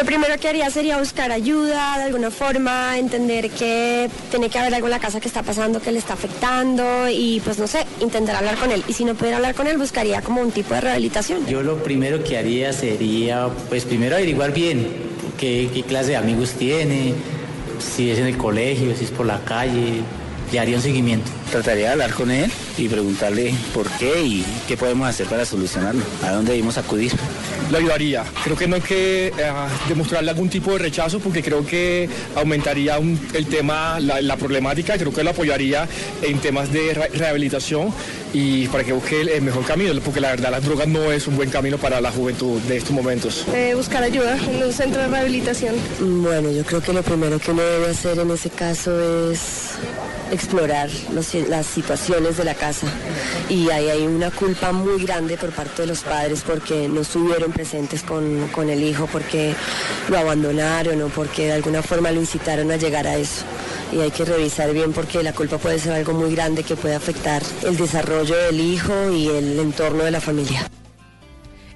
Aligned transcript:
Lo 0.00 0.06
primero 0.06 0.38
que 0.40 0.48
haría 0.48 0.70
sería 0.70 0.96
buscar 0.96 1.30
ayuda 1.30 1.98
de 1.98 2.04
alguna 2.04 2.30
forma, 2.30 2.96
entender 2.96 3.50
que 3.50 4.08
tiene 4.30 4.48
que 4.48 4.58
haber 4.58 4.74
algo 4.74 4.86
en 4.86 4.92
la 4.92 4.98
casa 4.98 5.20
que 5.20 5.28
está 5.28 5.42
pasando, 5.42 5.78
que 5.78 5.92
le 5.92 5.98
está 5.98 6.14
afectando 6.14 7.10
y 7.10 7.42
pues 7.44 7.58
no 7.58 7.66
sé, 7.66 7.84
intentar 8.00 8.34
hablar 8.34 8.56
con 8.56 8.72
él. 8.72 8.82
Y 8.88 8.94
si 8.94 9.04
no 9.04 9.14
pudiera 9.14 9.36
hablar 9.36 9.54
con 9.54 9.66
él, 9.66 9.76
buscaría 9.76 10.22
como 10.22 10.40
un 10.40 10.52
tipo 10.52 10.72
de 10.72 10.80
rehabilitación. 10.80 11.44
Yo 11.46 11.62
lo 11.62 11.82
primero 11.82 12.24
que 12.24 12.38
haría 12.38 12.72
sería 12.72 13.48
pues 13.68 13.84
primero 13.84 14.16
averiguar 14.16 14.54
bien 14.54 14.86
qué, 15.36 15.84
clase 15.86 16.12
de 16.12 16.16
amigos 16.16 16.52
tiene, 16.52 17.12
si 17.78 18.10
es 18.10 18.18
en 18.20 18.26
el 18.26 18.38
colegio, 18.38 18.96
si 18.96 19.04
es 19.04 19.10
por 19.10 19.26
la 19.26 19.40
calle, 19.40 20.00
y 20.52 20.56
haría 20.58 20.76
un 20.76 20.82
seguimiento. 20.82 21.30
Trataría 21.50 21.86
de 21.86 21.92
hablar 21.92 22.12
con 22.12 22.30
él 22.30 22.50
y 22.78 22.88
preguntarle 22.88 23.52
por 23.74 23.88
qué 23.98 24.22
y 24.22 24.44
qué 24.68 24.76
podemos 24.76 25.08
hacer 25.08 25.26
para 25.26 25.44
solucionarlo, 25.44 26.02
a 26.24 26.30
dónde 26.30 26.52
debemos 26.52 26.78
acudir. 26.78 27.12
Lo 27.70 27.78
ayudaría. 27.78 28.24
Creo 28.44 28.56
que 28.56 28.66
no 28.68 28.76
hay 28.76 28.82
que 28.82 29.28
eh, 29.28 29.32
demostrarle 29.88 30.30
algún 30.30 30.48
tipo 30.48 30.72
de 30.72 30.78
rechazo 30.78 31.18
porque 31.20 31.42
creo 31.42 31.64
que 31.64 32.08
aumentaría 32.36 32.98
un- 32.98 33.18
el 33.34 33.46
tema, 33.46 33.98
la, 34.00 34.20
la 34.20 34.36
problemática. 34.36 34.96
Creo 34.98 35.12
que 35.12 35.22
lo 35.24 35.30
apoyaría 35.30 35.88
en 36.22 36.38
temas 36.40 36.72
de 36.72 36.94
re- 36.94 37.08
rehabilitación 37.14 37.92
y 38.32 38.66
para 38.68 38.84
que 38.84 38.92
busque 38.92 39.20
el, 39.20 39.28
el 39.28 39.42
mejor 39.42 39.64
camino, 39.64 39.92
porque 40.04 40.20
la 40.20 40.30
verdad 40.30 40.50
las 40.50 40.64
drogas 40.64 40.86
no 40.88 41.10
es 41.12 41.26
un 41.26 41.36
buen 41.36 41.50
camino 41.50 41.78
para 41.78 42.00
la 42.00 42.10
juventud 42.12 42.60
de 42.62 42.76
estos 42.76 42.92
momentos. 42.92 43.44
Eh, 43.54 43.72
buscar 43.76 44.02
ayuda 44.02 44.36
en 44.36 44.62
un 44.64 44.72
centro 44.72 45.00
de 45.02 45.08
rehabilitación. 45.08 45.74
Bueno, 46.00 46.50
yo 46.50 46.62
creo 46.64 46.80
que 46.80 46.92
lo 46.92 47.02
primero 47.02 47.38
que 47.38 47.50
uno 47.52 47.62
debe 47.62 47.90
hacer 47.90 48.18
en 48.18 48.30
ese 48.30 48.50
caso 48.50 49.30
es 49.32 49.72
explorar 50.30 50.88
las 51.48 51.66
situaciones 51.66 52.36
de 52.36 52.44
la 52.44 52.54
casa. 52.54 52.86
Y 53.48 53.70
ahí 53.70 53.88
hay 53.88 54.06
una 54.06 54.30
culpa 54.30 54.72
muy 54.72 55.02
grande 55.04 55.36
por 55.36 55.50
parte 55.50 55.82
de 55.82 55.88
los 55.88 56.02
padres 56.02 56.42
porque 56.46 56.88
no 56.88 57.00
estuvieron 57.00 57.52
presentes 57.52 58.02
con, 58.02 58.48
con 58.48 58.68
el 58.68 58.82
hijo, 58.82 59.08
porque 59.10 59.54
lo 60.08 60.18
abandonaron 60.18 61.02
o 61.02 61.08
porque 61.08 61.46
de 61.46 61.52
alguna 61.52 61.82
forma 61.82 62.10
lo 62.10 62.20
incitaron 62.20 62.70
a 62.70 62.76
llegar 62.76 63.06
a 63.06 63.16
eso. 63.16 63.44
Y 63.92 64.00
hay 64.00 64.10
que 64.10 64.24
revisar 64.24 64.72
bien 64.72 64.92
porque 64.92 65.22
la 65.22 65.32
culpa 65.32 65.58
puede 65.58 65.78
ser 65.78 65.92
algo 65.92 66.12
muy 66.12 66.34
grande 66.34 66.62
que 66.62 66.76
puede 66.76 66.94
afectar 66.94 67.42
el 67.64 67.76
desarrollo 67.76 68.36
del 68.36 68.60
hijo 68.60 69.10
y 69.10 69.28
el 69.28 69.58
entorno 69.58 70.04
de 70.04 70.10
la 70.10 70.20
familia. 70.20 70.70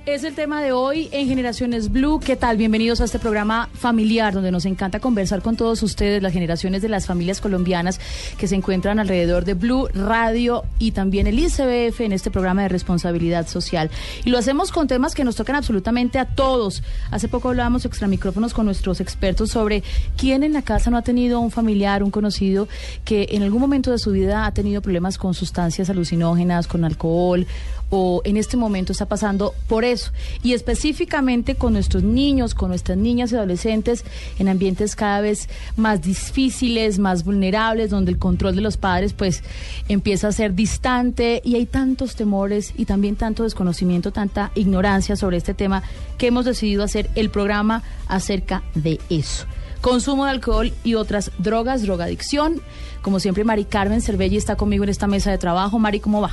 Es 0.07 0.23
el 0.23 0.35
tema 0.35 0.61
de 0.61 0.73
hoy 0.73 1.09
en 1.13 1.29
Generaciones 1.29 1.91
Blue. 1.91 2.21
¿Qué 2.21 2.37
tal? 2.37 2.59
Bienvenidos 2.59 3.01
a 3.01 3.05
este 3.05 3.19
programa 3.19 3.71
familiar 3.73 4.35
donde 4.35 4.51
nos 4.51 4.67
encanta 4.67 5.01
conversar 5.01 5.41
con 5.41 5.57
todos 5.57 5.83
ustedes, 5.83 6.23
las 6.23 6.35
generaciones 6.35 6.83
de 6.83 6.91
las 6.91 7.07
familias 7.07 7.41
colombianas 7.41 7.99
que 8.37 8.47
se 8.47 8.55
encuentran 8.55 8.99
alrededor 8.99 9.47
de 9.47 9.55
Blue 9.55 9.89
Radio 9.95 10.65
y 10.79 10.91
también 10.91 11.27
el 11.27 11.39
ICBF 11.39 12.03
en 12.03 12.13
este 12.13 12.31
programa 12.31 12.61
de 12.61 12.69
responsabilidad 12.69 13.49
social. 13.49 13.91
Y 14.27 14.31
lo 14.31 14.37
hacemos 14.37 14.73
con 14.73 14.89
temas 14.89 15.15
que 15.15 15.25
nos 15.25 15.37
tocan 15.37 15.57
absolutamente 15.57 16.19
a 16.19 16.27
todos. 16.27 16.83
Hace 17.11 17.29
poco 17.29 17.49
hablábamos 17.49 17.87
extra 17.87 18.07
micrófonos 18.07 18.53
con 18.53 18.67
nuestros 18.67 19.01
expertos 19.01 19.53
sobre 19.53 19.83
quién 20.19 20.43
en 20.43 20.53
la 20.53 20.61
casa 20.61 20.91
no 20.91 20.99
ha 20.99 21.03
tenido 21.03 21.41
un 21.41 21.51
familiar, 21.51 22.03
un 22.03 22.11
conocido 22.11 22.69
que 23.07 23.29
en 23.31 23.43
algún 23.43 23.63
momento 23.63 23.91
de 23.91 23.99
su 23.99 24.11
vida 24.11 24.45
ha 24.45 24.53
tenido 24.53 24.83
problemas 24.83 25.17
con 25.17 25.33
sustancias 25.33 25.89
alucinógenas, 25.89 26.69
con 26.69 26.85
alcohol 26.85 27.47
o 27.91 28.23
en 28.25 28.37
este 28.37 28.57
momento 28.57 28.93
está 28.93 29.07
pasando 29.07 29.55
por 29.69 29.85
eso. 29.85 29.94
Y 30.43 30.53
específicamente 30.53 31.55
con 31.55 31.73
nuestros 31.73 32.03
niños, 32.03 32.55
con 32.55 32.69
nuestras 32.69 32.99
niñas 32.99 33.33
y 33.33 33.37
adolescentes 33.37 34.05
en 34.39 34.49
ambientes 34.49 34.97
cada 34.97 35.21
vez 35.21 35.49
más 35.77 36.03
difíciles, 36.03 36.99
más 36.99 37.25
vulnerables, 37.25 37.91
donde 37.91 38.13
el 38.13 38.19
control 38.19 38.57
de 38.57 38.63
los 38.63 38.77
padres 38.77 39.13
pues 39.13 39.43
empieza 39.89 40.29
a 40.29 40.33
ser 40.33 40.55
distante 40.55 41.41
y 41.45 41.57
hay 41.57 41.67
tantos 41.67 42.17
temores 42.17 42.73
y 42.77 42.85
también 42.85 43.17
tanto 43.17 43.43
desconocimiento, 43.43 44.13
tanta 44.13 44.51
ignorancia 44.55 45.17
sobre 45.17 45.37
este 45.37 45.55
tema 45.55 45.83
que 46.19 46.29
hemos 46.29 46.45
decidido 46.45 46.83
hacer 46.83 47.11
el 47.15 47.31
programa 47.31 47.83
acerca 48.07 48.63
de 48.75 49.01
eso. 49.11 49.47
Consumo 49.81 50.25
de 50.25 50.31
alcohol 50.31 50.73
y 50.83 50.95
otras 50.95 51.31
drogas, 51.39 51.83
drogadicción. 51.83 52.63
Como 53.03 53.21
siempre, 53.21 53.45
Mari 53.45 53.67
Carmen 53.67 54.01
Cervelli 54.01 54.39
está 54.39 54.57
conmigo 54.57 54.83
en 54.85 54.89
esta 54.89 55.07
mesa 55.07 55.31
de 55.31 55.37
trabajo. 55.37 55.79
Mari, 55.79 56.01
¿cómo 56.01 56.23
va? 56.23 56.31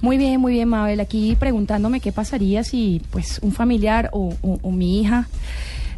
Muy 0.00 0.16
bien, 0.16 0.40
muy 0.40 0.52
bien, 0.52 0.68
Mabel. 0.68 1.00
Aquí 1.00 1.36
preguntándome 1.38 2.00
qué 2.00 2.10
pasaría 2.12 2.64
si 2.64 3.02
pues 3.10 3.38
un 3.42 3.52
familiar 3.52 4.08
o, 4.12 4.34
o- 4.42 4.58
o 4.62 4.70
mi 4.70 5.00
hija 5.00 5.28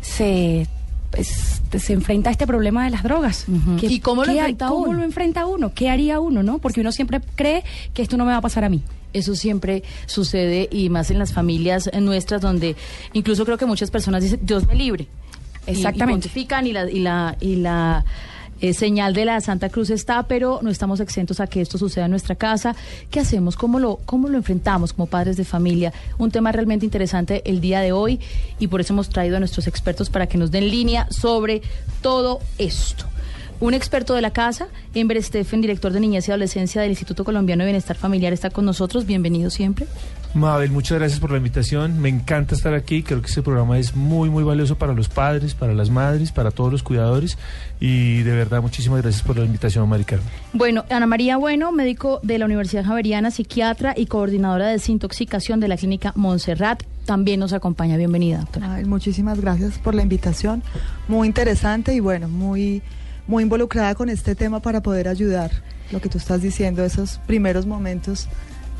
se 0.00 0.66
pues, 1.10 1.60
se 1.78 1.92
enfrenta 1.92 2.30
a 2.30 2.32
este 2.32 2.46
problema 2.46 2.84
de 2.84 2.90
las 2.90 3.02
drogas. 3.02 3.44
¿Qué- 3.78 3.86
¿Y 3.86 4.00
cómo 4.00 4.24
lo 4.24 4.32
enfrenta 4.32 4.68
cómo 4.68 4.84
uno? 4.86 4.92
lo 4.94 5.04
enfrenta 5.04 5.44
uno? 5.46 5.72
¿Qué 5.74 5.90
haría 5.90 6.20
uno, 6.20 6.42
no? 6.42 6.58
Porque 6.58 6.80
uno 6.80 6.90
siempre 6.90 7.20
cree 7.34 7.64
que 7.92 8.00
esto 8.02 8.16
no 8.16 8.24
me 8.24 8.32
va 8.32 8.38
a 8.38 8.40
pasar 8.40 8.64
a 8.64 8.68
mí. 8.70 8.82
Eso 9.12 9.34
siempre 9.34 9.82
sucede 10.06 10.68
y 10.72 10.88
más 10.88 11.10
en 11.10 11.18
las 11.18 11.34
familias 11.34 11.90
nuestras 12.00 12.40
donde 12.40 12.76
incluso 13.12 13.44
creo 13.44 13.58
que 13.58 13.66
muchas 13.66 13.90
personas 13.90 14.22
dicen 14.22 14.40
Dios 14.42 14.66
me 14.66 14.74
libre. 14.74 15.06
Y- 15.66 15.72
Exactamente. 15.72 16.26
Y, 16.26 16.30
pontifican 16.30 16.66
y 16.66 16.72
la, 16.72 16.90
y 16.90 16.98
la, 17.00 17.36
y 17.40 17.56
la 17.56 18.04
eh, 18.62 18.74
señal 18.74 19.12
de 19.12 19.24
la 19.24 19.40
Santa 19.40 19.70
Cruz 19.70 19.90
está, 19.90 20.22
pero 20.22 20.60
no 20.62 20.70
estamos 20.70 21.00
exentos 21.00 21.40
a 21.40 21.48
que 21.48 21.60
esto 21.60 21.78
suceda 21.78 22.04
en 22.04 22.12
nuestra 22.12 22.36
casa. 22.36 22.76
¿Qué 23.10 23.18
hacemos? 23.18 23.56
¿Cómo 23.56 23.80
lo, 23.80 23.96
cómo 24.06 24.28
lo 24.28 24.38
enfrentamos 24.38 24.92
como 24.92 25.06
padres 25.06 25.36
de 25.36 25.44
familia? 25.44 25.92
Un 26.16 26.30
tema 26.30 26.52
realmente 26.52 26.86
interesante 26.86 27.42
el 27.44 27.60
día 27.60 27.80
de 27.80 27.90
hoy 27.90 28.20
y 28.60 28.68
por 28.68 28.80
eso 28.80 28.92
hemos 28.92 29.08
traído 29.08 29.36
a 29.36 29.40
nuestros 29.40 29.66
expertos 29.66 30.10
para 30.10 30.28
que 30.28 30.38
nos 30.38 30.52
den 30.52 30.70
línea 30.70 31.08
sobre 31.10 31.60
todo 32.02 32.38
esto. 32.56 33.04
Un 33.58 33.74
experto 33.74 34.14
de 34.14 34.22
la 34.22 34.30
casa, 34.30 34.68
Ember 34.94 35.20
Steffen, 35.20 35.60
director 35.60 35.92
de 35.92 35.98
Niñez 35.98 36.28
y 36.28 36.30
Adolescencia 36.30 36.82
del 36.82 36.90
Instituto 36.90 37.24
Colombiano 37.24 37.64
de 37.64 37.66
Bienestar 37.66 37.96
Familiar, 37.96 38.32
está 38.32 38.50
con 38.50 38.64
nosotros. 38.64 39.06
Bienvenido 39.06 39.50
siempre. 39.50 39.86
Mabel, 40.34 40.70
muchas 40.70 40.98
gracias 40.98 41.20
por 41.20 41.30
la 41.30 41.36
invitación. 41.36 42.00
Me 42.00 42.08
encanta 42.08 42.54
estar 42.54 42.72
aquí. 42.72 43.02
Creo 43.02 43.20
que 43.20 43.28
este 43.28 43.42
programa 43.42 43.78
es 43.78 43.94
muy, 43.94 44.30
muy 44.30 44.42
valioso 44.42 44.78
para 44.78 44.94
los 44.94 45.10
padres, 45.10 45.54
para 45.54 45.74
las 45.74 45.90
madres, 45.90 46.32
para 46.32 46.50
todos 46.50 46.72
los 46.72 46.82
cuidadores. 46.82 47.36
Y 47.80 48.22
de 48.22 48.32
verdad, 48.32 48.62
muchísimas 48.62 49.02
gracias 49.02 49.22
por 49.22 49.36
la 49.36 49.44
invitación, 49.44 49.86
Mari 49.90 50.04
Carmen. 50.04 50.28
Bueno, 50.54 50.86
Ana 50.88 51.06
María 51.06 51.36
Bueno, 51.36 51.70
médico 51.70 52.18
de 52.22 52.38
la 52.38 52.46
Universidad 52.46 52.82
Javeriana, 52.82 53.30
psiquiatra 53.30 53.92
y 53.94 54.06
coordinadora 54.06 54.68
de 54.68 54.72
desintoxicación 54.72 55.60
de 55.60 55.68
la 55.68 55.76
clínica 55.76 56.12
Montserrat, 56.16 56.82
también 57.04 57.38
nos 57.38 57.52
acompaña. 57.52 57.98
Bienvenida, 57.98 58.38
doctora. 58.38 58.74
Ay, 58.76 58.86
muchísimas 58.86 59.38
gracias 59.38 59.78
por 59.78 59.94
la 59.94 60.02
invitación. 60.02 60.62
Muy 61.08 61.28
interesante 61.28 61.94
y 61.94 62.00
bueno, 62.00 62.28
muy, 62.28 62.80
muy 63.26 63.42
involucrada 63.42 63.94
con 63.94 64.08
este 64.08 64.34
tema 64.34 64.60
para 64.60 64.80
poder 64.80 65.08
ayudar 65.08 65.50
lo 65.90 66.00
que 66.00 66.08
tú 66.08 66.16
estás 66.16 66.40
diciendo, 66.40 66.82
esos 66.82 67.18
primeros 67.26 67.66
momentos 67.66 68.28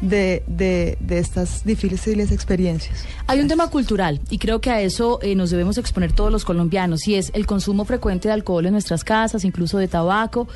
de, 0.03 0.43
de, 0.49 0.99
de, 1.01 1.19
estas 1.19 1.65
difíciles 1.65 2.33
experiencias. 2.33 3.05
Hay 3.29 3.41
un 3.41 3.49
tema 3.49 3.71
cultural 3.71 4.21
y 4.29 4.39
creo 4.39 4.61
que 4.61 4.71
a 4.71 4.81
eso 4.81 5.21
eh, 5.23 5.35
nos 5.35 5.51
debemos 5.51 5.79
exponer 5.79 6.13
todos 6.13 6.31
los 6.31 6.45
colombianos 6.45 7.07
y 7.07 7.15
es 7.15 7.31
el 7.35 7.47
consumo 7.47 7.85
frecuente 7.85 8.29
de 8.29 8.35
alcohol 8.35 8.67
en 8.67 8.73
nuestras 8.73 9.05
casas, 9.05 9.45
incluso 9.45 9.79
de 9.79 9.89
tabaco. 9.89 10.49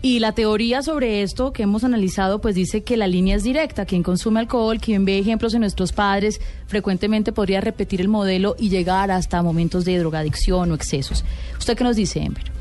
Y 0.00 0.18
la 0.18 0.32
teoría 0.32 0.82
sobre 0.82 1.22
esto 1.22 1.52
que 1.52 1.62
hemos 1.64 1.84
analizado 1.84 2.40
pues 2.40 2.54
dice 2.54 2.82
que 2.82 2.96
la 2.96 3.06
línea 3.06 3.36
es 3.36 3.44
directa. 3.44 3.84
Quien 3.84 4.02
consume 4.02 4.40
alcohol, 4.40 4.80
quien 4.80 5.04
ve 5.04 5.18
ejemplos 5.18 5.52
en 5.52 5.60
nuestros 5.60 5.92
padres, 5.92 6.40
frecuentemente 6.66 7.32
podría 7.32 7.60
repetir 7.60 8.00
el 8.00 8.08
modelo 8.08 8.56
y 8.58 8.70
llegar 8.70 9.10
hasta 9.10 9.42
momentos 9.42 9.84
de 9.84 9.98
drogadicción 9.98 10.72
o 10.72 10.74
excesos. 10.74 11.24
¿Usted 11.58 11.76
qué 11.76 11.84
nos 11.84 11.96
dice, 11.96 12.20
Ember? 12.20 12.55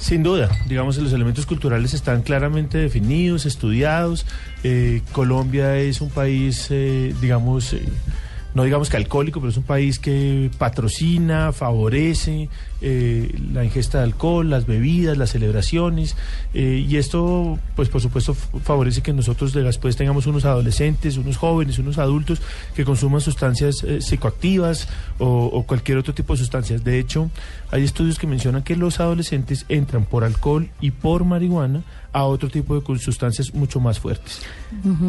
Sin 0.00 0.22
duda, 0.22 0.48
digamos, 0.66 0.96
los 0.96 1.12
elementos 1.12 1.44
culturales 1.44 1.92
están 1.92 2.22
claramente 2.22 2.78
definidos, 2.78 3.44
estudiados. 3.44 4.24
Eh, 4.64 5.02
Colombia 5.12 5.76
es 5.76 6.00
un 6.00 6.08
país, 6.08 6.68
eh, 6.70 7.14
digamos, 7.20 7.74
eh, 7.74 7.84
no 8.54 8.64
digamos 8.64 8.88
que 8.88 8.96
alcohólico, 8.96 9.40
pero 9.40 9.50
es 9.50 9.58
un 9.58 9.62
país 9.62 9.98
que 9.98 10.50
patrocina, 10.56 11.52
favorece 11.52 12.48
eh, 12.80 13.34
la 13.52 13.64
ingesta 13.64 13.98
de 13.98 14.04
alcohol, 14.04 14.48
las 14.48 14.66
bebidas, 14.66 15.18
las 15.18 15.30
celebraciones, 15.30 16.16
eh, 16.54 16.84
y 16.88 16.96
esto, 16.96 17.58
pues 17.76 17.88
por 17.88 18.00
supuesto, 18.00 18.34
favorece 18.34 19.02
que 19.02 19.12
nosotros 19.12 19.52
después 19.52 19.96
tengamos 19.96 20.26
unos 20.26 20.44
adolescentes, 20.44 21.16
unos 21.16 21.36
jóvenes, 21.36 21.78
unos 21.78 21.98
adultos 21.98 22.40
que 22.74 22.84
consuman 22.84 23.20
sustancias 23.20 23.84
eh, 23.84 24.00
psicoactivas 24.00 24.88
o, 25.18 25.46
o 25.46 25.62
cualquier 25.64 25.98
otro 25.98 26.14
tipo 26.14 26.34
de 26.34 26.38
sustancias. 26.38 26.84
De 26.84 26.98
hecho, 26.98 27.30
hay 27.70 27.84
estudios 27.84 28.18
que 28.18 28.26
mencionan 28.26 28.62
que 28.62 28.76
los 28.76 29.00
adolescentes 29.00 29.66
entran 29.68 30.04
por 30.04 30.24
alcohol 30.24 30.68
y 30.80 30.90
por 30.90 31.24
marihuana 31.24 31.82
a 32.12 32.24
otro 32.24 32.48
tipo 32.48 32.78
de 32.80 32.98
sustancias 32.98 33.54
mucho 33.54 33.78
más 33.80 34.00
fuertes. 34.00 34.42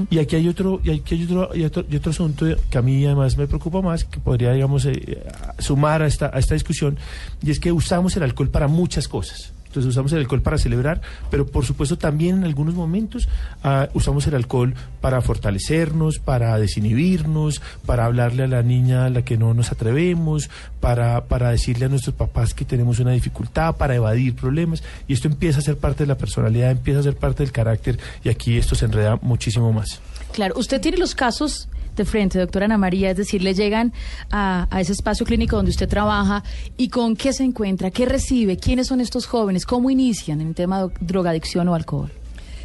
Y 0.10 0.20
aquí 0.20 0.36
hay 0.36 0.48
otro, 0.48 0.82
y 0.84 0.92
aquí 0.92 1.16
hay 1.16 1.24
otro, 1.24 1.50
y 1.56 1.64
otro, 1.64 1.86
y 1.90 1.96
otro 1.96 2.12
asunto 2.12 2.46
que 2.70 2.78
a 2.78 2.82
mí 2.82 3.04
además 3.06 3.38
me 3.38 3.48
preocupa 3.48 3.82
más, 3.82 4.04
que 4.04 4.20
podría, 4.20 4.52
digamos, 4.54 4.86
eh, 4.86 5.24
sumar 5.58 6.04
a 6.04 6.08
esta, 6.08 6.30
a 6.34 6.38
esta 6.38 6.54
discusión, 6.54 6.98
y 7.42 7.52
es 7.52 7.60
que 7.62 7.72
usamos 7.72 8.18
el 8.18 8.24
alcohol 8.24 8.50
para 8.50 8.68
muchas 8.68 9.08
cosas. 9.08 9.54
Entonces 9.72 9.90
usamos 9.90 10.12
el 10.12 10.20
alcohol 10.20 10.42
para 10.42 10.58
celebrar, 10.58 11.02
pero 11.30 11.46
por 11.46 11.66
supuesto 11.66 11.98
también 11.98 12.40
en 12.40 12.44
algunos 12.44 12.76
momentos 12.76 13.30
uh, 13.64 13.88
usamos 13.94 14.28
el 14.28 14.36
alcohol 14.36 14.76
para 15.00 15.22
fortalecernos, 15.22 16.20
para 16.20 16.60
desinhibirnos, 16.60 17.62
para 17.86 18.04
hablarle 18.04 18.44
a 18.44 18.48
la 18.48 18.64
niña 18.64 19.06
a 19.06 19.10
la 19.10 19.22
que 19.22 19.38
no 19.38 19.54
nos 19.54 19.72
atrevemos, 19.72 20.50
para, 20.82 21.24
para 21.24 21.52
decirle 21.52 21.86
a 21.86 21.88
nuestros 21.88 22.14
papás 22.14 22.54
que 22.54 22.66
tenemos 22.66 23.00
una 23.00 23.12
dificultad, 23.12 23.78
para 23.78 23.96
evadir 23.96 24.36
problemas. 24.36 24.84
Y 25.08 25.14
esto 25.14 25.30
empieza 25.30 25.60
a 25.60 25.62
ser 25.62 25.78
parte 25.78 26.04
de 26.04 26.08
la 26.08 26.18
personalidad, 26.18 26.72
empieza 26.72 27.00
a 27.00 27.04
ser 27.04 27.16
parte 27.16 27.44
del 27.44 27.54
carácter 27.54 27.98
y 28.26 28.28
aquí 28.28 28.58
esto 28.58 28.76
se 28.76 28.84
enreda 28.84 29.20
muchísimo 29.22 29.72
más. 29.72 30.02
Claro, 30.34 30.56
usted 30.58 30.82
tiene 30.82 30.98
los 30.98 31.16
casos 31.16 31.70
de 31.96 32.06
frente, 32.06 32.40
doctora 32.40 32.66
Ana 32.66 32.78
María, 32.78 33.12
es 33.12 33.18
decir, 33.18 33.42
le 33.42 33.54
llegan 33.54 33.94
a, 34.30 34.68
a, 34.70 34.82
ese 34.82 34.94
espacio 34.94 35.26
clínico 35.26 35.56
donde 35.56 35.72
usted 35.72 35.90
trabaja 35.90 36.44
y 36.78 36.90
con 36.90 37.16
qué 37.16 37.34
se 37.34 37.44
encuentra, 37.44 37.92
qué 37.92 38.06
recibe, 38.06 38.58
quiénes 38.58 38.88
son 38.88 39.02
estos 39.02 39.26
jóvenes, 39.26 39.66
cómo 39.66 39.90
inician 39.90 40.42
en 40.42 40.50
el 40.50 40.56
tema 40.56 40.84
de 40.84 40.94
drogadicción 41.02 41.68
o 41.68 41.76
alcohol. 41.76 42.12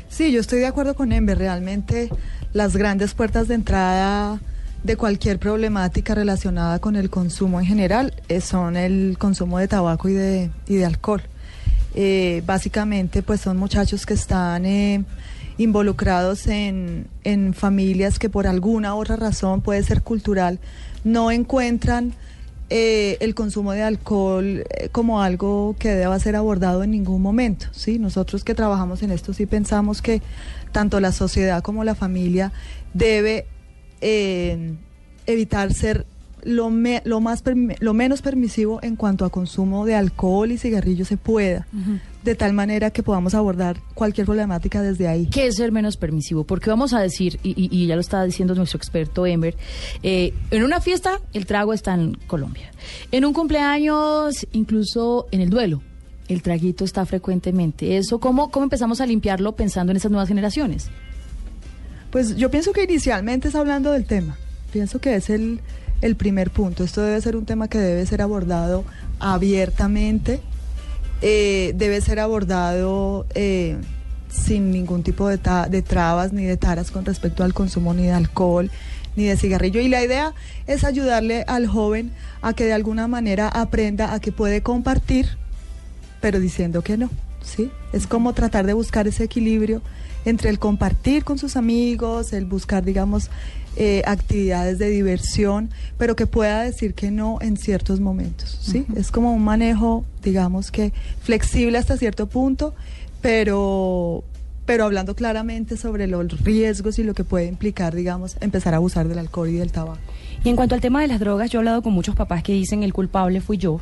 Sí, 0.08 0.32
yo 0.32 0.40
estoy 0.40 0.60
de 0.60 0.66
acuerdo 0.66 0.94
con 0.94 1.12
Ember, 1.12 1.38
realmente 1.38 2.10
las 2.52 2.76
grandes 2.76 3.14
puertas 3.14 3.48
de 3.48 3.54
entrada 3.54 4.40
de 4.82 4.96
cualquier 4.96 5.38
problemática 5.38 6.14
relacionada 6.14 6.78
con 6.78 6.96
el 6.96 7.10
consumo 7.10 7.58
en 7.60 7.66
general 7.66 8.14
eh, 8.28 8.40
son 8.40 8.76
el 8.76 9.16
consumo 9.18 9.58
de 9.58 9.68
tabaco 9.68 10.08
y 10.08 10.14
de, 10.14 10.50
y 10.68 10.76
de 10.76 10.86
alcohol. 10.86 11.22
Eh, 11.94 12.42
básicamente, 12.46 13.22
pues 13.22 13.40
son 13.40 13.56
muchachos 13.56 14.06
que 14.06 14.14
están... 14.14 14.64
Eh, 14.64 15.04
involucrados 15.58 16.46
en, 16.46 17.06
en 17.24 17.54
familias 17.54 18.18
que 18.18 18.28
por 18.28 18.46
alguna 18.46 18.94
otra 18.94 19.16
razón, 19.16 19.60
puede 19.62 19.82
ser 19.82 20.02
cultural, 20.02 20.58
no 21.04 21.30
encuentran 21.30 22.14
eh, 22.68 23.16
el 23.20 23.36
consumo 23.36 23.70
de 23.70 23.82
alcohol 23.84 24.64
eh, 24.68 24.88
como 24.90 25.22
algo 25.22 25.76
que 25.78 25.90
deba 25.90 26.18
ser 26.18 26.34
abordado 26.34 26.82
en 26.82 26.90
ningún 26.90 27.22
momento. 27.22 27.66
¿sí? 27.70 28.00
Nosotros 28.00 28.42
que 28.42 28.54
trabajamos 28.54 29.04
en 29.04 29.12
esto 29.12 29.32
sí 29.32 29.46
pensamos 29.46 30.02
que 30.02 30.20
tanto 30.72 30.98
la 30.98 31.12
sociedad 31.12 31.62
como 31.62 31.84
la 31.84 31.94
familia 31.94 32.52
debe 32.92 33.46
eh, 34.00 34.74
evitar 35.26 35.72
ser 35.72 36.06
lo, 36.46 36.70
me, 36.70 37.02
lo, 37.04 37.20
más 37.20 37.42
lo 37.80 37.92
menos 37.92 38.22
permisivo 38.22 38.78
en 38.82 38.96
cuanto 38.96 39.24
a 39.24 39.30
consumo 39.30 39.84
de 39.84 39.96
alcohol 39.96 40.52
y 40.52 40.58
cigarrillos 40.58 41.08
se 41.08 41.16
pueda, 41.16 41.66
uh 41.72 41.76
-huh. 41.76 42.00
de 42.24 42.34
tal 42.34 42.52
manera 42.52 42.90
que 42.90 43.02
podamos 43.02 43.34
abordar 43.34 43.78
cualquier 43.94 44.26
problemática 44.26 44.80
desde 44.80 45.08
ahí. 45.08 45.26
¿Qué 45.26 45.48
es 45.48 45.56
ser 45.56 45.72
menos 45.72 45.96
permisivo? 45.96 46.44
Porque 46.44 46.70
vamos 46.70 46.92
a 46.92 47.00
decir, 47.00 47.38
y, 47.42 47.50
y, 47.50 47.68
y 47.70 47.86
ya 47.86 47.96
lo 47.96 48.00
estaba 48.00 48.24
diciendo 48.24 48.54
nuestro 48.54 48.78
experto 48.78 49.26
Ember, 49.26 49.56
eh, 50.02 50.32
en 50.50 50.62
una 50.62 50.80
fiesta 50.80 51.20
el 51.32 51.46
trago 51.46 51.72
está 51.72 51.94
en 51.94 52.14
Colombia, 52.26 52.70
en 53.10 53.24
un 53.24 53.32
cumpleaños, 53.32 54.46
incluso 54.52 55.26
en 55.32 55.40
el 55.40 55.50
duelo. 55.50 55.82
El 56.28 56.42
traguito 56.42 56.84
está 56.84 57.06
frecuentemente. 57.06 57.96
¿Eso 57.96 58.18
cómo, 58.18 58.50
cómo 58.50 58.64
empezamos 58.64 59.00
a 59.00 59.06
limpiarlo 59.06 59.54
pensando 59.54 59.92
en 59.92 59.96
esas 59.96 60.10
nuevas 60.10 60.28
generaciones? 60.28 60.90
Pues 62.10 62.36
yo 62.36 62.50
pienso 62.50 62.72
que 62.72 62.84
inicialmente 62.84 63.48
es 63.48 63.54
hablando 63.54 63.92
del 63.92 64.06
tema. 64.06 64.36
Pienso 64.72 64.98
que 65.00 65.14
es 65.14 65.30
el, 65.30 65.60
el 66.00 66.16
primer 66.16 66.50
punto. 66.50 66.84
Esto 66.84 67.02
debe 67.02 67.20
ser 67.20 67.36
un 67.36 67.44
tema 67.44 67.68
que 67.68 67.78
debe 67.78 68.04
ser 68.06 68.22
abordado 68.22 68.84
abiertamente, 69.18 70.40
eh, 71.22 71.72
debe 71.76 72.00
ser 72.00 72.20
abordado 72.20 73.26
eh, 73.34 73.76
sin 74.28 74.70
ningún 74.70 75.02
tipo 75.02 75.28
de, 75.28 75.38
de, 75.70 75.82
trabas 75.82 76.32
ni 76.32 76.44
de 76.44 76.56
taras 76.56 76.90
con 76.90 77.04
respecto 77.04 77.44
al 77.44 77.54
consumo 77.54 77.94
ni 77.94 78.04
de 78.04 78.12
alcohol 78.12 78.70
ni 79.16 79.24
de 79.24 79.36
cigarrillo. 79.36 79.80
Y 79.80 79.88
la 79.88 80.04
idea 80.04 80.34
es 80.66 80.84
ayudarle 80.84 81.44
al 81.48 81.66
joven 81.66 82.12
a 82.42 82.52
que 82.52 82.64
de 82.64 82.74
alguna 82.74 83.08
manera 83.08 83.48
aprenda 83.48 84.12
a 84.12 84.20
que 84.20 84.32
puede 84.32 84.62
compartir, 84.62 85.26
pero 86.20 86.38
diciendo 86.38 86.82
que 86.82 86.96
no. 86.98 87.10
¿sí? 87.42 87.70
Es 87.92 88.06
como 88.06 88.34
tratar 88.34 88.66
de 88.66 88.74
buscar 88.74 89.08
ese 89.08 89.24
equilibrio 89.24 89.80
entre 90.26 90.50
el 90.50 90.58
compartir 90.58 91.24
con 91.24 91.38
sus 91.38 91.56
amigos, 91.56 92.32
el 92.32 92.44
buscar, 92.44 92.84
digamos, 92.84 93.30
eh, 93.76 94.02
actividades 94.06 94.78
de 94.78 94.88
diversión, 94.88 95.70
pero 95.98 96.16
que 96.16 96.26
pueda 96.26 96.62
decir 96.62 96.94
que 96.94 97.10
no 97.10 97.38
en 97.40 97.56
ciertos 97.56 98.00
momentos, 98.00 98.58
¿sí? 98.60 98.86
Uh 98.88 98.92
-huh. 98.92 98.98
Es 98.98 99.10
como 99.10 99.34
un 99.34 99.44
manejo, 99.44 100.04
digamos 100.22 100.70
que 100.70 100.92
flexible 101.20 101.76
hasta 101.76 101.96
cierto 101.96 102.26
punto, 102.26 102.74
pero 103.20 104.24
pero 104.64 104.84
hablando 104.84 105.14
claramente 105.14 105.76
sobre 105.76 106.08
los 106.08 106.40
riesgos 106.42 106.98
y 106.98 107.04
lo 107.04 107.14
que 107.14 107.22
puede 107.22 107.46
implicar, 107.46 107.94
digamos, 107.94 108.36
empezar 108.40 108.74
a 108.74 108.78
abusar 108.78 109.06
del 109.06 109.18
alcohol 109.18 109.48
y 109.48 109.54
del 109.54 109.70
tabaco. 109.70 110.00
Y 110.42 110.48
en 110.48 110.56
cuanto 110.56 110.74
al 110.74 110.80
tema 110.80 111.00
de 111.00 111.06
las 111.06 111.20
drogas, 111.20 111.50
yo 111.50 111.58
he 111.58 111.60
hablado 111.60 111.82
con 111.82 111.92
muchos 111.92 112.16
papás 112.16 112.42
que 112.42 112.52
dicen 112.52 112.82
el 112.82 112.92
culpable 112.92 113.40
fui 113.40 113.58
yo. 113.58 113.80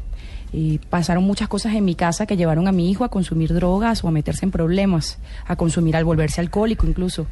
Pasaron 0.88 1.24
muchas 1.24 1.48
cosas 1.48 1.74
en 1.74 1.84
mi 1.84 1.94
casa 1.94 2.26
que 2.26 2.36
llevaron 2.36 2.68
a 2.68 2.72
mi 2.72 2.90
hijo 2.90 3.02
a 3.02 3.08
consumir 3.08 3.52
drogas 3.52 4.04
o 4.04 4.08
a 4.08 4.10
meterse 4.12 4.44
en 4.44 4.52
problemas, 4.52 5.18
a 5.46 5.56
consumir 5.56 5.96
al 5.96 6.04
volverse 6.04 6.40
alcohólico 6.40 6.86
incluso. 6.86 7.26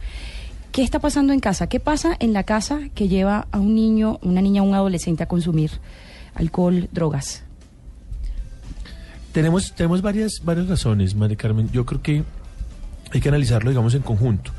¿Qué 0.73 0.83
está 0.83 1.01
pasando 1.01 1.35
en 1.35 1.41
casa? 1.41 1.67
¿Qué 1.67 1.81
pasa 1.81 2.17
en 2.19 2.33
la 2.33 2.45
casa 2.45 2.81
que 2.95 3.07
lleva 3.07 3.47
a 3.53 3.59
un 3.59 3.75
niño, 3.75 4.19
una 4.23 4.41
niña, 4.41 4.63
un 4.63 4.75
adolescente 4.75 5.23
a 5.23 5.29
consumir 5.29 5.71
alcohol, 6.35 6.89
drogas? 6.93 7.45
Tenemos, 9.33 9.75
tenemos 9.75 10.01
varias, 10.01 10.41
varias 10.43 10.69
razones, 10.69 11.15
María 11.15 11.37
Carmen. 11.37 11.69
Yo 11.73 11.85
creo 11.85 12.01
que 12.01 12.25
hay 13.13 13.21
que 13.21 13.29
analizarlo, 13.29 13.69
digamos, 13.69 13.95
en 13.95 14.01
conjunto. 14.01 14.51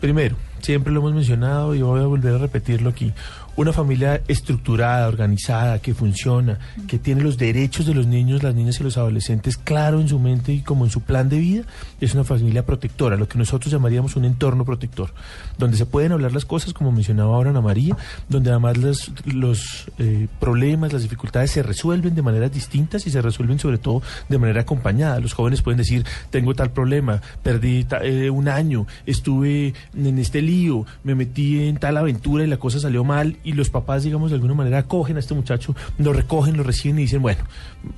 Primero, 0.00 0.36
siempre 0.60 0.92
lo 0.92 1.00
hemos 1.00 1.14
mencionado 1.14 1.74
y 1.74 1.82
voy 1.82 2.00
a 2.00 2.06
volver 2.06 2.34
a 2.34 2.38
repetirlo 2.38 2.90
aquí. 2.90 3.12
Una 3.56 3.72
familia 3.72 4.20
estructurada, 4.28 5.08
organizada, 5.08 5.78
que 5.78 5.94
funciona, 5.94 6.58
que 6.86 6.98
tiene 6.98 7.22
los 7.22 7.38
derechos 7.38 7.86
de 7.86 7.94
los 7.94 8.06
niños, 8.06 8.42
las 8.42 8.54
niñas 8.54 8.78
y 8.80 8.82
los 8.82 8.98
adolescentes 8.98 9.56
claro 9.56 9.98
en 9.98 10.08
su 10.08 10.18
mente 10.18 10.52
y 10.52 10.60
como 10.60 10.84
en 10.84 10.90
su 10.90 11.00
plan 11.00 11.30
de 11.30 11.38
vida, 11.38 11.62
es 11.98 12.12
una 12.12 12.24
familia 12.24 12.66
protectora, 12.66 13.16
lo 13.16 13.28
que 13.28 13.38
nosotros 13.38 13.72
llamaríamos 13.72 14.14
un 14.14 14.26
entorno 14.26 14.66
protector, 14.66 15.14
donde 15.56 15.78
se 15.78 15.86
pueden 15.86 16.12
hablar 16.12 16.32
las 16.32 16.44
cosas, 16.44 16.74
como 16.74 16.92
mencionaba 16.92 17.34
ahora 17.34 17.48
Ana 17.48 17.62
María, 17.62 17.96
donde 18.28 18.50
además 18.50 18.76
los, 18.76 19.10
los 19.24 19.90
eh, 19.98 20.28
problemas, 20.38 20.92
las 20.92 21.00
dificultades 21.00 21.50
se 21.50 21.62
resuelven 21.62 22.14
de 22.14 22.20
maneras 22.20 22.52
distintas 22.52 23.06
y 23.06 23.10
se 23.10 23.22
resuelven 23.22 23.58
sobre 23.58 23.78
todo 23.78 24.02
de 24.28 24.36
manera 24.36 24.60
acompañada. 24.60 25.18
Los 25.18 25.32
jóvenes 25.32 25.62
pueden 25.62 25.78
decir, 25.78 26.04
tengo 26.28 26.54
tal 26.54 26.72
problema, 26.72 27.22
perdí 27.42 27.86
eh, 28.02 28.28
un 28.28 28.48
año, 28.48 28.86
estuve 29.06 29.72
en 29.96 30.18
este 30.18 30.42
lío, 30.42 30.84
me 31.04 31.14
metí 31.14 31.66
en 31.66 31.78
tal 31.78 31.96
aventura 31.96 32.44
y 32.44 32.46
la 32.46 32.58
cosa 32.58 32.78
salió 32.78 33.04
mal 33.04 33.36
y 33.44 33.52
los 33.52 33.70
papás, 33.70 34.04
digamos, 34.04 34.30
de 34.30 34.36
alguna 34.36 34.54
manera 34.54 34.78
acogen 34.78 35.16
a 35.16 35.20
este 35.20 35.34
muchacho, 35.34 35.74
lo 35.98 36.12
recogen, 36.12 36.56
lo 36.56 36.62
reciben 36.62 36.98
y 36.98 37.02
dicen, 37.02 37.22
bueno, 37.22 37.44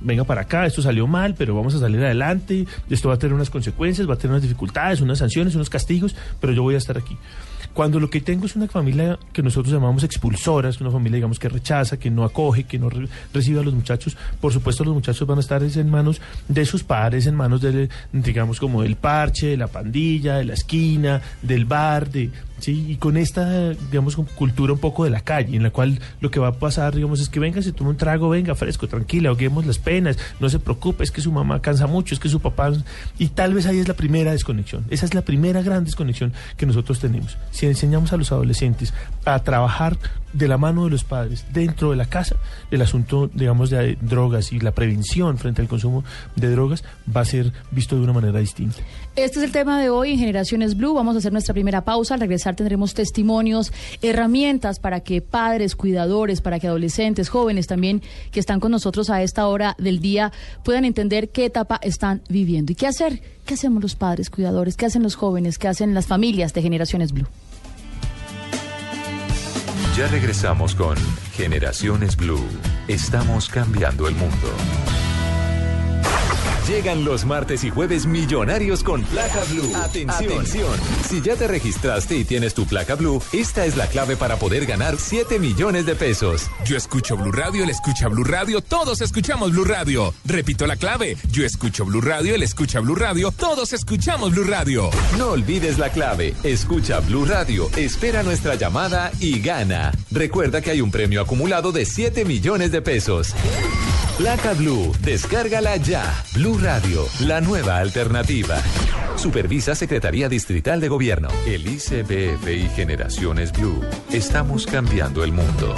venga 0.01 0.23
para 0.23 0.41
acá, 0.41 0.65
esto 0.65 0.81
salió 0.81 1.07
mal, 1.07 1.35
pero 1.37 1.55
vamos 1.55 1.75
a 1.75 1.79
salir 1.79 1.99
adelante, 2.03 2.65
esto 2.89 3.09
va 3.09 3.15
a 3.15 3.19
tener 3.19 3.33
unas 3.33 3.49
consecuencias, 3.49 4.09
va 4.09 4.13
a 4.13 4.17
tener 4.17 4.31
unas 4.31 4.43
dificultades, 4.43 5.01
unas 5.01 5.19
sanciones, 5.19 5.55
unos 5.55 5.69
castigos, 5.69 6.15
pero 6.39 6.53
yo 6.53 6.63
voy 6.63 6.75
a 6.75 6.77
estar 6.77 6.97
aquí. 6.97 7.17
Cuando 7.79 7.97
lo 8.01 8.09
que 8.09 8.19
tengo 8.19 8.45
es 8.45 8.57
una 8.57 8.67
familia 8.67 9.17
que 9.31 9.41
nosotros 9.41 9.71
llamamos 9.73 10.03
expulsora, 10.03 10.67
es 10.67 10.81
una 10.81 10.91
familia, 10.91 11.15
digamos, 11.15 11.39
que 11.39 11.47
rechaza, 11.47 11.97
que 11.97 12.09
no 12.09 12.25
acoge, 12.25 12.65
que 12.65 12.77
no 12.77 12.89
re- 12.89 13.07
recibe 13.33 13.61
a 13.61 13.63
los 13.63 13.73
muchachos, 13.73 14.17
por 14.41 14.51
supuesto 14.51 14.83
los 14.83 14.93
muchachos 14.93 15.25
van 15.25 15.37
a 15.37 15.39
estar 15.39 15.63
es 15.63 15.77
en 15.77 15.89
manos 15.89 16.19
de 16.49 16.65
sus 16.65 16.83
padres, 16.83 17.25
en 17.25 17.35
manos 17.35 17.61
de, 17.61 17.87
digamos, 18.11 18.59
como 18.59 18.81
del 18.81 18.97
parche, 18.97 19.47
de 19.47 19.55
la 19.55 19.67
pandilla, 19.67 20.35
de 20.39 20.43
la 20.43 20.55
esquina, 20.55 21.21
del 21.41 21.63
bar, 21.63 22.09
de, 22.11 22.29
¿sí? 22.59 22.85
Y 22.89 22.95
con 22.97 23.17
esta, 23.17 23.69
digamos, 23.69 24.15
cultura 24.35 24.73
un 24.73 24.79
poco 24.79 25.03
de 25.03 25.09
la 25.09 25.21
calle, 25.21 25.55
en 25.55 25.63
la 25.63 25.71
cual 25.71 25.99
lo 26.21 26.31
que 26.31 26.39
va 26.39 26.49
a 26.49 26.53
pasar, 26.53 26.95
digamos, 26.95 27.19
es 27.21 27.29
que 27.29 27.39
venga, 27.39 27.61
se 27.61 27.71
toma 27.71 27.91
un 27.91 27.97
trago, 27.97 28.29
venga, 28.29 28.55
fresco, 28.55 28.87
tranquila, 28.87 29.29
ahoguemos 29.29 29.65
las 29.65 29.77
penas, 29.77 30.17
no 30.39 30.49
se 30.49 30.59
preocupe, 30.59 31.03
es 31.03 31.11
que 31.11 31.21
su 31.21 31.31
mamá 31.31 31.61
cansa 31.61 31.87
mucho, 31.87 32.13
es 32.13 32.19
que 32.19 32.29
su 32.29 32.39
papá... 32.39 32.71
Y 33.17 33.29
tal 33.29 33.53
vez 33.53 33.65
ahí 33.65 33.79
es 33.79 33.87
la 33.87 33.93
primera 33.93 34.31
desconexión, 34.31 34.85
esa 34.89 35.05
es 35.05 35.13
la 35.13 35.21
primera 35.21 35.61
gran 35.61 35.85
desconexión 35.85 36.33
que 36.57 36.65
nosotros 36.65 36.99
tenemos. 36.99 37.37
Si 37.51 37.65
enseñamos 37.65 38.13
a 38.13 38.17
los 38.17 38.31
adolescentes 38.31 38.93
a 39.25 39.39
trabajar 39.39 39.97
de 40.33 40.47
la 40.47 40.57
mano 40.57 40.85
de 40.85 40.91
los 40.91 41.03
padres 41.03 41.45
dentro 41.51 41.91
de 41.91 41.97
la 41.97 42.05
casa, 42.05 42.35
el 42.71 42.81
asunto, 42.81 43.29
digamos, 43.33 43.69
de 43.69 43.97
drogas 44.01 44.51
y 44.51 44.59
la 44.59 44.71
prevención 44.71 45.37
frente 45.37 45.61
al 45.61 45.67
consumo 45.67 46.03
de 46.35 46.49
drogas 46.49 46.83
va 47.15 47.21
a 47.21 47.25
ser 47.25 47.51
visto 47.71 47.95
de 47.95 48.03
una 48.03 48.13
manera 48.13 48.39
distinta. 48.39 48.77
Este 49.15 49.39
es 49.39 49.45
el 49.45 49.51
tema 49.51 49.81
de 49.81 49.89
hoy 49.89 50.11
en 50.11 50.19
Generaciones 50.19 50.77
Blue. 50.77 50.93
Vamos 50.93 51.15
a 51.15 51.19
hacer 51.19 51.31
nuestra 51.31 51.53
primera 51.53 51.83
pausa. 51.83 52.13
Al 52.13 52.19
regresar 52.19 52.55
tendremos 52.55 52.93
testimonios, 52.93 53.73
herramientas 54.01 54.79
para 54.79 55.01
que 55.01 55.21
padres, 55.21 55.75
cuidadores, 55.75 56.41
para 56.41 56.59
que 56.59 56.67
adolescentes, 56.67 57.29
jóvenes 57.29 57.67
también 57.67 58.01
que 58.31 58.39
están 58.39 58.59
con 58.59 58.71
nosotros 58.71 59.09
a 59.09 59.21
esta 59.21 59.47
hora 59.47 59.75
del 59.77 59.99
día 59.99 60.31
puedan 60.63 60.85
entender 60.85 61.29
qué 61.29 61.45
etapa 61.45 61.79
están 61.81 62.21
viviendo 62.29 62.71
y 62.71 62.75
qué 62.75 62.87
hacer. 62.87 63.21
¿Qué 63.45 63.55
hacemos 63.55 63.81
los 63.81 63.95
padres, 63.95 64.29
cuidadores? 64.29 64.77
¿Qué 64.77 64.85
hacen 64.85 65.01
los 65.01 65.15
jóvenes? 65.15 65.57
¿Qué 65.57 65.67
hacen 65.67 65.93
las 65.93 66.05
familias 66.05 66.53
de 66.53 66.61
Generaciones 66.61 67.11
Blue? 67.11 67.27
Ya 69.99 70.07
regresamos 70.07 70.75
con 70.75 70.95
Generaciones 71.33 72.15
Blue. 72.15 72.47
Estamos 72.87 73.49
cambiando 73.49 74.07
el 74.07 74.15
mundo. 74.15 74.47
Llegan 76.69 77.03
los 77.03 77.25
martes 77.25 77.63
y 77.63 77.71
jueves 77.71 78.05
millonarios 78.05 78.83
con 78.83 79.01
placa 79.01 79.43
blue. 79.51 79.75
Atención. 79.75 80.31
Atención. 80.31 80.79
Si 81.09 81.19
ya 81.19 81.35
te 81.35 81.47
registraste 81.47 82.15
y 82.15 82.23
tienes 82.23 82.53
tu 82.53 82.67
placa 82.67 82.93
blue, 82.93 83.19
esta 83.33 83.65
es 83.65 83.75
la 83.75 83.87
clave 83.87 84.15
para 84.15 84.35
poder 84.35 84.67
ganar 84.67 84.97
7 84.99 85.39
millones 85.39 85.87
de 85.87 85.95
pesos. 85.95 86.47
Yo 86.65 86.77
escucho 86.77 87.17
Blue 87.17 87.31
Radio, 87.31 87.63
él 87.63 87.71
escucha 87.71 88.07
Blue 88.07 88.23
Radio, 88.23 88.61
todos 88.61 89.01
escuchamos 89.01 89.49
Blue 89.49 89.65
Radio. 89.65 90.13
Repito 90.25 90.67
la 90.67 90.75
clave. 90.75 91.17
Yo 91.31 91.43
escucho 91.43 91.85
Blue 91.85 92.01
Radio, 92.01 92.35
él 92.35 92.43
escucha 92.43 92.81
Blue 92.81 92.95
Radio, 92.95 93.31
todos 93.31 93.73
escuchamos 93.73 94.29
Blue 94.29 94.43
Radio. 94.43 94.91
No 95.17 95.29
olvides 95.29 95.79
la 95.79 95.89
clave. 95.89 96.35
Escucha 96.43 96.99
Blue 96.99 97.25
Radio, 97.25 97.67
espera 97.77 98.21
nuestra 98.21 98.53
llamada 98.53 99.11
y 99.19 99.41
gana. 99.41 99.91
Recuerda 100.11 100.61
que 100.61 100.69
hay 100.69 100.81
un 100.81 100.91
premio 100.91 101.21
acumulado 101.21 101.71
de 101.71 101.85
7 101.85 102.25
millones 102.25 102.71
de 102.71 102.83
pesos. 102.83 103.33
Placa 104.19 104.53
Blue, 104.53 104.93
descárgala 104.99 105.77
ya. 105.77 106.25
Radio, 106.61 107.05
la 107.21 107.39
nueva 107.39 107.77
alternativa. 107.77 108.57
Supervisa 109.15 109.75
Secretaría 109.75 110.27
Distrital 110.27 110.81
de 110.81 110.89
Gobierno. 110.89 111.29
El 111.45 111.65
ICBF 111.67 112.47
y 112.49 112.67
Generaciones 112.75 113.53
Blue. 113.53 113.81
Estamos 114.11 114.65
cambiando 114.65 115.23
el 115.23 115.31
mundo. 115.31 115.73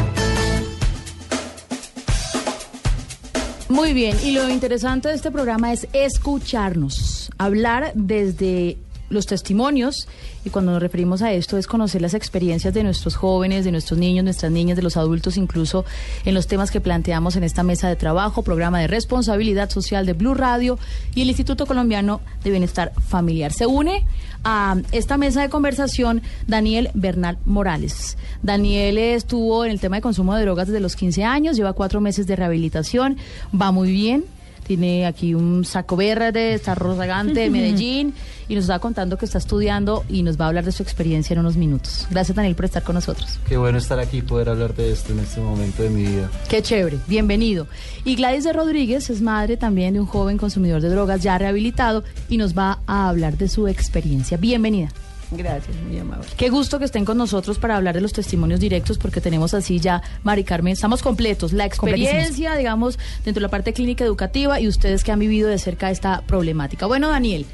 Muy 3.70 3.94
bien, 3.94 4.18
y 4.24 4.32
lo 4.32 4.50
interesante 4.50 5.10
de 5.10 5.16
este 5.16 5.32
programa 5.32 5.72
es 5.72 5.88
escucharnos, 5.94 7.32
hablar 7.38 7.92
desde 7.94 8.78
los 9.12 9.26
testimonios, 9.28 10.08
y 10.44 10.50
cuando 10.50 10.72
nos 10.72 10.82
referimos 10.82 11.22
a 11.22 11.32
esto 11.32 11.58
es 11.58 11.68
conocer 11.68 12.02
las 12.02 12.14
experiencias 12.14 12.74
de 12.74 12.84
nuestros 12.84 13.16
jóvenes, 13.16 13.66
de 13.66 13.72
nuestros 13.72 14.00
niños, 14.00 14.24
nuestras 14.24 14.52
niñas, 14.52 14.76
de 14.76 14.82
los 14.82 14.98
adultos, 14.98 15.38
incluso 15.38 15.86
en 16.26 16.34
los 16.34 16.48
temas 16.48 16.72
que 16.72 16.82
planteamos 16.82 17.36
en 17.36 17.44
esta 17.44 17.64
mesa 17.64 17.88
de 17.90 17.96
trabajo, 17.96 18.42
programa 18.42 18.80
de 18.80 18.88
responsabilidad 18.88 19.70
social 19.70 20.06
de 20.06 20.14
Blue 20.14 20.34
Radio 20.34 20.80
y 21.14 21.22
el 21.22 21.28
Instituto 21.28 21.66
Colombiano 21.66 22.22
de 22.44 22.50
Bienestar 22.50 22.94
Familiar. 23.08 23.52
Se 23.54 23.68
une 23.68 24.06
a 24.44 24.78
esta 24.92 25.18
mesa 25.18 25.42
de 25.42 25.50
conversación 25.50 26.22
Daniel 26.48 26.90
Bernal 26.94 27.38
Morales. 27.46 28.18
Daniel 28.42 28.98
estuvo 28.98 29.66
en 29.66 29.72
el 29.72 29.80
tema 29.80 29.98
de 29.98 30.02
consumo 30.02 30.36
de 30.36 30.42
drogas 30.42 30.68
desde 30.68 30.80
los 30.80 30.96
15 30.96 31.24
años, 31.24 31.58
lleva 31.58 31.74
cuatro 31.74 32.02
meses 32.02 32.26
de 32.28 32.36
rehabilitación, 32.36 33.18
va 33.60 33.72
muy 33.72 33.92
bien. 33.92 34.26
Tiene 34.66 35.06
aquí 35.06 35.34
un 35.34 35.66
saco 35.66 35.96
verde, 35.96 36.54
está 36.54 36.76
rozagante 36.76 37.42
de 37.42 37.50
Medellín 37.50 38.14
y 38.48 38.56
nos 38.56 38.66
está 38.66 38.80
contando 38.80 39.18
que 39.18 39.26
está 39.26 39.38
estudiando 39.38 40.04
y 40.10 40.24
nos 40.24 40.40
va 40.40 40.46
a 40.46 40.48
hablar 40.50 40.64
de 40.64 40.72
su 40.72 40.84
experiencia 40.84 41.34
en 41.34 41.40
unos 41.40 41.58
minutos. 41.58 42.08
Gracias 42.10 42.36
Daniel 42.36 42.56
por 42.56 42.66
estar 42.66 42.84
con 42.84 42.96
nosotros. 42.96 43.40
Qué 43.48 43.58
bueno 43.58 43.78
estar 43.78 44.00
aquí 44.00 44.18
y 44.18 44.22
poder 44.22 44.50
hablar 44.50 44.76
de 44.76 44.92
esto 44.92 45.14
en 45.14 45.20
este 45.20 45.42
momento 45.42 45.84
de 45.84 45.90
mi 45.90 46.04
vida. 46.04 46.30
Qué 46.50 46.62
chévere, 46.62 47.00
bienvenido. 47.08 47.68
Y 48.04 48.16
Gladys 48.16 48.44
de 48.44 48.54
Rodríguez 48.54 49.10
es 49.10 49.22
madre 49.22 49.58
también 49.58 49.94
de 49.94 50.00
un 50.00 50.06
joven 50.06 50.38
consumidor 50.38 50.82
de 50.82 50.90
drogas 50.90 51.22
ya 51.22 51.38
rehabilitado 51.38 52.04
y 52.30 52.38
nos 52.38 52.58
va 52.58 52.80
a 52.88 53.10
hablar 53.10 53.38
de 53.38 53.48
su 53.48 53.68
experiencia. 53.68 54.38
Bienvenida. 54.38 54.90
Gracias, 55.32 55.76
muy 55.88 55.98
amable. 55.98 56.28
Qué 56.36 56.50
gusto 56.50 56.78
que 56.78 56.86
estén 56.86 57.06
con 57.06 57.18
nosotros 57.18 57.58
para 57.58 57.78
hablar 57.78 57.96
de 57.96 58.02
los 58.02 58.12
testimonios 58.12 58.60
directos, 58.60 58.98
porque 58.98 59.22
tenemos 59.22 59.54
así 59.54 59.80
ya, 59.80 60.02
Mari 60.24 60.44
Carmen, 60.44 60.74
estamos 60.74 61.02
completos. 61.02 61.54
La 61.54 61.66
experiencia, 61.66 62.56
digamos, 62.56 63.00
dentro 63.24 63.40
de 63.40 63.48
la 63.48 63.50
parte 63.50 63.72
clínica 63.72 64.04
educativa 64.04 64.60
y 64.60 64.68
ustedes 64.68 65.04
que 65.04 65.12
han 65.12 65.20
vivido 65.20 65.50
de 65.50 65.58
cerca 65.58 65.90
esta 65.90 66.22
problemática. 66.22 66.86
Bueno, 66.86 67.10
Daniel, 67.10 67.46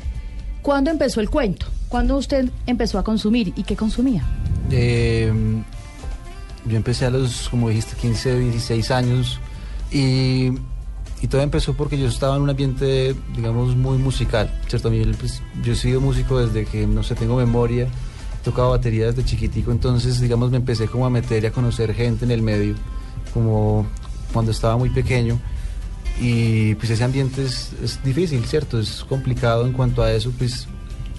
¿cuándo 0.63 0.89
empezó 0.89 1.21
el 1.21 1.29
cuento? 1.29 1.67
¿Cuándo 1.87 2.17
usted 2.17 2.49
empezó 2.65 2.97
a 2.97 3.03
consumir 3.03 3.53
y 3.55 3.63
qué 3.63 3.75
consumía? 3.75 4.23
Eh, 4.71 5.31
yo 6.65 6.77
empecé 6.77 7.05
a 7.05 7.11
los, 7.11 7.47
como 7.49 7.69
dijiste, 7.69 7.95
15, 7.95 8.39
16 8.39 8.91
años 8.91 9.39
y, 9.91 10.51
y 11.21 11.27
todo 11.27 11.41
empezó 11.41 11.73
porque 11.73 11.97
yo 11.97 12.07
estaba 12.07 12.35
en 12.35 12.43
un 12.43 12.49
ambiente, 12.49 13.15
digamos, 13.35 13.75
muy 13.75 13.97
musical, 13.97 14.53
¿cierto? 14.67 14.91
Pues, 15.19 15.41
yo 15.63 15.73
he 15.73 15.75
sido 15.75 15.99
músico 15.99 16.39
desde 16.39 16.65
que, 16.65 16.85
no 16.85 17.01
sé, 17.01 17.15
tengo 17.15 17.37
memoria, 17.37 17.85
he 17.85 18.43
tocado 18.43 18.69
batería 18.69 19.07
desde 19.07 19.25
chiquitico, 19.25 19.71
entonces, 19.71 20.21
digamos, 20.21 20.51
me 20.51 20.57
empecé 20.57 20.87
como 20.87 21.05
a 21.05 21.09
meter 21.09 21.43
y 21.43 21.47
a 21.47 21.51
conocer 21.51 21.93
gente 21.95 22.25
en 22.25 22.31
el 22.31 22.43
medio, 22.43 22.75
como 23.33 23.87
cuando 24.31 24.51
estaba 24.51 24.77
muy 24.77 24.89
pequeño. 24.89 25.39
Y 26.19 26.73
pues 26.75 26.89
ese 26.89 27.03
ambiente 27.03 27.43
es, 27.43 27.73
es 27.83 28.03
difícil, 28.03 28.43
¿cierto? 28.45 28.79
Es 28.79 29.03
complicado 29.03 29.67
en 29.67 29.73
cuanto 29.73 30.01
a 30.01 30.11
eso, 30.11 30.31
pues 30.37 30.67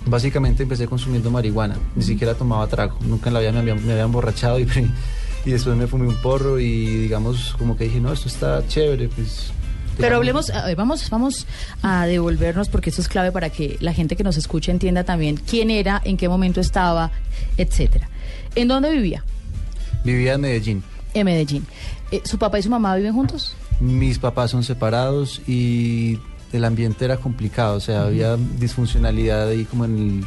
básicamente 0.06 0.62
empecé 0.62 0.86
consumiendo 0.86 1.30
marihuana, 1.30 1.76
ni 1.94 2.02
siquiera 2.02 2.34
tomaba 2.34 2.66
trago, 2.66 2.98
nunca 3.02 3.28
en 3.28 3.34
la 3.34 3.40
vida 3.40 3.52
me 3.52 3.58
había, 3.58 3.74
me 3.74 3.92
había 3.92 4.04
emborrachado 4.04 4.58
y, 4.58 4.62
y 5.44 5.50
después 5.50 5.76
me 5.76 5.86
fumé 5.86 6.08
un 6.08 6.16
porro 6.16 6.58
y 6.58 6.86
digamos 6.86 7.54
como 7.58 7.76
que 7.76 7.84
dije, 7.84 8.00
no, 8.00 8.12
esto 8.12 8.28
está 8.28 8.66
chévere, 8.66 9.08
pues... 9.08 9.52
Pero 9.98 10.16
hablemos, 10.16 10.50
a 10.50 10.66
ver, 10.66 10.76
vamos, 10.76 11.10
vamos 11.10 11.46
a 11.82 12.06
devolvernos 12.06 12.68
porque 12.68 12.90
eso 12.90 13.02
es 13.02 13.08
clave 13.08 13.32
para 13.32 13.50
que 13.50 13.76
la 13.80 13.92
gente 13.92 14.16
que 14.16 14.24
nos 14.24 14.36
escuche 14.36 14.70
entienda 14.70 15.04
también 15.04 15.36
quién 15.36 15.70
era, 15.70 16.00
en 16.04 16.16
qué 16.16 16.28
momento 16.28 16.60
estaba, 16.60 17.10
etcétera. 17.56 18.08
¿En 18.54 18.68
dónde 18.68 18.90
vivía? 18.90 19.24
Vivía 20.04 20.34
en 20.34 20.40
Medellín. 20.40 20.82
En 21.14 21.24
Medellín. 21.24 21.66
Eh, 22.10 22.22
¿Su 22.24 22.38
papá 22.38 22.58
y 22.58 22.62
su 22.62 22.70
mamá 22.70 22.94
viven 22.96 23.12
juntos? 23.12 23.54
Mis 23.80 24.18
papás 24.18 24.50
son 24.50 24.62
separados 24.62 25.42
y 25.46 26.18
el 26.52 26.64
ambiente 26.64 27.04
era 27.04 27.16
complicado, 27.16 27.76
o 27.76 27.80
sea, 27.80 28.04
había 28.04 28.36
disfuncionalidad 28.36 29.48
ahí 29.48 29.64
como 29.64 29.84
en 29.84 29.96
el, 29.98 30.26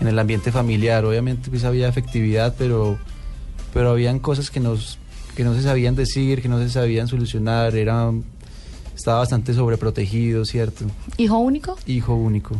en 0.00 0.08
el 0.08 0.18
ambiente 0.18 0.52
familiar. 0.52 1.04
Obviamente 1.04 1.50
pues 1.50 1.64
había 1.64 1.88
afectividad, 1.88 2.54
pero, 2.56 2.98
pero 3.74 3.90
habían 3.90 4.18
cosas 4.20 4.50
que, 4.50 4.60
nos, 4.60 4.98
que 5.36 5.44
no 5.44 5.54
se 5.54 5.62
sabían 5.62 5.94
decir, 5.96 6.42
que 6.42 6.48
no 6.48 6.58
se 6.58 6.70
sabían 6.70 7.08
solucionar, 7.08 7.74
era, 7.76 8.10
estaba 8.98 9.20
bastante 9.20 9.54
sobreprotegido, 9.54 10.44
¿cierto? 10.44 10.84
¿Hijo 11.18 11.38
único? 11.38 11.78
Hijo 11.86 12.16
único. 12.16 12.56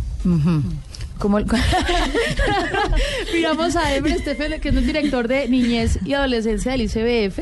Como 1.19 1.39
el... 1.39 1.47
Miramos 3.35 3.75
a 3.75 3.97
Emer 3.97 4.21
Stephen, 4.21 4.61
que 4.61 4.69
es 4.69 4.77
el 4.77 4.87
director 4.87 5.27
de 5.27 5.49
niñez 5.49 5.99
y 6.05 6.13
adolescencia 6.13 6.71
del 6.71 6.83
ICBF, 6.83 7.41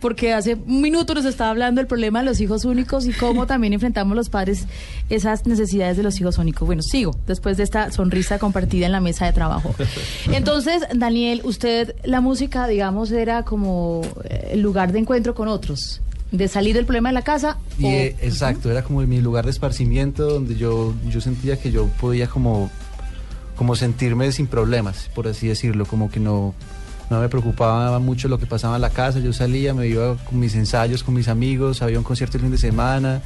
porque 0.00 0.32
hace 0.32 0.54
un 0.54 0.80
minuto 0.80 1.12
nos 1.12 1.26
estaba 1.26 1.50
hablando 1.50 1.80
del 1.80 1.86
problema 1.86 2.20
de 2.20 2.24
los 2.24 2.40
hijos 2.40 2.64
únicos 2.64 3.06
y 3.06 3.12
cómo 3.12 3.46
también 3.46 3.74
enfrentamos 3.74 4.16
los 4.16 4.30
padres 4.30 4.64
esas 5.10 5.46
necesidades 5.46 5.98
de 5.98 6.02
los 6.02 6.18
hijos 6.18 6.38
únicos. 6.38 6.66
Bueno, 6.66 6.80
sigo 6.80 7.14
después 7.26 7.58
de 7.58 7.64
esta 7.64 7.92
sonrisa 7.92 8.38
compartida 8.38 8.86
en 8.86 8.92
la 8.92 9.00
mesa 9.00 9.26
de 9.26 9.34
trabajo. 9.34 9.74
Entonces, 10.32 10.84
Daniel, 10.94 11.42
usted, 11.44 11.96
la 12.04 12.22
música, 12.22 12.66
digamos, 12.66 13.12
era 13.12 13.42
como 13.42 14.00
eh, 14.24 14.52
el 14.52 14.62
lugar 14.62 14.92
de 14.92 15.00
encuentro 15.00 15.34
con 15.34 15.48
otros, 15.48 16.00
de 16.32 16.48
salir 16.48 16.74
del 16.74 16.84
problema 16.84 17.08
de 17.10 17.14
la 17.14 17.22
casa. 17.22 17.56
Y, 17.78 17.84
o- 17.84 17.88
eh, 17.88 18.16
exacto, 18.20 18.70
era 18.70 18.82
como 18.82 19.00
mi 19.02 19.20
lugar 19.20 19.44
de 19.44 19.50
esparcimiento 19.50 20.26
donde 20.28 20.56
yo, 20.56 20.94
yo 21.08 21.20
sentía 21.20 21.58
que 21.58 21.70
yo 21.70 21.86
podía 22.00 22.26
como, 22.28 22.70
como 23.56 23.74
sentirme 23.76 24.30
sin 24.32 24.46
problemas, 24.46 25.08
por 25.14 25.26
así 25.28 25.48
decirlo, 25.48 25.86
como 25.86 26.10
que 26.10 26.20
no, 26.20 26.54
no 27.10 27.20
me 27.20 27.28
preocupaba 27.28 27.98
mucho 27.98 28.28
lo 28.28 28.38
que 28.38 28.46
pasaba 28.46 28.76
en 28.76 28.82
la 28.82 28.90
casa, 28.90 29.18
yo 29.20 29.32
salía, 29.32 29.72
me 29.74 29.86
iba 29.88 30.16
con 30.16 30.38
mis 30.38 30.54
ensayos, 30.54 31.02
con 31.02 31.14
mis 31.14 31.28
amigos, 31.28 31.80
había 31.82 31.98
un 31.98 32.04
concierto 32.04 32.36
el 32.36 32.42
fin 32.42 32.50
de 32.52 32.58
semana 32.58 33.22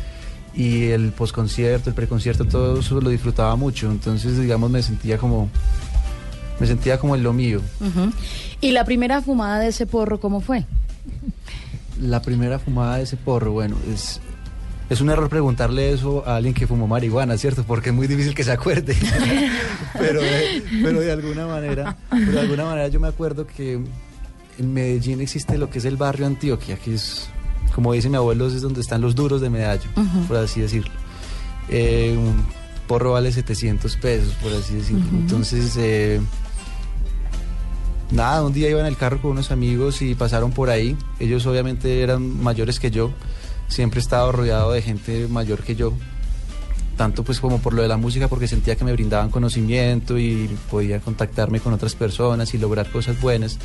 y 0.54 0.84
el 0.88 1.10
posconcierto, 1.12 1.88
el 1.90 1.94
preconcierto, 1.96 2.44
todo 2.44 2.78
eso 2.80 3.00
lo 3.00 3.10
disfrutaba 3.10 3.56
mucho, 3.56 3.90
entonces 3.90 4.38
digamos 4.38 4.70
me 4.70 4.82
sentía 4.82 5.18
como 5.18 5.48
me 6.60 6.66
sentía 6.68 6.98
como 6.98 7.16
en 7.16 7.24
lo 7.24 7.32
mío. 7.32 7.60
¿Y 8.60 8.70
la 8.70 8.84
primera 8.84 9.20
fumada 9.22 9.58
de 9.58 9.68
ese 9.68 9.86
porro 9.86 10.20
cómo 10.20 10.40
fue? 10.40 10.64
La 12.00 12.22
primera 12.22 12.58
fumada 12.58 12.96
de 12.96 13.04
ese 13.04 13.16
porro, 13.16 13.52
bueno, 13.52 13.76
es, 13.92 14.20
es 14.88 15.00
un 15.00 15.10
error 15.10 15.28
preguntarle 15.28 15.92
eso 15.92 16.26
a 16.26 16.36
alguien 16.36 16.54
que 16.54 16.66
fumó 16.66 16.86
marihuana, 16.86 17.36
¿cierto? 17.36 17.64
Porque 17.64 17.90
es 17.90 17.94
muy 17.94 18.06
difícil 18.06 18.34
que 18.34 18.44
se 18.44 18.52
acuerde. 18.52 18.96
pero, 19.98 20.20
de, 20.20 20.62
pero 20.82 21.00
de 21.00 21.12
alguna 21.12 21.46
manera, 21.46 21.96
de 22.10 22.40
alguna 22.40 22.64
manera 22.64 22.88
yo 22.88 23.00
me 23.00 23.08
acuerdo 23.08 23.46
que 23.46 23.80
en 24.58 24.72
Medellín 24.72 25.20
existe 25.20 25.58
lo 25.58 25.70
que 25.70 25.78
es 25.78 25.84
el 25.84 25.96
barrio 25.96 26.26
Antioquia, 26.26 26.76
que 26.76 26.94
es, 26.94 27.28
como 27.74 27.92
dice 27.92 28.08
mi 28.08 28.16
abuelo, 28.16 28.46
es 28.46 28.60
donde 28.62 28.80
están 28.80 29.00
los 29.00 29.14
duros 29.14 29.40
de 29.40 29.50
medallo, 29.50 29.88
por 30.28 30.36
así 30.36 30.60
decirlo. 30.60 30.92
Eh, 31.68 32.14
un 32.16 32.44
porro 32.86 33.12
vale 33.12 33.32
700 33.32 33.96
pesos, 33.96 34.34
por 34.42 34.52
así 34.52 34.74
decirlo. 34.74 35.04
Entonces, 35.12 35.76
eh, 35.78 36.20
nada, 38.12 38.44
un 38.44 38.52
día 38.52 38.70
iba 38.70 38.80
en 38.80 38.86
el 38.86 38.96
carro 38.96 39.20
con 39.20 39.32
unos 39.32 39.50
amigos 39.50 40.02
y 40.02 40.14
pasaron 40.14 40.52
por 40.52 40.70
ahí. 40.70 40.96
Ellos 41.18 41.46
obviamente 41.46 42.02
eran 42.02 42.42
mayores 42.42 42.78
que 42.78 42.90
yo. 42.90 43.10
Siempre 43.68 43.98
he 43.98 44.02
estado 44.02 44.30
rodeado 44.32 44.72
de 44.72 44.82
gente 44.82 45.26
mayor 45.28 45.62
que 45.62 45.74
yo. 45.74 45.92
Tanto 46.96 47.24
pues 47.24 47.40
como 47.40 47.58
por 47.58 47.72
lo 47.72 47.82
de 47.82 47.88
la 47.88 47.96
música, 47.96 48.28
porque 48.28 48.46
sentía 48.46 48.76
que 48.76 48.84
me 48.84 48.92
brindaban 48.92 49.30
conocimiento 49.30 50.18
y 50.18 50.48
podía 50.70 51.00
contactarme 51.00 51.60
con 51.60 51.72
otras 51.72 51.94
personas 51.94 52.52
y 52.54 52.58
lograr 52.58 52.90
cosas 52.90 53.20
buenas. 53.20 53.58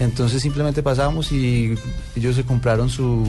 Entonces 0.00 0.42
simplemente 0.42 0.82
pasamos 0.82 1.30
y 1.30 1.74
ellos 2.16 2.34
se 2.34 2.44
compraron 2.44 2.88
su, 2.88 3.24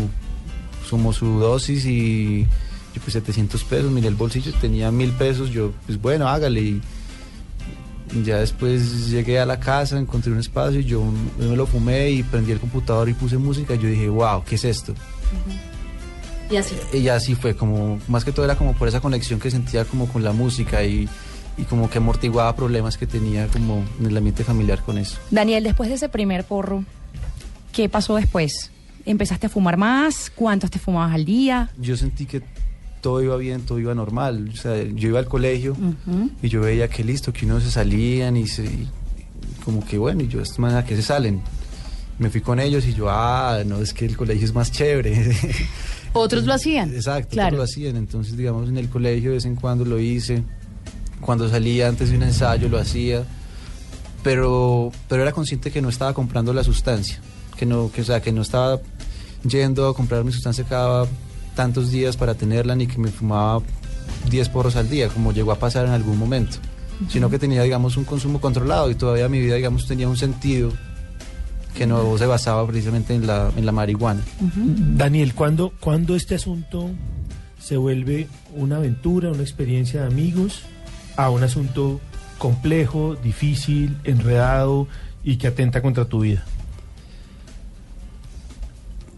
su, 0.87 1.13
su 1.13 1.39
dosis 1.39 1.85
y 1.85 2.47
yo 2.93 3.01
pues 3.01 3.13
700 3.13 3.63
pesos, 3.65 3.91
miré 3.91 4.07
el 4.07 4.15
bolsillo, 4.15 4.51
tenía 4.59 4.91
mil 4.91 5.11
pesos, 5.11 5.49
yo 5.49 5.71
pues 5.85 6.01
bueno, 6.01 6.27
hágale 6.27 6.81
ya 8.23 8.37
después 8.37 9.09
llegué 9.09 9.39
a 9.39 9.45
la 9.45 9.59
casa, 9.59 9.97
encontré 9.97 10.31
un 10.31 10.39
espacio 10.39 10.79
y 10.79 10.85
yo 10.85 11.03
me 11.37 11.55
lo 11.55 11.65
fumé 11.65 12.11
y 12.11 12.23
prendí 12.23 12.51
el 12.51 12.59
computador 12.59 13.09
y 13.09 13.13
puse 13.13 13.37
música 13.37 13.75
y 13.75 13.79
yo 13.79 13.87
dije, 13.87 14.09
wow, 14.09 14.43
¿qué 14.43 14.55
es 14.55 14.65
esto? 14.65 14.93
Y 16.49 16.57
así. 16.57 16.75
Y 16.93 17.07
así 17.07 17.35
fue, 17.35 17.55
como, 17.55 17.99
más 18.07 18.25
que 18.25 18.31
todo 18.31 18.45
era 18.45 18.55
como 18.55 18.73
por 18.73 18.87
esa 18.87 18.99
conexión 18.99 19.39
que 19.39 19.49
sentía 19.49 19.85
como 19.85 20.07
con 20.07 20.23
la 20.23 20.33
música 20.33 20.83
y, 20.83 21.07
y 21.57 21.63
como 21.63 21.89
que 21.89 21.99
amortiguaba 21.99 22.55
problemas 22.55 22.97
que 22.97 23.07
tenía 23.07 23.47
como 23.47 23.83
en 23.99 24.05
el 24.07 24.17
ambiente 24.17 24.43
familiar 24.43 24.81
con 24.81 24.97
eso. 24.97 25.17
Daniel, 25.29 25.63
después 25.63 25.89
de 25.89 25.95
ese 25.95 26.09
primer 26.09 26.43
porro, 26.43 26.83
¿qué 27.71 27.87
pasó 27.87 28.15
después? 28.15 28.71
¿Empezaste 29.05 29.47
a 29.47 29.49
fumar 29.49 29.77
más? 29.77 30.31
¿Cuántos 30.35 30.69
te 30.69 30.77
fumabas 30.77 31.15
al 31.15 31.25
día? 31.25 31.69
Yo 31.77 31.95
sentí 31.95 32.25
que 32.25 32.43
todo 33.01 33.21
iba 33.21 33.35
bien, 33.37 33.61
todo 33.61 33.79
iba 33.79 33.93
normal. 33.93 34.49
O 34.53 34.55
sea, 34.57 34.81
yo 34.83 35.09
iba 35.09 35.19
al 35.19 35.27
colegio 35.27 35.75
y 36.41 36.47
yo 36.49 36.61
veía 36.61 36.87
que 36.87 37.03
listo, 37.03 37.33
que 37.33 37.45
unos 37.45 37.63
se 37.63 37.71
salían 37.71 38.37
y, 38.37 38.47
se, 38.47 38.63
y 38.65 38.87
como 39.65 39.85
que 39.85 39.97
bueno, 39.97 40.21
y 40.23 40.27
yo, 40.27 40.41
estos 40.41 40.59
manes 40.59 40.77
a 40.77 40.85
qué 40.85 40.95
se 40.95 41.01
salen? 41.01 41.41
Me 42.19 42.29
fui 42.29 42.41
con 42.41 42.59
ellos 42.59 42.85
y 42.85 42.93
yo, 42.93 43.07
ah, 43.09 43.63
no, 43.65 43.79
es 43.79 43.93
que 43.93 44.05
el 44.05 44.15
colegio 44.15 44.45
es 44.45 44.53
más 44.53 44.71
chévere. 44.71 45.35
Otros 46.13 46.45
lo 46.45 46.53
hacían. 46.53 46.93
Exacto, 46.93 47.29
Claro. 47.31 47.47
otros 47.55 47.57
lo 47.59 47.63
hacían. 47.63 47.95
Entonces, 47.95 48.37
digamos, 48.37 48.69
en 48.69 48.77
el 48.77 48.89
colegio 48.89 49.29
de 49.31 49.35
vez 49.37 49.45
en 49.45 49.55
cuando 49.55 49.85
lo 49.85 49.97
hice. 49.99 50.43
Cuando 51.21 51.47
salía 51.49 51.87
antes 51.87 52.09
de 52.11 52.17
un 52.17 52.23
ensayo 52.23 52.67
lo 52.67 52.77
hacía. 52.77 53.23
Pero, 54.23 54.91
pero 55.07 55.21
era 55.23 55.31
consciente 55.31 55.71
que 55.71 55.81
no 55.81 55.89
estaba 55.89 56.13
comprando 56.13 56.53
la 56.53 56.63
sustancia. 56.63 57.19
Que 57.57 57.65
no, 57.65 57.89
que, 57.91 58.01
o 58.01 58.03
sea, 58.03 58.21
que 58.21 58.31
no 58.31 58.41
estaba 58.41 58.79
yendo 59.47 59.87
a 59.87 59.95
comprar 59.95 60.23
mi 60.23 60.31
sustancia 60.31 60.63
cada 60.67 61.07
tantos 61.55 61.91
días 61.91 62.17
para 62.17 62.35
tenerla, 62.35 62.75
ni 62.75 62.87
que 62.87 62.97
me 62.97 63.09
fumaba 63.09 63.61
10 64.29 64.49
porros 64.49 64.75
al 64.75 64.89
día, 64.89 65.09
como 65.09 65.31
llegó 65.31 65.51
a 65.51 65.55
pasar 65.59 65.85
en 65.85 65.91
algún 65.91 66.17
momento. 66.17 66.57
Sino 67.09 67.29
que 67.29 67.39
tenía, 67.39 67.63
digamos, 67.63 67.97
un 67.97 68.03
consumo 68.03 68.39
controlado 68.39 68.91
y 68.91 68.95
todavía 68.95 69.27
mi 69.27 69.39
vida, 69.39 69.55
digamos, 69.55 69.87
tenía 69.87 70.07
un 70.07 70.17
sentido 70.17 70.71
que 71.75 71.87
no 71.87 72.17
se 72.17 72.25
basaba 72.25 72.67
precisamente 72.67 73.15
en 73.15 73.25
la, 73.25 73.51
en 73.55 73.65
la 73.65 73.71
marihuana. 73.71 74.21
Daniel, 74.39 75.33
¿cuándo, 75.33 75.73
¿cuándo 75.79 76.15
este 76.15 76.35
asunto 76.35 76.91
se 77.59 77.77
vuelve 77.77 78.27
una 78.55 78.77
aventura, 78.77 79.31
una 79.31 79.41
experiencia 79.41 80.01
de 80.01 80.07
amigos, 80.07 80.63
a 81.15 81.29
un 81.29 81.43
asunto 81.43 81.99
complejo, 82.37 83.15
difícil, 83.15 83.97
enredado 84.03 84.87
y 85.23 85.37
que 85.37 85.47
atenta 85.47 85.81
contra 85.81 86.05
tu 86.05 86.21
vida? 86.21 86.43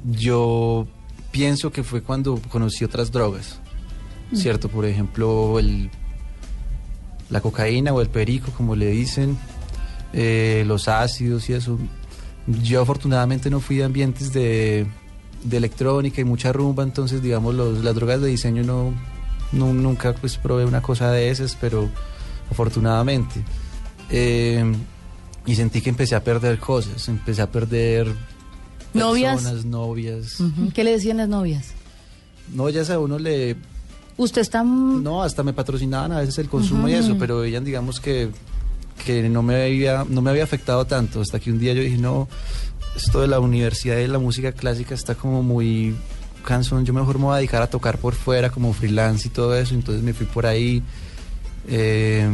Yo 0.05 0.87
pienso 1.33 1.69
que 1.71 1.83
fue 1.83 2.01
cuando 2.01 2.39
conocí 2.49 2.85
otras 2.85 3.11
drogas, 3.11 3.59
Mm. 4.31 4.35
¿cierto? 4.37 4.69
Por 4.69 4.85
ejemplo, 4.85 5.59
el, 5.59 5.89
la 7.29 7.41
cocaína 7.41 7.91
o 7.93 7.99
el 8.01 8.07
perico, 8.07 8.51
como 8.55 8.75
le 8.75 8.87
dicen, 8.91 9.37
eh, 10.13 10.63
los 10.65 10.87
ácidos 10.87 11.49
y 11.49 11.53
eso. 11.53 11.77
Yo 12.63 12.81
afortunadamente 12.81 13.49
no 13.49 13.59
fui 13.59 13.77
de 13.77 13.83
ambientes 13.83 14.31
de, 14.31 14.85
de 15.43 15.57
electrónica 15.57 16.21
y 16.21 16.23
mucha 16.23 16.53
rumba, 16.53 16.83
entonces 16.83 17.21
digamos 17.21 17.53
los, 17.55 17.83
las 17.83 17.95
drogas 17.95 18.21
de 18.21 18.27
diseño 18.27 18.63
no, 18.63 18.93
no- 19.51 19.73
nunca 19.73 20.13
pues 20.13 20.37
probé 20.37 20.65
una 20.65 20.81
cosa 20.81 21.11
de 21.11 21.29
esas, 21.29 21.57
pero 21.59 21.89
afortunadamente. 22.51 23.41
Eh, 24.09 24.63
y 25.45 25.55
sentí 25.55 25.81
que 25.81 25.89
empecé 25.89 26.15
a 26.15 26.23
perder 26.23 26.59
cosas, 26.59 27.07
empecé 27.09 27.41
a 27.41 27.51
perder 27.51 28.13
¿Novias? 28.93 29.41
personas, 29.41 29.65
novias. 29.65 30.39
Ujú. 30.39 30.71
¿Qué 30.73 30.83
le 30.83 30.91
decían 30.91 31.17
las 31.17 31.29
novias? 31.29 31.71
No, 32.53 32.67
ellas 32.67 32.89
a 32.89 32.99
uno 32.99 33.17
le... 33.19 33.55
Usted 34.17 34.41
está... 34.41 34.63
No, 34.63 35.23
hasta 35.23 35.41
me 35.43 35.53
patrocinaban 35.53 36.11
a 36.11 36.19
veces 36.19 36.37
el 36.37 36.49
consumo 36.49 36.87
y 36.87 36.93
Ujú. 36.93 37.03
eso, 37.03 37.15
pero 37.17 37.43
ellas 37.43 37.63
digamos 37.63 37.99
que, 37.99 38.29
que 39.05 39.27
no, 39.29 39.41
me 39.41 39.63
había, 39.63 40.05
no 40.07 40.21
me 40.21 40.29
había 40.29 40.43
afectado 40.43 40.85
tanto, 40.85 41.21
hasta 41.21 41.39
que 41.39 41.51
un 41.51 41.57
día 41.59 41.73
yo 41.73 41.81
dije, 41.81 41.97
no, 41.97 42.27
esto 42.95 43.21
de 43.21 43.27
la 43.27 43.39
universidad 43.39 43.97
y 43.97 44.07
la 44.07 44.19
música 44.19 44.51
clásica 44.51 44.93
está 44.93 45.15
como 45.15 45.41
muy 45.41 45.95
cansón, 46.45 46.85
yo 46.85 46.93
mejor 46.93 47.17
me 47.17 47.25
voy 47.25 47.33
a 47.33 47.37
dedicar 47.37 47.61
a 47.61 47.67
tocar 47.67 47.97
por 47.97 48.13
fuera 48.13 48.51
como 48.51 48.73
freelance 48.73 49.27
y 49.27 49.31
todo 49.31 49.55
eso, 49.55 49.73
entonces 49.73 50.03
me 50.03 50.13
fui 50.13 50.27
por 50.27 50.45
ahí, 50.45 50.83
eh, 51.67 52.29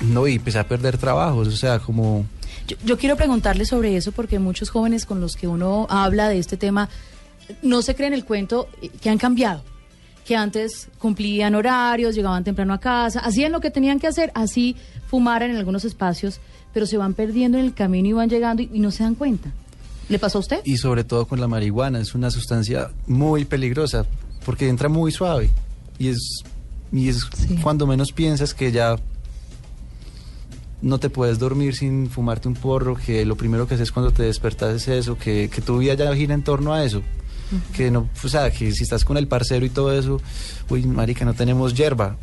no, 0.00 0.26
y 0.26 0.34
empecé 0.34 0.58
a 0.58 0.68
perder 0.68 0.98
trabajos, 0.98 1.48
o 1.48 1.56
sea, 1.56 1.78
como... 1.78 2.26
Yo, 2.72 2.76
yo 2.84 2.98
quiero 2.98 3.16
preguntarle 3.16 3.64
sobre 3.64 3.96
eso 3.96 4.12
porque 4.12 4.38
muchos 4.38 4.70
jóvenes 4.70 5.06
con 5.06 5.20
los 5.20 5.36
que 5.36 5.46
uno 5.46 5.86
habla 5.90 6.28
de 6.28 6.38
este 6.38 6.56
tema 6.56 6.88
no 7.62 7.82
se 7.82 7.94
creen 7.94 8.12
el 8.12 8.24
cuento 8.24 8.68
eh, 8.80 8.88
que 8.88 9.10
han 9.10 9.18
cambiado. 9.18 9.62
Que 10.24 10.36
antes 10.36 10.88
cumplían 10.98 11.54
horarios, 11.54 12.14
llegaban 12.14 12.44
temprano 12.44 12.72
a 12.74 12.78
casa, 12.78 13.20
hacían 13.20 13.50
lo 13.52 13.60
que 13.60 13.70
tenían 13.70 13.98
que 13.98 14.06
hacer, 14.06 14.30
así 14.34 14.76
fumaran 15.08 15.50
en 15.50 15.56
algunos 15.56 15.84
espacios, 15.84 16.40
pero 16.72 16.86
se 16.86 16.96
van 16.96 17.14
perdiendo 17.14 17.58
en 17.58 17.64
el 17.64 17.74
camino 17.74 18.08
y 18.08 18.12
van 18.12 18.30
llegando 18.30 18.62
y, 18.62 18.70
y 18.72 18.78
no 18.78 18.90
se 18.90 19.02
dan 19.02 19.16
cuenta. 19.16 19.50
¿Le 20.08 20.18
pasó 20.18 20.38
a 20.38 20.40
usted? 20.40 20.60
y 20.64 20.76
sobre 20.76 21.04
todo 21.04 21.26
con 21.26 21.40
la 21.40 21.48
marihuana. 21.48 22.00
Es 22.00 22.14
una 22.14 22.30
sustancia 22.30 22.90
muy 23.06 23.44
peligrosa 23.44 24.06
porque 24.44 24.68
entra 24.68 24.88
muy 24.88 25.10
suave 25.10 25.50
y 25.98 26.08
es, 26.08 26.42
y 26.92 27.08
es 27.08 27.26
cuando 27.62 27.86
menos 27.86 28.12
piensas 28.12 28.54
que 28.54 28.72
ya 28.72 28.96
no 30.82 30.98
te 30.98 31.08
puedes 31.10 31.38
dormir 31.38 31.74
sin 31.76 32.10
fumarte 32.10 32.48
un 32.48 32.54
porro, 32.54 32.94
que 32.96 33.24
lo 33.24 33.36
primero 33.36 33.66
que 33.66 33.74
haces 33.76 33.92
cuando 33.92 34.10
te 34.12 34.24
despertas 34.24 34.74
es 34.74 34.88
eso, 34.88 35.16
que, 35.16 35.48
que 35.48 35.62
tu 35.62 35.78
vida 35.78 35.94
ya 35.94 36.14
gira 36.14 36.34
en 36.34 36.42
torno 36.42 36.74
a 36.74 36.84
eso. 36.84 37.02
Que 37.74 37.90
no, 37.90 38.08
o 38.24 38.28
sea, 38.28 38.50
que 38.50 38.72
si 38.72 38.82
estás 38.82 39.04
con 39.04 39.16
el 39.18 39.28
parcero 39.28 39.64
y 39.66 39.70
todo 39.70 39.92
eso, 39.96 40.20
uy, 40.70 40.84
marica, 40.86 41.24
no 41.24 41.34
tenemos 41.34 41.74
hierba. 41.74 42.16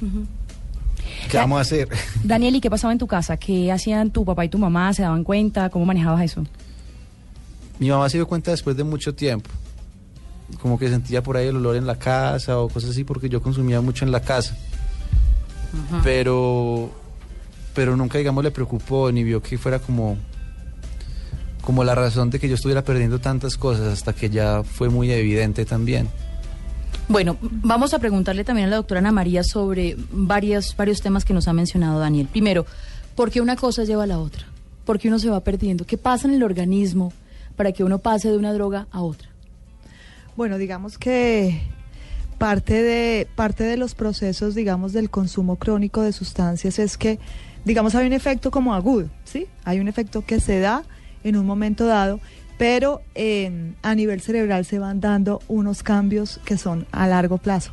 ¿Qué 1.30 1.38
Da- 1.38 1.42
vamos 1.42 1.60
a 1.60 1.62
hacer? 1.62 1.88
Daniel, 2.24 2.56
¿y 2.56 2.62
qué 2.62 2.70
pasaba 2.72 2.92
en 2.94 3.00
tu 3.00 3.06
casa? 3.08 3.38
¿Qué 3.38 3.72
hacían 3.72 4.10
tu 4.12 4.26
papá 4.26 4.46
y 4.46 4.50
tu 4.50 4.58
mamá? 4.58 4.92
¿Se 4.94 5.04
daban 5.04 5.24
cuenta? 5.24 5.70
¿Cómo 5.70 5.86
manejabas 5.86 6.24
eso? 6.24 6.44
Mi 7.78 7.90
mamá 7.90 8.10
se 8.10 8.18
dio 8.18 8.28
cuenta 8.28 8.52
después 8.52 8.76
de 8.76 8.84
mucho 8.84 9.14
tiempo. 9.14 9.50
Como 10.62 10.80
que 10.80 10.90
sentía 10.90 11.22
por 11.22 11.38
ahí 11.38 11.48
el 11.48 11.58
olor 11.58 11.76
en 11.76 11.86
la 11.86 12.00
casa 12.00 12.58
o 12.58 12.68
cosas 12.68 12.90
así 12.90 13.04
porque 13.04 13.30
yo 13.30 13.40
consumía 13.42 13.80
mucho 13.82 14.04
en 14.06 14.12
la 14.12 14.22
casa. 14.22 14.58
Pero 16.04 16.92
pero 17.80 17.96
nunca 17.96 18.18
digamos 18.18 18.44
le 18.44 18.52
preocupó 18.52 19.10
ni 19.10 19.24
vio 19.24 19.42
que 19.42 19.58
fuera 19.58 19.80
como 19.80 20.18
como 21.62 21.86
la 21.86 21.96
razón 21.96 22.30
de 22.30 22.38
que 22.38 22.50
yo 22.50 22.56
estuviera 22.56 22.84
perdiendo 22.84 23.20
tantas 23.20 23.56
cosas 23.56 23.94
hasta 23.94 24.12
que 24.12 24.30
ya 24.30 24.64
fue 24.64 24.90
muy 24.90 25.10
evidente 25.14 25.64
también. 25.64 26.10
Bueno, 27.08 27.38
vamos 27.40 27.94
a 27.94 28.00
preguntarle 28.00 28.44
también 28.44 28.68
a 28.68 28.72
la 28.72 28.76
doctora 28.76 29.00
Ana 29.00 29.14
María 29.14 29.46
sobre 29.46 29.96
varios, 30.12 30.76
varios 30.76 31.00
temas 31.00 31.24
que 31.24 31.34
nos 31.34 31.48
ha 31.48 31.54
mencionado 31.54 32.02
Daniel. 32.02 32.28
Primero, 32.30 32.66
¿por 33.16 33.32
qué 33.32 33.40
una 33.40 33.56
cosa 33.56 33.86
lleva 33.86 34.04
a 34.04 34.08
la 34.08 34.20
otra? 34.20 34.44
¿Por 34.84 35.00
qué 35.00 35.08
uno 35.08 35.18
se 35.18 35.30
va 35.30 35.40
perdiendo? 35.40 35.86
¿Qué 35.86 35.98
pasa 35.98 36.28
en 36.28 36.34
el 36.34 36.44
organismo 36.44 37.14
para 37.56 37.72
que 37.72 37.86
uno 37.86 38.00
pase 38.00 38.30
de 38.30 38.36
una 38.36 38.52
droga 38.52 38.88
a 38.92 39.00
otra? 39.00 39.30
Bueno, 40.36 40.58
digamos 40.58 40.98
que 40.98 41.62
parte 42.40 42.82
de, 42.82 43.26
parte 43.36 43.64
de 43.64 43.78
los 43.78 43.96
procesos, 43.96 44.54
digamos, 44.54 44.92
del 44.92 45.10
consumo 45.10 45.58
crónico 45.58 46.02
de 46.02 46.12
sustancias 46.12 46.78
es 46.78 46.98
que 46.98 47.20
digamos, 47.70 47.94
hay 47.94 48.08
un 48.08 48.14
efecto 48.14 48.50
como 48.50 48.74
agudo, 48.74 49.12
¿sí? 49.26 49.46
Hay 49.64 49.80
un 49.80 49.88
efecto 49.88 50.26
que 50.26 50.40
se 50.40 50.60
da 50.60 50.82
en 51.24 51.38
un 51.38 51.46
momento 51.46 51.86
dado, 51.86 52.20
pero 52.58 53.04
eh, 53.14 53.74
a 53.84 53.94
nivel 53.94 54.22
cerebral 54.22 54.66
se 54.66 54.80
van 54.80 55.00
dando 55.00 55.40
unos 55.48 55.84
cambios 55.84 56.40
que 56.46 56.58
son 56.58 56.88
a 56.92 57.08
largo 57.08 57.38
plazo, 57.38 57.72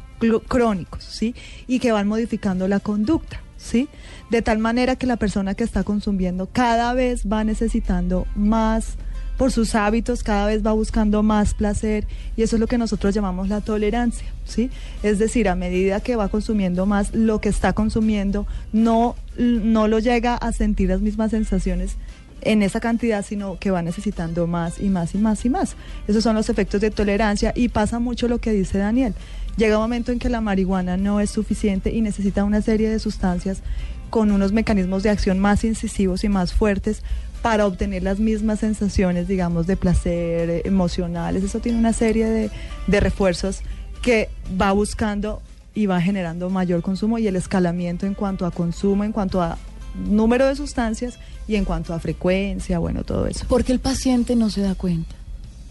crónicos, 0.49 1.03
¿sí? 1.03 1.35
Y 1.67 1.79
que 1.79 1.93
van 1.93 2.09
modificando 2.09 2.69
la 2.69 2.79
conducta, 2.79 3.41
¿sí? 3.57 3.89
De 4.29 4.43
tal 4.43 4.59
manera 4.59 4.97
que 4.97 5.07
la 5.07 5.17
persona 5.17 5.55
que 5.55 5.65
está 5.65 5.83
consumiendo 5.83 6.45
cada 6.45 6.93
vez 6.93 7.27
va 7.27 7.43
necesitando 7.43 8.27
más 8.35 8.99
por 9.37 9.53
sus 9.53 9.75
hábitos, 9.75 10.23
cada 10.23 10.47
vez 10.47 10.65
va 10.65 10.73
buscando 10.73 11.23
más 11.23 11.55
placer 11.55 12.07
y 12.37 12.43
eso 12.43 12.57
es 12.57 12.61
lo 12.61 12.67
que 12.67 12.79
nosotros 12.79 13.15
llamamos 13.15 13.49
la 13.49 13.61
tolerancia, 13.61 14.27
¿sí? 14.45 14.71
Es 15.03 15.19
decir, 15.19 15.49
a 15.49 15.55
medida 15.55 16.01
que 16.01 16.17
va 16.17 16.29
consumiendo 16.29 16.87
más, 16.87 17.15
lo 17.15 17.41
que 17.41 17.49
está 17.49 17.73
consumiendo 17.73 18.47
no, 18.73 19.17
no 19.39 19.89
lo 19.89 19.99
llega 19.99 20.35
a 20.35 20.53
sentir 20.53 20.89
las 20.89 21.01
mismas 21.01 21.31
sensaciones 21.31 21.97
en 22.43 22.63
esa 22.63 22.81
cantidad, 22.81 23.25
sino 23.25 23.59
que 23.59 23.71
va 23.71 23.83
necesitando 23.83 24.47
más 24.47 24.81
y 24.81 24.89
más 24.89 25.15
y 25.15 25.19
más 25.19 25.45
y 25.45 25.51
más. 25.51 25.77
Esos 26.07 26.23
son 26.23 26.37
los 26.37 26.49
efectos 26.49 26.81
de 26.81 26.91
tolerancia 26.91 27.53
y 27.55 27.69
pasa 27.69 27.99
mucho 27.99 28.29
lo 28.29 28.39
que 28.39 28.53
dice 28.53 28.79
Daniel. 28.79 29.15
Llega 29.57 29.79
un 29.79 29.83
momento 29.83 30.13
en 30.13 30.19
que 30.19 30.29
la 30.29 30.41
marihuana 30.41 30.97
no 30.97 31.21
es 31.21 31.31
suficiente 31.31 31.91
y 31.91 32.01
necesita 32.03 32.45
una 32.45 32.63
serie 32.63 32.91
de 32.91 32.99
sustancias 32.99 33.63
con 34.11 34.31
unos 34.31 34.53
mecanismos 34.53 35.03
de 35.03 35.11
acción 35.11 35.39
más 35.39 35.65
incisivos 35.65 36.25
y 36.25 36.29
más 36.29 36.53
fuertes 36.53 37.03
para 37.43 37.67
obtener 37.67 38.03
las 38.03 38.19
mismas 38.19 38.61
sensaciones, 38.61 39.29
digamos, 39.29 39.67
de 39.67 39.77
placer, 39.77 40.51
eh, 40.51 40.63
emocionales. 40.65 41.45
Eso 41.45 41.61
tiene 41.61 41.79
una 41.79 41.93
serie 41.93 42.27
de, 42.27 42.51
de 42.87 43.01
refuerzos 43.01 43.61
que 44.03 44.29
va 44.61 44.73
buscando 44.73 45.43
y 45.75 45.87
va 45.87 46.01
generando 46.01 46.49
mayor 46.51 46.83
consumo 46.83 47.19
y 47.19 47.27
el 47.27 47.37
escalamiento 47.37 48.07
en 48.07 48.15
cuanto 48.15 48.47
a 48.47 48.51
consumo, 48.51 49.05
en 49.05 49.13
cuanto 49.13 49.43
a 49.43 49.59
número 49.95 50.47
de 50.47 50.57
sustancias 50.57 51.19
y 51.47 51.57
en 51.57 51.65
cuanto 51.65 51.95
a 51.95 52.01
frecuencia, 52.01 52.79
bueno, 52.79 53.05
todo 53.05 53.27
eso. 53.27 53.47
¿Por 53.47 53.65
qué 53.65 53.73
el 53.73 53.81
paciente 53.81 54.37
no 54.37 54.51
se 54.51 54.63
da 54.63 54.75
cuenta? 54.75 55.15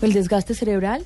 ¿El 0.02 0.14
desgaste 0.14 0.54
cerebral? 0.54 1.06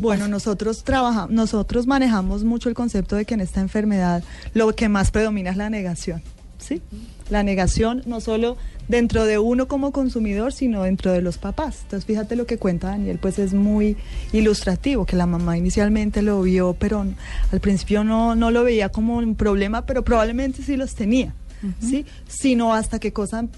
Bueno, 0.00 0.26
nosotros 0.26 0.82
trabajamos, 0.82 1.30
nosotros 1.30 1.86
manejamos 1.86 2.42
mucho 2.42 2.68
el 2.68 2.74
concepto 2.74 3.14
de 3.14 3.24
que 3.24 3.34
en 3.34 3.40
esta 3.40 3.60
enfermedad 3.60 4.24
lo 4.52 4.74
que 4.74 4.88
más 4.88 5.12
predomina 5.12 5.50
es 5.50 5.56
la 5.56 5.70
negación, 5.70 6.20
¿sí? 6.58 6.82
La 7.30 7.42
negación 7.42 8.02
no 8.06 8.20
solo 8.20 8.56
dentro 8.88 9.24
de 9.24 9.38
uno 9.38 9.68
como 9.68 9.92
consumidor, 9.92 10.52
sino 10.52 10.82
dentro 10.82 11.12
de 11.12 11.20
los 11.20 11.38
papás. 11.38 11.80
Entonces, 11.82 12.06
fíjate 12.06 12.36
lo 12.36 12.46
que 12.46 12.56
cuenta 12.58 12.88
Daniel, 12.88 13.18
pues 13.20 13.38
es 13.38 13.52
muy 13.52 13.96
ilustrativo, 14.32 15.04
que 15.04 15.14
la 15.14 15.26
mamá 15.26 15.56
inicialmente 15.58 16.22
lo 16.22 16.40
vio, 16.42 16.74
pero 16.78 17.04
al 17.52 17.60
principio 17.60 18.02
no, 18.02 18.34
no 18.34 18.50
lo 18.50 18.64
veía 18.64 18.88
como 18.88 19.18
un 19.18 19.34
problema, 19.34 19.84
pero 19.84 20.02
probablemente 20.02 20.62
sí 20.62 20.76
los 20.76 20.94
tenía, 20.94 21.34
¿sí? 21.80 22.06
Sino 22.28 22.74
hasta 22.74 22.98
que 22.98 23.12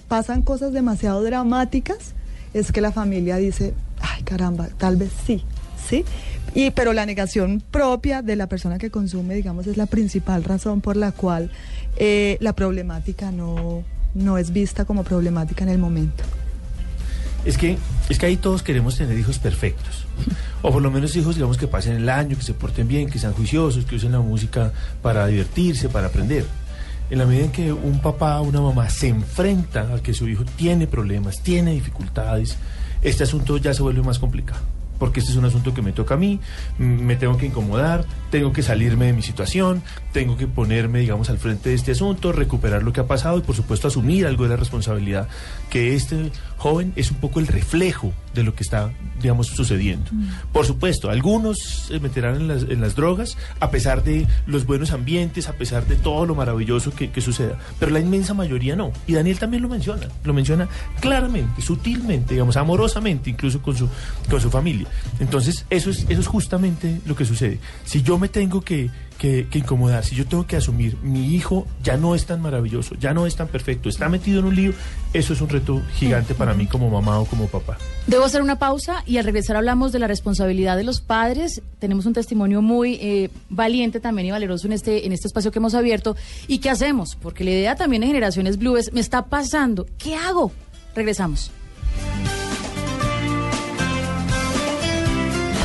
pasan 0.07 0.41
cosas 0.41 0.73
demasiado 0.73 1.23
dramáticas, 1.23 2.13
es 2.53 2.73
que 2.73 2.81
la 2.81 2.91
familia 2.91 3.37
dice, 3.37 3.73
ay 4.01 4.23
caramba, 4.23 4.67
tal 4.77 4.97
vez 4.97 5.11
sí, 5.25 5.43
¿sí? 5.89 6.03
Y, 6.53 6.71
pero 6.71 6.93
la 6.93 7.05
negación 7.05 7.63
propia 7.71 8.21
de 8.21 8.35
la 8.35 8.47
persona 8.47 8.77
que 8.77 8.91
consume, 8.91 9.35
digamos, 9.35 9.67
es 9.67 9.77
la 9.77 9.85
principal 9.85 10.43
razón 10.43 10.81
por 10.81 10.97
la 10.97 11.11
cual 11.11 11.49
eh, 11.97 12.37
la 12.41 12.53
problemática 12.53 13.31
no, 13.31 13.83
no 14.13 14.37
es 14.37 14.51
vista 14.51 14.85
como 14.85 15.03
problemática 15.03 15.63
en 15.63 15.69
el 15.69 15.77
momento. 15.77 16.23
Es 17.45 17.57
que, 17.57 17.77
es 18.09 18.19
que 18.19 18.25
ahí 18.27 18.37
todos 18.37 18.61
queremos 18.61 18.97
tener 18.97 19.17
hijos 19.17 19.39
perfectos. 19.39 20.05
O 20.61 20.71
por 20.71 20.81
lo 20.81 20.91
menos 20.91 21.15
hijos, 21.15 21.35
digamos, 21.35 21.57
que 21.57 21.67
pasen 21.67 21.95
el 21.95 22.09
año, 22.09 22.37
que 22.37 22.43
se 22.43 22.53
porten 22.53 22.87
bien, 22.87 23.09
que 23.09 23.17
sean 23.17 23.33
juiciosos, 23.33 23.85
que 23.85 23.95
usen 23.95 24.11
la 24.11 24.19
música 24.19 24.71
para 25.01 25.25
divertirse, 25.27 25.89
para 25.89 26.07
aprender. 26.07 26.45
En 27.09 27.17
la 27.17 27.25
medida 27.25 27.45
en 27.45 27.51
que 27.51 27.73
un 27.73 27.99
papá 27.99 28.39
o 28.39 28.43
una 28.43 28.61
mamá 28.61 28.89
se 28.89 29.07
enfrenta 29.07 29.93
a 29.93 29.99
que 30.03 30.13
su 30.13 30.27
hijo 30.27 30.45
tiene 30.55 30.85
problemas, 30.85 31.41
tiene 31.41 31.71
dificultades, 31.71 32.57
este 33.01 33.23
asunto 33.23 33.57
ya 33.57 33.73
se 33.73 33.81
vuelve 33.81 34.03
más 34.03 34.19
complicado. 34.19 34.61
Porque 35.01 35.19
este 35.19 35.31
es 35.31 35.37
un 35.39 35.45
asunto 35.45 35.73
que 35.73 35.81
me 35.81 35.93
toca 35.93 36.13
a 36.13 36.17
mí, 36.17 36.39
mm, 36.77 36.83
me 36.83 37.15
tengo 37.15 37.35
que 37.35 37.47
incomodar, 37.47 38.05
tengo 38.29 38.53
que 38.53 38.61
salirme 38.61 39.07
de 39.07 39.13
mi 39.13 39.23
situación, 39.23 39.81
tengo 40.11 40.37
que 40.37 40.45
ponerme, 40.45 40.99
digamos, 40.99 41.31
al 41.31 41.39
frente 41.39 41.69
de 41.69 41.75
este 41.75 41.93
asunto, 41.93 42.31
recuperar 42.31 42.83
lo 42.83 42.93
que 42.93 42.99
ha 42.99 43.07
pasado 43.07 43.39
y, 43.39 43.41
por 43.41 43.55
supuesto, 43.55 43.87
asumir 43.87 44.27
algo 44.27 44.43
de 44.43 44.51
la 44.51 44.57
responsabilidad 44.57 45.27
que 45.71 45.95
este 45.95 46.31
joven 46.61 46.93
es 46.95 47.09
un 47.09 47.17
poco 47.17 47.39
el 47.39 47.47
reflejo 47.47 48.13
de 48.35 48.43
lo 48.43 48.53
que 48.53 48.63
está, 48.63 48.93
digamos, 49.19 49.47
sucediendo. 49.47 50.11
Por 50.53 50.65
supuesto, 50.65 51.09
algunos 51.09 51.57
se 51.87 51.99
meterán 51.99 52.35
en 52.35 52.47
las, 52.47 52.63
en 52.63 52.79
las 52.79 52.95
drogas 52.95 53.35
a 53.59 53.71
pesar 53.71 54.03
de 54.03 54.27
los 54.45 54.67
buenos 54.67 54.91
ambientes, 54.91 55.49
a 55.49 55.53
pesar 55.53 55.87
de 55.87 55.95
todo 55.95 56.27
lo 56.27 56.35
maravilloso 56.35 56.91
que, 56.91 57.09
que 57.09 57.19
suceda, 57.19 57.57
pero 57.79 57.91
la 57.91 57.99
inmensa 57.99 58.35
mayoría 58.35 58.75
no. 58.75 58.93
Y 59.07 59.13
Daniel 59.13 59.39
también 59.39 59.63
lo 59.63 59.69
menciona, 59.69 60.07
lo 60.23 60.33
menciona 60.33 60.69
claramente, 60.99 61.63
sutilmente, 61.63 62.35
digamos, 62.35 62.55
amorosamente, 62.57 63.31
incluso 63.31 63.59
con 63.61 63.75
su, 63.75 63.89
con 64.29 64.39
su 64.39 64.51
familia. 64.51 64.87
Entonces, 65.19 65.65
eso 65.71 65.89
es, 65.89 66.05
eso 66.09 66.21
es 66.21 66.27
justamente 66.27 67.01
lo 67.07 67.15
que 67.15 67.25
sucede. 67.25 67.59
Si 67.85 68.03
yo 68.03 68.19
me 68.19 68.29
tengo 68.29 68.61
que, 68.61 68.91
que, 69.21 69.45
que 69.47 69.59
incomodar, 69.59 70.03
si 70.03 70.15
yo 70.15 70.25
tengo 70.25 70.47
que 70.47 70.55
asumir, 70.55 70.97
mi 71.03 71.35
hijo 71.35 71.67
ya 71.83 71.95
no 71.95 72.15
es 72.15 72.25
tan 72.25 72.41
maravilloso, 72.41 72.95
ya 72.95 73.13
no 73.13 73.27
es 73.27 73.35
tan 73.35 73.49
perfecto, 73.49 73.87
está 73.87 74.09
metido 74.09 74.39
en 74.39 74.45
un 74.45 74.55
lío, 74.55 74.73
eso 75.13 75.33
es 75.33 75.41
un 75.41 75.49
reto 75.49 75.79
gigante 75.93 76.33
para 76.33 76.55
mí 76.55 76.65
como 76.65 76.89
mamá 76.89 77.19
o 77.19 77.25
como 77.25 77.45
papá. 77.45 77.77
Debo 78.07 78.25
hacer 78.25 78.41
una 78.41 78.57
pausa 78.57 79.03
y 79.05 79.19
al 79.19 79.25
regresar 79.25 79.57
hablamos 79.57 79.91
de 79.91 79.99
la 79.99 80.07
responsabilidad 80.07 80.75
de 80.75 80.85
los 80.85 81.01
padres. 81.01 81.61
Tenemos 81.77 82.07
un 82.07 82.13
testimonio 82.13 82.63
muy 82.63 82.95
eh, 82.95 83.29
valiente 83.47 83.99
también 83.99 84.25
y 84.25 84.31
valeroso 84.31 84.65
en 84.65 84.73
este, 84.73 85.05
en 85.05 85.11
este 85.11 85.27
espacio 85.27 85.51
que 85.51 85.59
hemos 85.59 85.75
abierto. 85.75 86.15
¿Y 86.47 86.57
qué 86.57 86.71
hacemos? 86.71 87.15
Porque 87.15 87.43
la 87.43 87.51
idea 87.51 87.75
también 87.75 88.01
de 88.01 88.07
Generaciones 88.07 88.57
Blue 88.57 88.75
es, 88.75 88.91
me 88.91 89.01
está 89.01 89.27
pasando, 89.27 89.85
¿qué 89.99 90.15
hago? 90.15 90.51
Regresamos. 90.95 91.51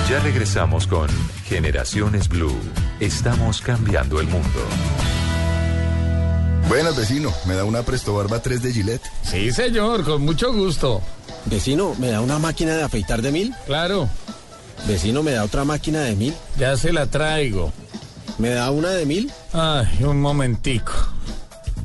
Ya 0.08 0.20
regresamos 0.20 0.86
con 0.86 1.08
Generaciones 1.46 2.28
Blue. 2.28 2.56
Estamos 3.00 3.60
cambiando 3.60 4.20
el 4.20 4.28
mundo. 4.28 4.60
Buenas, 6.68 6.96
vecino. 6.96 7.32
¿Me 7.44 7.54
da 7.54 7.64
una 7.64 7.82
Presto 7.82 8.14
Barba 8.14 8.40
3 8.40 8.62
de 8.62 8.72
Gillette? 8.72 9.02
Sí, 9.24 9.50
señor, 9.50 10.04
con 10.04 10.22
mucho 10.22 10.52
gusto. 10.52 11.02
Vecino, 11.46 11.96
¿me 11.98 12.12
da 12.12 12.20
una 12.20 12.38
máquina 12.38 12.76
de 12.76 12.84
afeitar 12.84 13.20
de 13.20 13.32
mil? 13.32 13.54
Claro. 13.66 14.08
Vecino, 14.86 15.24
¿me 15.24 15.32
da 15.32 15.42
otra 15.42 15.64
máquina 15.64 16.02
de 16.02 16.14
mil? 16.14 16.34
Ya 16.56 16.76
se 16.76 16.92
la 16.92 17.06
traigo. 17.06 17.72
¿Me 18.38 18.50
da 18.50 18.70
una 18.70 18.90
de 18.90 19.06
mil? 19.06 19.32
Ay, 19.52 20.04
un 20.04 20.20
momentico. 20.20 20.92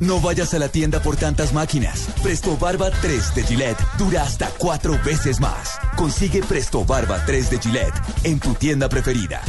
No 0.02 0.20
vayas 0.20 0.52
a 0.52 0.58
la 0.58 0.68
tienda 0.68 1.00
por 1.00 1.16
tantas 1.16 1.52
máquinas. 1.52 2.08
Presto 2.24 2.56
Barba 2.56 2.90
3 2.90 3.36
de 3.36 3.44
Gillette 3.44 3.78
dura 3.96 4.24
hasta 4.24 4.48
cuatro 4.58 4.98
veces 5.04 5.38
más. 5.38 5.78
Consigue 5.96 6.42
Presto 6.42 6.84
Barba 6.84 7.24
3 7.24 7.50
de 7.50 7.58
Gillette 7.58 7.94
en 8.24 8.40
tu 8.40 8.52
tienda 8.54 8.88
preferida. 8.88 9.40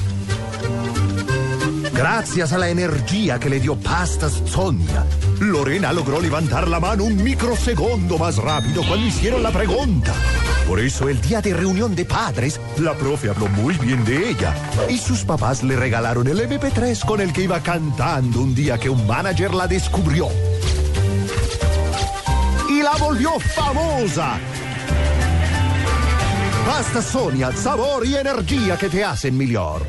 Gracias 1.92 2.54
a 2.54 2.60
la 2.60 2.70
energía 2.70 3.40
que 3.40 3.50
le 3.50 3.60
dio 3.60 3.76
Pastas 3.76 4.44
Sonia, 4.46 5.04
Lorena 5.40 5.92
logró 5.92 6.22
levantar 6.22 6.68
la 6.68 6.80
mano 6.80 7.06
un 7.06 7.24
microsegundo 7.24 8.20
más 8.20 8.38
rápido 8.38 8.84
cuando 8.88 9.08
hicieron 9.08 9.42
la 9.42 9.52
pregunta. 9.52 10.14
Por 10.68 10.80
eso 10.80 11.10
el 11.10 11.20
día 11.22 11.42
de 11.42 11.54
reunión 11.54 11.96
de 11.96 12.06
padres, 12.06 12.60
la 12.78 12.94
profe 12.94 13.30
habló 13.30 13.48
muy 13.48 13.76
bien 13.76 14.04
de 14.06 14.30
ella 14.30 14.56
y 14.90 14.98
sus 14.98 15.24
papás 15.24 15.62
le 15.62 15.76
regalaron 15.76 16.28
el 16.28 16.40
MP3 16.40 17.06
con 17.06 17.20
el 17.22 17.34
que 17.34 17.44
iba 17.44 17.62
cantando 17.62 18.42
un 18.42 18.56
día 18.56 18.78
que 18.78 18.90
un 18.90 19.06
manager 19.06 19.54
la 19.54 19.68
descubrió. 19.68 20.30
Y 22.70 22.82
la 22.82 22.96
volvió 22.98 23.40
famosa. 23.40 24.40
Pasta 26.66 27.02
Sonia, 27.02 27.52
sabor 27.52 28.06
y 28.06 28.16
energía 28.16 28.78
que 28.78 28.90
te 28.90 29.04
hacen 29.04 29.38
mejor. 29.38 29.86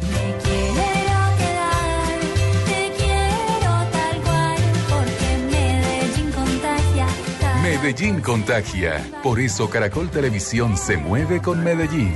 Medellín 7.64 8.20
contagia. 8.20 9.02
Por 9.22 9.40
eso 9.40 9.70
Caracol 9.70 10.10
Televisión 10.10 10.76
se 10.76 10.98
mueve 10.98 11.40
con 11.40 11.64
Medellín. 11.64 12.12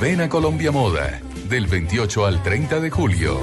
Ven 0.00 0.22
a 0.22 0.28
Colombia 0.30 0.72
Moda. 0.72 1.20
Del 1.50 1.66
28 1.66 2.24
al 2.24 2.42
30 2.42 2.80
de 2.80 2.88
julio. 2.88 3.40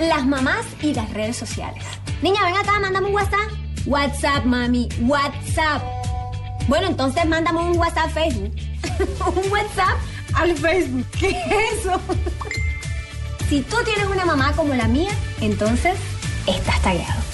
Las 0.00 0.26
mamás 0.26 0.66
y 0.82 0.92
las 0.94 1.08
redes 1.14 1.36
sociales. 1.36 1.84
Niña, 2.22 2.44
ven 2.44 2.56
acá, 2.56 2.80
mándame 2.80 3.06
un 3.06 3.14
WhatsApp. 3.14 3.52
WhatsApp, 3.86 4.44
mami, 4.44 4.88
WhatsApp. 5.02 5.84
Bueno, 6.66 6.88
entonces 6.88 7.24
mándame 7.26 7.60
un 7.60 7.78
WhatsApp 7.78 8.10
Facebook. 8.10 8.52
un 9.44 9.52
WhatsApp 9.52 9.96
al 10.34 10.56
Facebook. 10.56 11.06
¿Qué 11.20 11.28
es 11.28 11.78
eso? 11.78 12.00
si 13.48 13.62
tú 13.62 13.76
tienes 13.84 14.08
una 14.08 14.24
mamá 14.24 14.52
como 14.56 14.74
la 14.74 14.88
mía, 14.88 15.12
entonces 15.40 15.94
estás 16.48 16.82
tallado. 16.82 17.30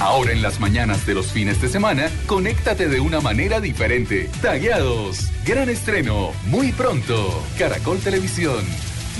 Ahora 0.00 0.32
en 0.32 0.42
las 0.42 0.60
mañanas 0.60 1.06
de 1.06 1.14
los 1.14 1.32
fines 1.32 1.60
de 1.62 1.68
semana, 1.68 2.10
conéctate 2.26 2.88
de 2.88 3.00
una 3.00 3.20
manera 3.20 3.60
diferente. 3.60 4.28
Tagueados. 4.42 5.30
Gran 5.44 5.68
estreno. 5.68 6.32
Muy 6.46 6.72
pronto. 6.72 7.42
Caracol 7.58 7.98
Televisión. 7.98 8.64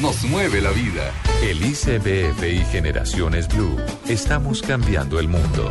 Nos 0.01 0.25
mueve 0.25 0.61
la 0.61 0.71
vida. 0.71 1.13
El 1.43 1.65
ICBF 1.65 2.43
y 2.43 2.65
Generaciones 2.65 3.49
Blue. 3.49 3.77
Estamos 4.09 4.63
cambiando 4.63 5.21
el 5.21 5.29
mundo. 5.29 5.71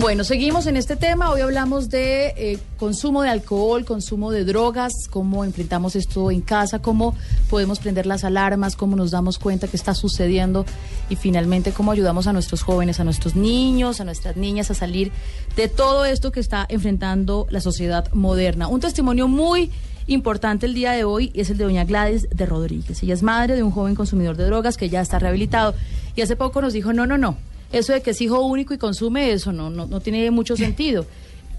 Bueno, 0.00 0.22
seguimos 0.22 0.68
en 0.68 0.76
este 0.76 0.94
tema. 0.94 1.32
Hoy 1.32 1.40
hablamos 1.40 1.90
de 1.90 2.28
eh, 2.36 2.58
consumo 2.76 3.22
de 3.22 3.30
alcohol, 3.30 3.84
consumo 3.84 4.30
de 4.30 4.44
drogas, 4.44 4.92
cómo 5.10 5.44
enfrentamos 5.44 5.96
esto 5.96 6.30
en 6.30 6.40
casa, 6.40 6.78
cómo 6.78 7.16
podemos 7.50 7.80
prender 7.80 8.06
las 8.06 8.22
alarmas, 8.22 8.76
cómo 8.76 8.94
nos 8.94 9.10
damos 9.10 9.40
cuenta 9.40 9.66
que 9.66 9.76
está 9.76 9.94
sucediendo 9.94 10.64
y 11.10 11.16
finalmente 11.16 11.72
cómo 11.72 11.90
ayudamos 11.90 12.28
a 12.28 12.32
nuestros 12.32 12.62
jóvenes, 12.62 13.00
a 13.00 13.04
nuestros 13.04 13.34
niños, 13.34 14.00
a 14.00 14.04
nuestras 14.04 14.36
niñas 14.36 14.70
a 14.70 14.74
salir 14.74 15.10
de 15.56 15.66
todo 15.66 16.04
esto 16.04 16.30
que 16.30 16.38
está 16.38 16.64
enfrentando 16.68 17.48
la 17.50 17.60
sociedad 17.60 18.08
moderna. 18.12 18.68
Un 18.68 18.78
testimonio 18.78 19.26
muy 19.26 19.72
importante 20.06 20.66
el 20.66 20.74
día 20.74 20.92
de 20.92 21.02
hoy 21.02 21.32
es 21.34 21.50
el 21.50 21.58
de 21.58 21.64
doña 21.64 21.84
Gladys 21.84 22.28
de 22.30 22.46
Rodríguez. 22.46 23.02
Ella 23.02 23.14
es 23.14 23.24
madre 23.24 23.56
de 23.56 23.64
un 23.64 23.72
joven 23.72 23.96
consumidor 23.96 24.36
de 24.36 24.44
drogas 24.44 24.76
que 24.76 24.90
ya 24.90 25.00
está 25.00 25.18
rehabilitado 25.18 25.74
y 26.14 26.22
hace 26.22 26.36
poco 26.36 26.62
nos 26.62 26.72
dijo, 26.72 26.92
no, 26.92 27.04
no, 27.04 27.18
no, 27.18 27.36
eso 27.72 27.92
de 27.92 28.02
que 28.02 28.10
es 28.10 28.20
hijo 28.20 28.40
único 28.46 28.72
y 28.74 28.78
consume 28.78 29.32
eso 29.32 29.52
no, 29.52 29.70
no, 29.70 29.86
no 29.86 30.00
tiene 30.00 30.30
mucho 30.30 30.56
sentido. 30.64 31.06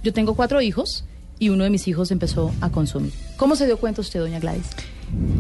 Yo 0.04 0.14
tengo 0.14 0.36
cuatro 0.36 0.62
hijos 0.62 1.06
y 1.40 1.50
uno 1.50 1.64
de 1.64 1.70
mis 1.70 1.88
hijos 1.88 2.12
empezó 2.12 2.52
a 2.62 2.70
consumir. 2.70 3.14
¿Cómo 3.38 3.56
se 3.56 3.66
dio 3.66 3.78
cuenta 3.78 4.02
usted, 4.02 4.20
doña 4.20 4.40
Gladys? 4.40 4.68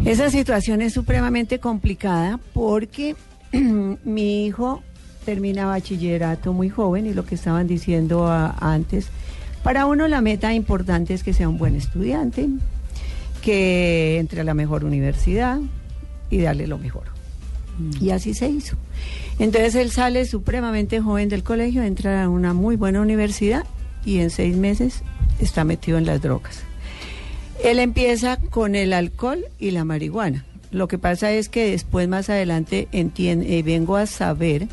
Esa 0.05 0.29
situación 0.32 0.82
es 0.82 0.93
supremamente 0.93 1.60
complicada 1.60 2.39
porque 2.53 3.15
mi 4.03 4.45
hijo 4.45 4.82
termina 5.25 5.65
bachillerato 5.67 6.53
muy 6.53 6.69
joven 6.69 7.05
y 7.05 7.13
lo 7.13 7.25
que 7.25 7.36
estaban 7.36 7.67
diciendo 7.67 8.27
a- 8.27 8.55
antes, 8.60 9.08
para 9.63 9.86
uno 9.86 10.08
la 10.08 10.21
meta 10.21 10.53
importante 10.53 11.13
es 11.13 11.23
que 11.23 11.34
sea 11.34 11.47
un 11.49 11.58
buen 11.58 11.75
estudiante, 11.75 12.47
que 13.41 14.17
entre 14.19 14.41
a 14.41 14.43
la 14.43 14.53
mejor 14.53 14.84
universidad 14.86 15.60
y 16.29 16.39
darle 16.39 16.67
lo 16.67 16.77
mejor. 16.77 17.03
Y 18.01 18.10
así 18.10 18.34
se 18.34 18.49
hizo. 18.49 18.75
Entonces 19.39 19.75
él 19.75 19.89
sale 19.91 20.25
supremamente 20.25 20.99
joven 20.99 21.30
del 21.30 21.43
colegio, 21.43 21.82
entra 21.84 22.23
a 22.23 22.30
una 22.30 22.54
muy 22.54 22.75
buena 22.75 23.02
universidad 23.02 23.65
y 24.06 24.19
en 24.19 24.30
seis 24.30 24.56
meses 24.58 25.02
está 25.39 25.63
metido 25.63 25.97
en 25.97 26.06
las 26.06 26.21
drogas. 26.21 26.60
Él 27.63 27.80
empieza 27.80 28.38
con 28.38 28.75
el 28.75 28.93
alcohol 28.93 29.45
y 29.58 29.71
la 29.71 29.86
marihuana. 29.86 30.45
Lo 30.71 30.88
que 30.88 30.97
pasa 30.97 31.32
es 31.32 31.49
que 31.49 31.71
después, 31.71 32.08
más 32.08 32.30
adelante, 32.30 32.88
entien- 32.91 33.43
eh, 33.45 33.63
vengo 33.63 33.95
a 33.95 34.06
saber 34.06 34.67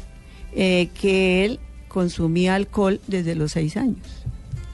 eh, 0.53 0.89
que 1.01 1.45
él 1.45 1.59
consumía 1.89 2.55
alcohol 2.55 3.01
desde 3.07 3.35
los 3.35 3.53
seis 3.53 3.77
años. 3.77 3.99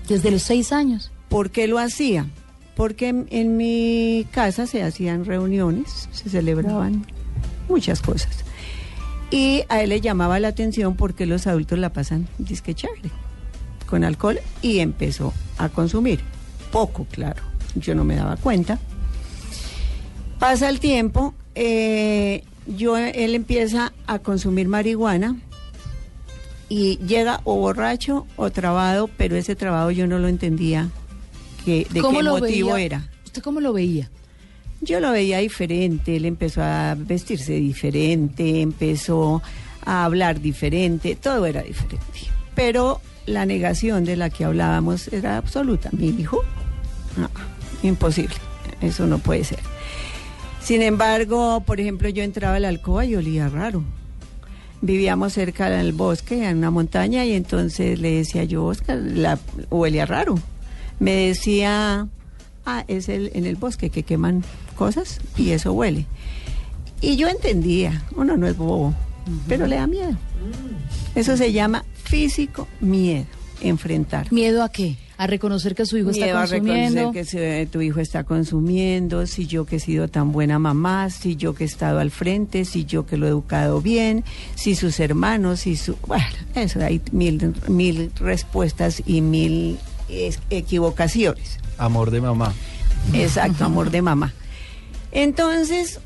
¿Desde 0.08 0.30
los 0.30 0.42
seis 0.42 0.72
años? 0.72 1.12
¿Por 1.28 1.50
qué 1.50 1.68
lo 1.68 1.78
hacía? 1.78 2.26
Porque 2.76 3.08
en, 3.08 3.26
en 3.30 3.56
mi 3.56 4.26
casa 4.32 4.66
se 4.66 4.82
hacían 4.82 5.24
reuniones, 5.24 6.08
se 6.12 6.28
celebraban 6.28 7.06
muchas 7.68 8.00
cosas. 8.02 8.44
Y 9.32 9.64
a 9.70 9.82
él 9.82 9.88
le 9.88 10.00
llamaba 10.02 10.38
la 10.38 10.48
atención 10.48 10.94
porque 10.94 11.24
los 11.24 11.46
adultos 11.46 11.78
la 11.78 11.92
pasan 11.92 12.28
disque 12.38 12.74
chévere 12.74 13.10
con 13.86 14.04
alcohol 14.04 14.38
y 14.60 14.78
empezó 14.78 15.32
a 15.58 15.68
consumir. 15.70 16.20
Poco, 16.70 17.06
claro. 17.10 17.42
Yo 17.74 17.94
no 17.94 18.04
me 18.04 18.14
daba 18.14 18.36
cuenta. 18.36 18.78
Pasa 20.38 20.68
el 20.68 20.80
tiempo, 20.80 21.34
eh, 21.54 22.44
yo, 22.66 22.96
él 22.96 23.34
empieza 23.34 23.92
a 24.06 24.18
consumir 24.18 24.68
marihuana 24.68 25.36
y 26.68 26.98
llega 26.98 27.40
o 27.44 27.56
borracho 27.56 28.26
o 28.36 28.50
trabado, 28.50 29.08
pero 29.16 29.36
ese 29.36 29.56
trabado 29.56 29.90
yo 29.90 30.06
no 30.06 30.18
lo 30.18 30.28
entendía 30.28 30.88
que, 31.64 31.86
de 31.90 32.00
¿Cómo 32.00 32.18
qué 32.18 32.24
motivo 32.24 32.72
veía? 32.72 32.84
era. 32.86 33.10
¿Usted 33.24 33.42
cómo 33.42 33.60
lo 33.60 33.72
veía? 33.72 34.10
Yo 34.82 34.98
lo 34.98 35.12
veía 35.12 35.38
diferente, 35.38 36.16
él 36.16 36.24
empezó 36.24 36.60
a 36.62 36.96
vestirse 36.98 37.52
diferente, 37.52 38.60
empezó 38.60 39.40
a 39.84 40.04
hablar 40.04 40.40
diferente, 40.40 41.14
todo 41.14 41.46
era 41.46 41.62
diferente. 41.62 42.04
Pero 42.56 43.00
la 43.24 43.46
negación 43.46 44.04
de 44.04 44.16
la 44.16 44.28
que 44.28 44.44
hablábamos 44.44 45.06
era 45.08 45.36
absoluta. 45.36 45.88
Mi 45.92 46.08
hijo, 46.08 46.42
no, 47.16 47.30
imposible, 47.84 48.34
eso 48.80 49.06
no 49.06 49.18
puede 49.18 49.44
ser. 49.44 49.60
Sin 50.60 50.82
embargo, 50.82 51.62
por 51.64 51.80
ejemplo, 51.80 52.08
yo 52.08 52.24
entraba 52.24 52.56
a 52.56 52.60
la 52.60 52.68
alcoba 52.68 53.04
y 53.04 53.14
olía 53.14 53.48
raro. 53.48 53.84
Vivíamos 54.80 55.32
cerca 55.32 55.70
del 55.70 55.92
bosque, 55.92 56.48
en 56.48 56.58
una 56.58 56.72
montaña, 56.72 57.24
y 57.24 57.34
entonces 57.34 58.00
le 58.00 58.16
decía 58.16 58.42
yo, 58.42 58.64
Oscar, 58.64 58.98
la, 58.98 59.38
huele 59.70 60.04
raro. 60.06 60.40
Me 60.98 61.12
decía, 61.14 62.08
ah, 62.66 62.84
es 62.88 63.08
el, 63.08 63.30
en 63.34 63.46
el 63.46 63.54
bosque 63.56 63.90
que 63.90 64.02
queman 64.02 64.44
cosas 64.72 65.20
y 65.36 65.50
eso 65.50 65.72
huele. 65.72 66.06
Y 67.00 67.16
yo 67.16 67.28
entendía, 67.28 68.02
uno 68.16 68.36
no 68.36 68.46
es 68.46 68.56
bobo, 68.56 68.94
pero 69.48 69.66
le 69.66 69.76
da 69.76 69.86
miedo. 69.86 70.16
Eso 71.14 71.36
se 71.36 71.52
llama 71.52 71.84
físico 72.04 72.68
miedo, 72.80 73.26
enfrentar. 73.60 74.32
¿Miedo 74.32 74.62
a 74.62 74.68
qué? 74.70 74.96
A 75.18 75.26
reconocer 75.28 75.74
que 75.76 75.86
su 75.86 75.96
hijo 75.98 76.10
Miedo 76.10 76.24
está 76.26 76.38
a 76.38 76.48
consumiendo. 76.48 77.00
reconocer 77.12 77.66
que 77.66 77.68
tu 77.70 77.80
hijo 77.80 78.00
está 78.00 78.24
consumiendo, 78.24 79.26
si 79.26 79.46
yo 79.46 79.66
que 79.66 79.76
he 79.76 79.80
sido 79.80 80.08
tan 80.08 80.32
buena 80.32 80.58
mamá, 80.58 81.10
si 81.10 81.36
yo 81.36 81.54
que 81.54 81.62
he 81.62 81.66
estado 81.66 82.00
al 82.00 82.10
frente, 82.10 82.64
si 82.64 82.84
yo 82.86 83.06
que 83.06 83.16
lo 83.16 83.26
he 83.26 83.28
educado 83.28 83.80
bien, 83.80 84.24
si 84.56 84.74
sus 84.74 84.98
hermanos, 84.98 85.60
si 85.60 85.76
su... 85.76 85.96
Bueno, 86.08 86.24
eso 86.56 86.80
hay 86.84 87.00
mil, 87.12 87.54
mil 87.68 88.10
respuestas 88.18 89.02
y 89.06 89.20
mil 89.20 89.78
es- 90.08 90.40
equivocaciones. 90.50 91.58
Amor 91.78 92.10
de 92.10 92.20
mamá. 92.20 92.52
Exacto, 93.12 93.64
amor 93.64 93.90
de 93.90 94.02
mamá. 94.02 94.32
Entonces, 95.12 96.00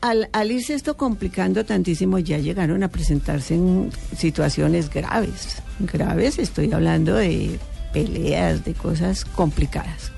al, 0.00 0.28
al 0.32 0.50
irse 0.50 0.74
esto 0.74 0.96
complicando 0.96 1.64
tantísimo, 1.64 2.18
ya 2.18 2.38
llegaron 2.38 2.82
a 2.82 2.88
presentarse 2.88 3.54
en 3.54 3.90
situaciones 4.16 4.90
graves. 4.90 5.56
Graves, 5.80 6.38
estoy 6.38 6.72
hablando 6.72 7.14
de 7.14 7.58
peleas, 7.92 8.64
de 8.64 8.74
cosas 8.74 9.24
complicadas. 9.24 10.12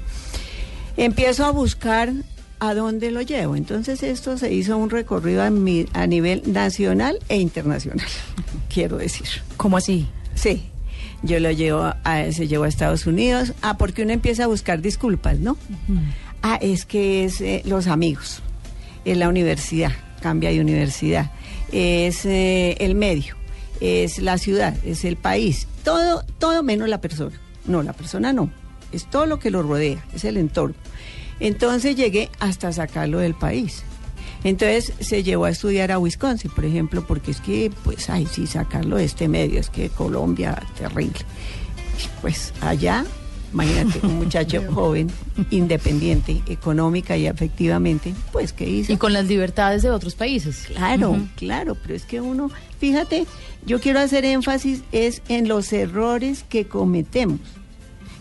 Empiezo 0.97 1.45
a 1.47 1.51
buscar 1.51 2.13
a 2.61 2.75
dónde 2.75 3.11
lo 3.11 3.23
llevo. 3.23 3.57
Entonces 3.57 4.03
esto 4.03 4.39
se 4.39 4.53
hizo 4.53 4.77
un 4.77 4.91
recorrido 4.91 5.43
a, 5.43 5.51
mi- 5.51 5.87
a 5.95 6.07
nivel 6.07 6.43
nacional 6.53 7.19
e 7.29 7.39
internacional, 7.39 8.07
quiero 8.73 8.99
decir. 8.99 9.27
¿Cómo 9.57 9.77
así? 9.79 10.07
Sí, 10.35 10.65
yo 11.23 11.41
lo 11.41 11.51
llevo 11.51 11.83
a, 12.05 12.33
se 12.33 12.47
llevó 12.49 12.65
a 12.65 12.69
Estados 12.69 13.07
Unidos. 13.07 13.53
Ah, 13.63 13.77
porque 13.79 14.03
uno 14.03 14.13
empieza 14.13 14.45
a 14.45 14.47
buscar 14.47 14.81
disculpas, 14.81 15.39
¿no? 15.39 15.57
Ah, 16.43 16.59
es 16.61 16.85
que 16.85 17.25
es 17.25 17.41
eh, 17.41 17.63
los 17.65 17.87
amigos, 17.87 18.43
es 19.05 19.17
la 19.17 19.29
universidad, 19.29 19.93
cambia 20.21 20.51
de 20.51 20.61
universidad, 20.61 21.31
es 21.71 22.27
eh, 22.27 22.77
el 22.81 22.97
medio, 22.97 23.37
es 23.81 24.19
la 24.19 24.39
ciudad, 24.39 24.77
es 24.85 25.05
el 25.05 25.17
país, 25.17 25.69
todo, 25.85 26.25
todo 26.39 26.63
menos 26.63 26.89
la 26.89 27.01
persona. 27.01 27.39
No, 27.65 27.83
la 27.85 27.93
persona 27.93 28.33
no, 28.33 28.51
es 28.91 29.09
todo 29.09 29.27
lo 29.27 29.39
que 29.39 29.51
lo 29.51 29.63
rodea, 29.63 30.05
es 30.15 30.25
el 30.25 30.37
entorno. 30.37 30.75
Entonces 31.39 31.95
llegué 31.97 32.29
hasta 32.41 32.73
sacarlo 32.73 33.19
del 33.19 33.35
país. 33.35 33.85
Entonces 34.45 34.93
se 34.99 35.23
llevó 35.23 35.45
a 35.45 35.51
estudiar 35.51 35.93
a 35.93 35.99
Wisconsin, 35.99 36.51
por 36.51 36.65
ejemplo, 36.65 37.07
porque 37.07 37.31
es 37.31 37.41
que, 37.41 37.71
pues, 37.85 38.11
ay, 38.11 38.27
sí, 38.27 38.47
sacarlo 38.47 38.97
de 38.97 39.05
este 39.05 39.29
medio, 39.29 39.61
es 39.61 39.71
que 39.71 39.89
Colombia, 39.89 40.61
terrible. 40.77 41.21
Pues 42.21 42.53
allá, 42.61 43.05
imagínate, 43.53 44.07
un 44.07 44.19
muchacho 44.19 44.63
joven, 44.73 45.11
independiente, 45.51 46.43
económica 46.47 47.17
y 47.17 47.27
afectivamente, 47.27 48.15
pues, 48.33 48.53
¿qué 48.53 48.69
hizo? 48.69 48.93
Y 48.93 48.97
con 48.97 49.13
las 49.13 49.27
libertades 49.27 49.83
de 49.83 49.91
otros 49.91 50.15
países. 50.15 50.65
Claro, 50.67 51.17
claro, 51.37 51.77
pero 51.81 51.95
es 51.95 52.05
que 52.05 52.21
uno, 52.21 52.51
fíjate, 52.79 53.27
yo 53.67 53.81
quiero 53.81 54.01
hacer 54.01 54.25
énfasis 54.25 54.83
es 54.93 55.23
en 55.29 55.49
los 55.49 55.73
errores 55.73 56.45
que 56.49 56.67
cometemos. 56.67 57.41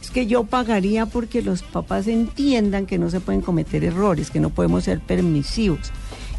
Es 0.01 0.09
que 0.09 0.25
yo 0.25 0.43
pagaría 0.43 1.05
porque 1.05 1.41
los 1.41 1.61
papás 1.61 2.07
entiendan 2.07 2.85
que 2.85 2.97
no 2.97 3.09
se 3.09 3.19
pueden 3.19 3.41
cometer 3.41 3.83
errores, 3.83 4.31
que 4.31 4.39
no 4.39 4.49
podemos 4.49 4.83
ser 4.83 4.99
permisivos, 4.99 5.91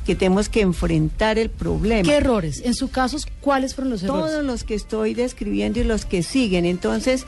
que 0.05 0.15
tenemos 0.15 0.49
que 0.49 0.61
enfrentar 0.61 1.39
el 1.39 1.51
problema. 1.51 2.03
¿Qué 2.03 2.17
errores? 2.17 2.63
En 2.65 2.75
su 2.75 2.91
caso, 2.91 3.17
¿cuáles 3.41 3.75
fueron 3.75 3.91
los 3.91 4.03
errores? 4.03 4.33
Todos 4.33 4.45
los 4.45 4.65
que 4.65 4.75
estoy 4.75 5.15
describiendo 5.15 5.81
y 5.81 5.85
los 5.85 6.05
que 6.05 6.23
siguen. 6.23 6.65
Entonces, 6.65 7.27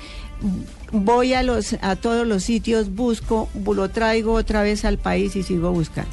voy 0.93 1.35
a 1.35 1.43
los 1.43 1.77
a 1.81 1.97
todos 1.97 2.27
los 2.27 2.45
sitios, 2.45 2.95
busco, 2.95 3.49
lo 3.65 3.89
traigo 3.91 4.33
otra 4.33 4.63
vez 4.63 4.85
al 4.85 4.99
país 4.99 5.37
y 5.37 5.43
sigo 5.43 5.71
buscando. 5.73 6.13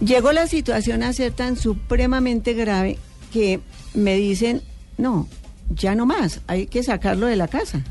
Llegó 0.00 0.32
la 0.32 0.46
situación 0.46 1.02
a 1.02 1.12
ser 1.12 1.32
tan 1.32 1.56
supremamente 1.56 2.54
grave 2.54 2.98
que 3.32 3.60
me 3.94 4.16
dicen, 4.16 4.62
no, 4.98 5.28
ya 5.70 5.94
no 5.94 6.06
más, 6.06 6.40
hay 6.46 6.66
que 6.66 6.82
sacarlo 6.82 7.26
de 7.26 7.36
la 7.36 7.48
casa, 7.48 7.84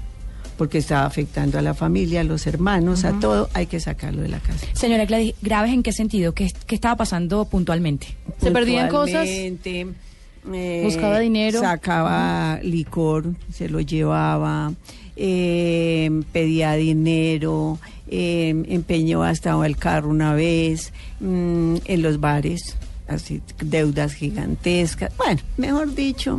porque 0.62 0.78
estaba 0.78 1.08
afectando 1.08 1.58
a 1.58 1.64
la 1.64 1.74
familia, 1.74 2.22
a 2.22 2.24
los 2.24 2.46
hermanos, 2.46 3.04
a 3.04 3.20
todo, 3.20 3.50
hay 3.56 3.66
que 3.66 3.80
sacarlo 3.80 4.22
de 4.22 4.28
la 4.28 4.38
casa. 4.38 4.68
Señora 4.74 5.06
Gladys, 5.06 5.34
¿graves 5.42 5.74
en 5.74 5.82
qué 5.82 5.92
sentido? 5.92 6.36
¿Qué, 6.36 6.52
qué 6.68 6.76
estaba 6.76 6.96
pasando 6.98 7.46
puntualmente? 7.46 8.10
¿Se 8.40 8.52
perdían 8.52 8.88
cosas? 8.88 9.28
Eh, 9.28 10.82
¿Buscaba 10.84 11.18
dinero? 11.18 11.62
Sacaba 11.62 12.60
licor, 12.62 13.34
se 13.52 13.70
lo 13.70 13.80
llevaba, 13.80 14.72
eh, 15.16 16.22
pedía 16.32 16.74
dinero, 16.74 17.80
eh, 18.08 18.50
empeñó 18.68 19.24
hasta 19.24 19.66
el 19.66 19.78
carro 19.78 20.10
una 20.10 20.36
vez, 20.36 20.94
mm, 21.22 21.78
en 21.86 22.02
los 22.04 22.20
bares, 22.20 22.78
así, 23.12 23.42
deudas 23.64 24.14
gigantescas. 24.14 25.12
Bueno, 25.18 25.42
mejor 25.58 25.94
dicho, 25.94 26.38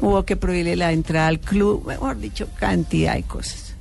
hubo 0.00 0.24
que 0.24 0.36
prohibirle 0.36 0.76
la 0.76 0.92
entrada 0.92 1.28
al 1.28 1.40
club, 1.40 1.86
mejor 1.86 2.18
dicho, 2.18 2.48
cantidad 2.58 3.14
de 3.14 3.22
cosas. 3.22 3.74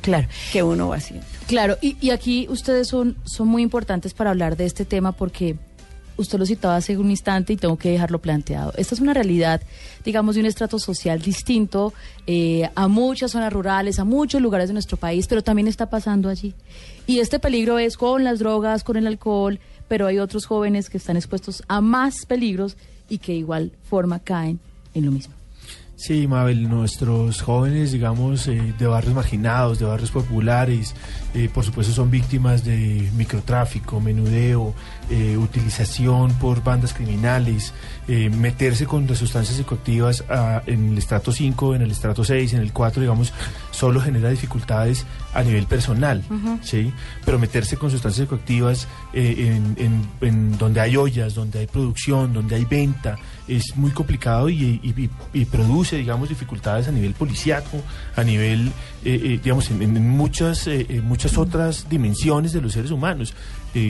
Claro. 0.00 0.28
Que 0.52 0.62
uno 0.62 0.88
va 0.88 0.96
haciendo. 0.96 1.26
Claro, 1.46 1.78
y, 1.80 1.96
y 2.00 2.10
aquí 2.10 2.46
ustedes 2.50 2.88
son, 2.88 3.16
son 3.24 3.48
muy 3.48 3.62
importantes 3.62 4.14
para 4.14 4.30
hablar 4.30 4.56
de 4.56 4.66
este 4.66 4.84
tema 4.84 5.12
porque 5.12 5.56
usted 6.16 6.38
lo 6.38 6.46
citaba 6.46 6.76
hace 6.76 6.96
un 6.96 7.10
instante 7.10 7.52
y 7.52 7.56
tengo 7.56 7.76
que 7.76 7.90
dejarlo 7.90 8.20
planteado. 8.20 8.72
Esta 8.76 8.94
es 8.94 9.00
una 9.00 9.14
realidad, 9.14 9.60
digamos, 10.04 10.34
de 10.34 10.42
un 10.42 10.46
estrato 10.46 10.78
social 10.78 11.20
distinto 11.20 11.92
eh, 12.26 12.68
a 12.74 12.88
muchas 12.88 13.32
zonas 13.32 13.52
rurales, 13.52 13.98
a 13.98 14.04
muchos 14.04 14.40
lugares 14.40 14.68
de 14.68 14.74
nuestro 14.74 14.96
país, 14.96 15.26
pero 15.26 15.42
también 15.42 15.68
está 15.68 15.90
pasando 15.90 16.28
allí. 16.28 16.54
Y 17.06 17.18
este 17.18 17.38
peligro 17.38 17.78
es 17.78 17.96
con 17.96 18.24
las 18.24 18.38
drogas, 18.38 18.84
con 18.84 18.96
el 18.96 19.06
alcohol, 19.06 19.58
pero 19.88 20.06
hay 20.06 20.18
otros 20.18 20.46
jóvenes 20.46 20.90
que 20.90 20.98
están 20.98 21.16
expuestos 21.16 21.62
a 21.68 21.80
más 21.80 22.26
peligros 22.26 22.76
y 23.08 23.18
que 23.18 23.32
de 23.32 23.38
igual 23.38 23.72
forma 23.88 24.18
caen 24.18 24.60
en 24.94 25.06
lo 25.06 25.12
mismo. 25.12 25.34
Sí, 25.96 26.26
Mabel, 26.26 26.68
nuestros 26.68 27.40
jóvenes, 27.40 27.92
digamos, 27.92 28.48
eh, 28.48 28.74
de 28.78 28.86
barrios 28.86 29.14
marginados, 29.14 29.78
de 29.78 29.86
barrios 29.86 30.10
populares, 30.10 30.92
eh, 31.34 31.48
por 31.48 31.64
supuesto 31.64 31.92
son 31.92 32.10
víctimas 32.10 32.64
de 32.64 33.08
microtráfico, 33.16 34.00
menudeo, 34.00 34.74
eh, 35.10 35.36
utilización 35.36 36.32
por 36.34 36.62
bandas 36.62 36.92
criminales, 36.94 37.72
eh, 38.08 38.30
meterse 38.30 38.86
con 38.86 39.06
las 39.06 39.18
sustancias 39.18 39.56
psicoactivas 39.56 40.24
ah, 40.28 40.62
en 40.66 40.92
el 40.92 40.98
estrato 40.98 41.32
5, 41.32 41.74
en 41.74 41.82
el 41.82 41.90
estrato 41.90 42.24
6, 42.24 42.54
en 42.54 42.60
el 42.60 42.72
4, 42.72 43.00
digamos, 43.02 43.32
solo 43.70 44.00
genera 44.00 44.30
dificultades 44.30 45.06
a 45.34 45.42
nivel 45.42 45.66
personal. 45.66 46.22
¿sí? 46.62 46.92
Pero 47.24 47.38
meterse 47.38 47.76
con 47.76 47.90
sustancias 47.90 48.24
psicoactivas 48.26 48.86
eh, 49.12 49.50
en, 49.78 49.84
en- 49.84 50.04
en 50.20 50.58
donde 50.58 50.80
hay 50.80 50.96
ollas, 50.96 51.34
donde 51.34 51.60
hay 51.60 51.66
producción, 51.66 52.32
donde 52.32 52.54
hay 52.56 52.64
venta, 52.64 53.16
es 53.48 53.76
muy 53.76 53.90
complicado 53.90 54.48
y, 54.48 54.80
y- 54.82 54.94
y- 55.02 55.10
y 55.32 55.44
produce, 55.44 55.96
digamos, 55.96 56.28
dificultades 56.28 56.88
a 56.88 56.92
nivel 56.92 57.14
policiaco, 57.14 57.78
a 58.16 58.22
nivel, 58.22 58.70
eh, 59.04 59.38
digamos, 59.42 59.70
en, 59.70 59.82
en 59.82 60.08
muchas, 60.08 60.68
muchas 61.02 61.36
otras 61.36 61.88
dimensiones 61.88 62.52
de 62.52 62.60
los 62.60 62.72
seres 62.72 62.90
humanos. 62.90 63.34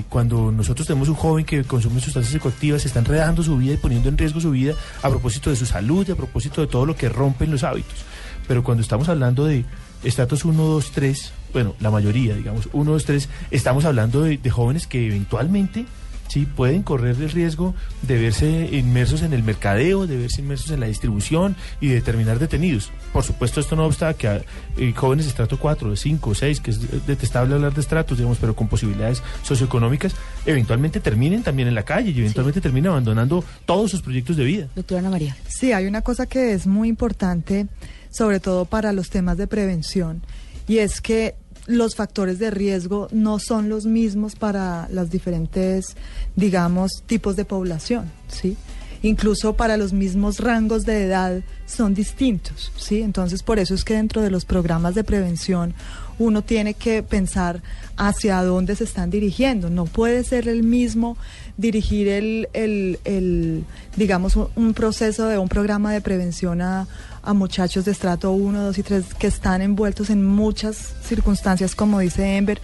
Cuando 0.09 0.51
nosotros 0.51 0.87
tenemos 0.87 1.04
un 1.09 1.15
joven 1.15 1.45
que 1.45 1.65
consume 1.65 2.01
sustancias 2.01 2.33
psicoactivas, 2.33 2.85
está 2.85 3.01
enredando 3.01 3.43
su 3.43 3.57
vida 3.57 3.75
y 3.75 3.77
poniendo 3.77 4.09
en 4.09 4.19
riesgo 4.19 4.41
su 4.41 4.51
vida 4.51 4.75
a 5.03 5.09
propósito 5.09 5.51
de 5.51 5.57
su 5.57 5.67
salud 5.67 6.07
y 6.09 6.13
a 6.13 6.17
propósito 6.17 6.61
de 6.61 6.67
todo 6.67 6.87
lo 6.87 6.97
que 6.97 7.09
rompen 7.09 7.51
los 7.51 7.65
hábitos. 7.65 8.05
Pero 8.47 8.63
cuando 8.63 8.83
estamos 8.83 9.09
hablando 9.09 9.47
de 9.47 9.65
estratos 10.03 10.45
1, 10.45 10.63
2, 10.63 10.91
3, 10.93 11.33
bueno, 11.53 11.75
la 11.81 11.91
mayoría, 11.91 12.35
digamos, 12.35 12.69
1, 12.73 12.93
2, 12.93 13.05
3, 13.05 13.29
estamos 13.51 13.85
hablando 13.85 14.23
de 14.23 14.51
jóvenes 14.51 14.87
que 14.87 15.07
eventualmente 15.07 15.87
sí 16.29 16.47
pueden 16.47 16.83
correr 16.83 17.17
el 17.21 17.31
riesgo 17.31 17.75
de 18.03 18.19
verse 18.19 18.69
inmersos 18.73 19.23
en 19.23 19.33
el 19.33 19.43
mercadeo, 19.43 20.07
de 20.07 20.17
verse 20.17 20.41
inmersos 20.41 20.71
en 20.71 20.81
la 20.81 20.87
distribución 20.87 21.57
y 21.81 21.89
de 21.89 22.01
terminar 22.01 22.39
detenidos. 22.39 22.91
Por 23.13 23.25
supuesto, 23.25 23.61
esto 23.61 23.77
no 23.77 23.85
obsta 23.85 24.15
que 24.15 24.29
a, 24.29 24.43
eh, 24.77 24.93
jóvenes 24.95 25.27
de 25.27 25.31
estrato 25.31 25.59
4, 25.59 25.91
de 25.91 25.97
5, 25.97 26.35
6, 26.35 26.61
que 26.61 26.71
es 26.71 27.07
detestable 27.07 27.55
hablar 27.55 27.75
de 27.75 27.81
estratos, 27.81 28.19
digamos, 28.19 28.39
pero 28.39 28.55
con 28.55 28.69
posibilidades 28.69 29.23
socioeconómicas, 29.43 30.15
eventualmente 30.47 31.01
terminen 31.01 31.43
también 31.43 31.69
en 31.69 31.75
la 31.75 31.85
calle 31.85 32.11
y 32.11 32.19
eventualmente 32.19 32.61
terminen 32.61 32.91
abandonando 32.91 33.45
todos 33.67 33.91
sus 33.91 34.03
proyectos 34.03 34.37
de 34.37 34.45
vida. 34.45 34.69
Doctora 34.75 35.01
Ana 35.01 35.11
María. 35.11 35.37
Sí, 35.49 35.73
hay 35.73 35.87
una 35.87 36.03
cosa 36.03 36.27
que 36.27 36.53
es 36.53 36.67
muy 36.67 36.89
importante, 36.89 37.67
sobre 38.11 38.41
todo 38.41 38.65
para 38.65 38.93
los 38.93 39.11
temas 39.11 39.37
de 39.37 39.47
prevención, 39.47 40.23
y 40.67 40.79
es 40.79 41.01
que 41.01 41.37
los 41.67 41.95
factores 41.95 42.39
de 42.39 42.51
riesgo 42.51 43.09
no 43.13 43.39
son 43.39 43.69
los 43.69 43.87
mismos 43.87 44.37
para 44.37 44.89
los 44.91 45.11
diferentes, 45.11 45.97
digamos, 46.37 47.03
tipos 47.07 47.37
de 47.37 47.45
población, 47.45 48.11
¿sí? 48.29 48.57
Incluso 49.03 49.55
para 49.55 49.77
los 49.77 49.93
mismos 49.93 50.41
rangos 50.41 50.85
de 50.85 51.05
edad 51.05 51.43
son 51.67 51.95
distintos, 51.95 52.73
¿sí? 52.77 53.03
Entonces, 53.03 53.43
por 53.43 53.59
eso 53.59 53.75
es 53.75 53.85
que 53.85 53.95
dentro 53.95 54.23
de 54.23 54.31
los 54.31 54.45
programas 54.45 54.95
de 54.95 55.05
prevención 55.05 55.75
uno 56.19 56.43
tiene 56.43 56.75
que 56.75 57.03
pensar 57.03 57.63
hacia 57.97 58.43
dónde 58.43 58.77
se 58.77 58.85
están 58.85 59.11
dirigiendo. 59.11 59.69
No 59.69 59.85
puede 59.85 60.25
ser 60.25 60.49
el 60.49 60.63
mismo 60.63 61.17
dirigir 61.57 62.09
el, 62.09 62.49
el, 62.53 62.99
el, 63.05 63.65
digamos, 63.97 64.37
un 64.37 64.75
proceso 64.75 65.27
de 65.27 65.39
un 65.39 65.49
programa 65.49 65.93
de 65.93 66.01
prevención 66.01 66.63
a, 66.63 66.87
a 67.25 67.35
muchachos 67.35 67.85
de 67.85 67.93
estrato 67.93 68.33
1, 68.33 68.63
2 68.65 68.79
y 68.79 68.83
3 68.83 69.05
que 69.19 69.27
están 69.27 69.63
envueltos 69.63 70.11
en 70.11 70.25
muchas 70.25 70.95
circunstancias, 71.03 71.75
como 71.75 72.01
dice 72.01 72.37
Ember. 72.37 72.61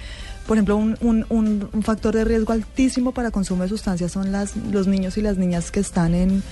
Por 0.47 0.57
ejemplo, 0.57 0.77
un, 0.77 0.97
un, 1.01 1.25
un, 1.31 1.83
factor 1.85 2.13
de 2.15 2.25
riesgo 2.25 2.53
altísimo 2.53 3.13
para 3.13 3.31
consumo 3.31 3.63
de 3.63 3.69
sustancias 3.69 4.11
son 4.11 4.33
las, 4.33 4.57
los 4.57 4.89
niños 4.89 5.17
y 5.17 5.23
las 5.23 5.37
niñas 5.37 5.71
que 5.71 5.79
están 5.79 6.13
en, 6.13 6.43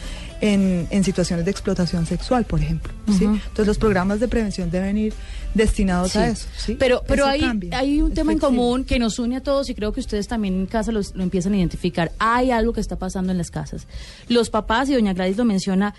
en, 0.40 0.86
en 0.90 1.02
situaciones 1.04 1.44
de 1.44 1.50
explotación 1.50 2.06
sexual, 2.06 2.44
por 2.44 2.60
ejemplo. 2.60 2.92
¿sí? 3.08 3.24
Entonces, 3.24 3.66
los 3.66 3.78
programas 3.78 4.20
de 4.20 4.28
prevención 4.28 4.70
deben 4.70 4.98
ir 4.98 5.14
destinados 5.54 6.14
a 6.14 6.28
eso. 6.28 6.46
¿sí? 6.56 6.76
Pero, 6.78 7.02
pero 7.08 7.24
Eso 7.24 7.32
hay, 7.32 7.40
cambia. 7.40 7.76
hay 7.76 8.00
un 8.00 8.14
tema 8.14 8.30
en 8.30 8.38
común 8.38 8.84
que 8.84 9.00
nos 9.00 9.18
une 9.18 9.34
a 9.36 9.40
todos 9.42 9.68
y 9.68 9.74
creo 9.74 9.92
que 9.92 9.98
ustedes 9.98 10.28
también 10.28 10.54
en 10.54 10.66
casa 10.66 10.92
los- 10.92 11.16
lo 11.16 11.24
empiezan 11.24 11.54
a 11.54 11.56
identificar. 11.56 12.12
Hay 12.20 12.52
algo 12.52 12.72
que 12.72 12.80
está 12.80 12.96
pasando 12.96 13.32
en 13.32 13.38
las 13.38 13.50
casas. 13.50 13.88
Los 14.28 14.48
papás, 14.48 14.88
y 14.90 14.94
doña 14.94 15.12
Gladys 15.12 15.38
lo 15.38 15.44
menciona, 15.44 15.94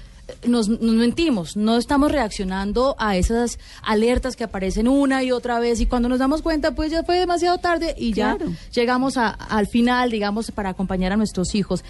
nos, 0.47 0.67
nos 0.69 0.95
mentimos, 0.95 1.55
no 1.57 1.77
estamos 1.77 2.11
reaccionando 2.11 2.95
a 2.99 3.17
esas 3.17 3.59
alertas 3.83 4.35
que 4.35 4.43
aparecen 4.43 4.87
una 4.87 5.23
y 5.23 5.31
otra 5.31 5.59
vez 5.59 5.79
y 5.81 5.85
cuando 5.85 6.09
nos 6.09 6.19
damos 6.19 6.41
cuenta 6.41 6.75
pues 6.75 6.91
ya 6.91 7.03
fue 7.03 7.17
demasiado 7.19 7.57
tarde 7.57 7.95
y 7.97 8.13
ya 8.13 8.37
llegamos 8.73 9.17
a- 9.17 9.29
al 9.29 9.67
final, 9.67 10.11
digamos, 10.11 10.51
para 10.51 10.69
acompañar 10.69 11.11
a 11.13 11.17
nuestros 11.17 11.55
hijos. 11.55 11.83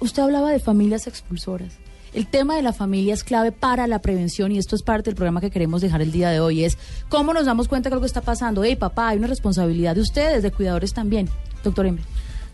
Usted 0.00 0.22
hablaba 0.22 0.50
de 0.50 0.58
familias 0.60 1.06
expulsoras. 1.06 1.74
El 2.14 2.26
tema 2.26 2.56
de 2.56 2.62
la 2.62 2.72
familia 2.72 3.12
es 3.12 3.24
clave 3.24 3.52
para 3.52 3.86
la 3.86 3.98
prevención 4.00 4.50
y 4.50 4.58
esto 4.58 4.74
es 4.74 4.82
parte 4.82 5.10
del 5.10 5.16
programa 5.16 5.40
que 5.42 5.50
queremos 5.50 5.82
dejar 5.82 6.00
el 6.00 6.12
día 6.12 6.30
de 6.30 6.40
hoy. 6.40 6.64
Es 6.64 6.78
cómo 7.10 7.34
nos 7.34 7.44
damos 7.44 7.68
cuenta 7.68 7.90
que 7.90 7.94
algo 7.94 8.06
está 8.06 8.22
pasando. 8.22 8.64
Hey, 8.64 8.76
papá, 8.76 9.08
hay 9.08 9.18
una 9.18 9.26
responsabilidad 9.26 9.94
de 9.94 10.00
ustedes, 10.00 10.42
de 10.42 10.50
cuidadores 10.50 10.94
también. 10.94 11.28
Doctor 11.62 11.84
Embe. 11.86 12.02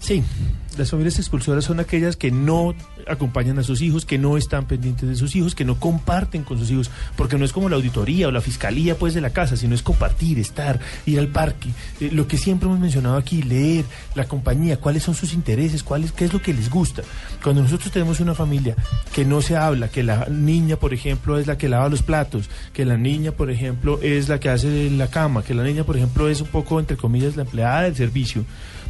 Sí, 0.02 0.20
las 0.76 0.90
familias 0.90 1.20
expulsoras 1.20 1.64
son 1.64 1.78
aquellas 1.78 2.16
que 2.16 2.32
no 2.32 2.74
acompañan 3.06 3.60
a 3.60 3.62
sus 3.62 3.82
hijos, 3.82 4.04
que 4.04 4.18
no 4.18 4.36
están 4.36 4.66
pendientes 4.66 5.08
de 5.08 5.14
sus 5.14 5.36
hijos, 5.36 5.54
que 5.54 5.64
no 5.64 5.78
comparten 5.78 6.42
con 6.42 6.58
sus 6.58 6.72
hijos, 6.72 6.90
porque 7.14 7.38
no 7.38 7.44
es 7.44 7.52
como 7.52 7.68
la 7.68 7.76
auditoría 7.76 8.26
o 8.26 8.32
la 8.32 8.40
fiscalía 8.40 8.96
pues 8.96 9.14
de 9.14 9.20
la 9.20 9.30
casa, 9.30 9.56
sino 9.56 9.76
es 9.76 9.82
compartir, 9.82 10.40
estar, 10.40 10.80
ir 11.06 11.20
al 11.20 11.28
parque, 11.28 11.68
eh, 12.00 12.10
lo 12.10 12.26
que 12.26 12.36
siempre 12.36 12.68
hemos 12.68 12.80
mencionado 12.80 13.16
aquí, 13.16 13.42
leer, 13.42 13.84
la 14.16 14.24
compañía, 14.24 14.76
cuáles 14.76 15.04
son 15.04 15.14
sus 15.14 15.34
intereses, 15.34 15.84
cuál 15.84 16.02
es, 16.02 16.10
qué 16.10 16.24
es 16.24 16.32
lo 16.32 16.42
que 16.42 16.52
les 16.52 16.68
gusta. 16.68 17.02
Cuando 17.40 17.62
nosotros 17.62 17.92
tenemos 17.92 18.18
una 18.18 18.34
familia 18.34 18.74
que 19.14 19.24
no 19.24 19.40
se 19.40 19.56
habla, 19.56 19.86
que 19.86 20.02
la 20.02 20.26
niña, 20.28 20.74
por 20.76 20.92
ejemplo, 20.92 21.38
es 21.38 21.46
la 21.46 21.56
que 21.56 21.68
lava 21.68 21.88
los 21.88 22.02
platos, 22.02 22.50
que 22.72 22.84
la 22.84 22.96
niña, 22.96 23.30
por 23.30 23.52
ejemplo, 23.52 24.00
es 24.02 24.28
la 24.28 24.40
que 24.40 24.48
hace 24.48 24.90
la 24.90 25.06
cama, 25.06 25.44
que 25.44 25.54
la 25.54 25.62
niña, 25.62 25.84
por 25.84 25.96
ejemplo, 25.96 26.28
es 26.28 26.40
un 26.40 26.48
poco, 26.48 26.80
entre 26.80 26.96
comillas, 26.96 27.36
la 27.36 27.42
empleada 27.42 27.82
del 27.82 27.94
servicio, 27.94 28.44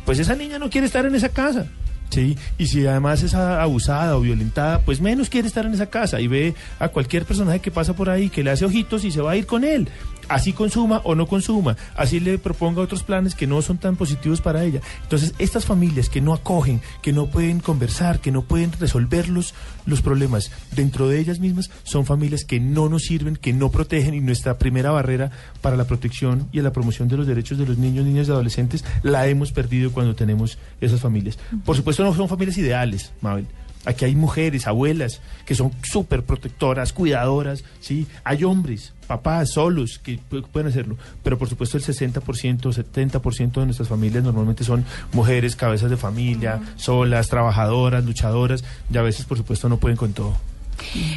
pues 0.05 0.19
esa 0.19 0.35
niña 0.35 0.59
no 0.59 0.71
quiere 0.71 0.87
estar 0.87 1.05
en 1.07 1.15
esa 1.15 1.29
casa. 1.29 1.67
Sí, 2.11 2.37
y 2.59 2.67
si 2.67 2.87
además 2.87 3.23
es 3.23 3.33
abusada 3.33 4.17
o 4.19 4.21
violentada, 4.21 4.81
pues 4.81 5.01
menos 5.01 5.31
quiere 5.31 5.49
estar 5.49 5.65
en 5.65 5.73
esa 5.73 5.87
casa 5.87 6.21
y 6.21 6.27
ve 6.27 6.55
a 6.79 6.89
cualquier 6.89 7.25
personaje 7.25 7.61
que 7.61 7.71
pasa 7.71 7.95
por 7.95 8.11
ahí 8.11 8.29
que 8.29 8.43
le 8.43 8.51
hace 8.51 8.67
ojitos 8.67 9.05
y 9.05 9.11
se 9.11 9.23
va 9.23 9.31
a 9.31 9.37
ir 9.37 9.47
con 9.47 9.65
él. 9.65 9.89
Así 10.33 10.55
consuma 10.55 11.03
o 11.05 11.15
no 11.15 11.27
consuma, 11.27 11.77
así 11.95 12.19
le 12.19 12.39
proponga 12.39 12.81
otros 12.81 13.03
planes 13.03 13.35
que 13.35 13.47
no 13.47 13.61
son 13.61 13.77
tan 13.77 13.97
positivos 13.97 14.41
para 14.41 14.65
ella. 14.65 14.81
Entonces, 15.03 15.35
estas 15.39 15.67
familias 15.67 16.09
que 16.09 16.23
no 16.23 16.33
acogen, 16.33 16.81
que 17.03 17.13
no 17.13 17.27
pueden 17.27 17.61
conversar, 17.61 18.19
que 18.19 18.33
no 18.33 18.41
pueden 18.41 18.73
resolver 18.73 19.29
los, 19.29 19.53
los 19.85 20.01
problemas 20.01 20.51
dentro 20.75 21.07
de 21.07 21.21
ellas 21.21 21.39
mismas, 21.39 21.71
son 21.83 22.07
familias 22.07 22.45
que 22.45 22.61
no 22.61 22.89
nos 22.89 23.03
sirven, 23.03 23.37
que 23.37 23.53
no 23.53 23.71
protegen 23.71 24.15
y 24.15 24.21
nuestra 24.21 24.57
primera 24.57 24.91
barrera 24.91 25.31
para 25.61 25.77
la 25.77 25.85
protección 25.85 26.49
y 26.51 26.63
la 26.63 26.73
promoción 26.73 27.09
de 27.09 27.19
los 27.19 27.27
derechos 27.27 27.59
de 27.59 27.67
los 27.67 27.77
niños, 27.77 28.07
niñas 28.07 28.29
y 28.29 28.31
adolescentes 28.31 28.87
la 29.03 29.27
hemos 29.27 29.53
perdido 29.53 29.93
cuando 29.93 30.15
tenemos 30.15 30.57
esas 30.81 31.01
familias. 31.01 31.39
Por 31.63 31.77
supuesto, 31.77 32.05
no 32.05 32.15
son 32.15 32.27
familias 32.27 32.57
ideales, 32.57 33.13
Mabel. 33.21 33.47
Aquí 33.85 34.05
hay 34.05 34.15
mujeres, 34.15 34.67
abuelas, 34.67 35.21
que 35.45 35.55
son 35.55 35.73
súper 35.83 36.23
protectoras, 36.23 36.93
cuidadoras, 36.93 37.65
¿sí? 37.81 38.07
Hay 38.23 38.45
hombres, 38.45 38.93
papás, 39.09 39.51
solos, 39.55 39.99
que 40.03 40.21
pu- 40.31 40.45
pueden 40.47 40.69
hacerlo. 40.69 40.97
Pero 41.25 41.37
por 41.39 41.49
supuesto 41.49 41.77
el 41.79 41.83
60%, 41.85 42.73
70% 42.73 43.53
de 43.61 43.65
nuestras 43.67 43.89
familias 43.89 44.23
normalmente 44.23 44.63
son 44.65 44.85
mujeres, 45.13 45.57
cabezas 45.57 45.91
de 45.91 45.97
familia, 45.97 46.61
solas, 46.77 47.29
trabajadoras, 47.29 48.05
luchadoras, 48.05 48.63
y 48.93 48.97
a 48.99 49.03
veces 49.03 49.27
por 49.27 49.37
supuesto 49.39 49.69
no 49.69 49.79
pueden 49.79 49.97
con 49.97 50.13
todo. 50.13 50.37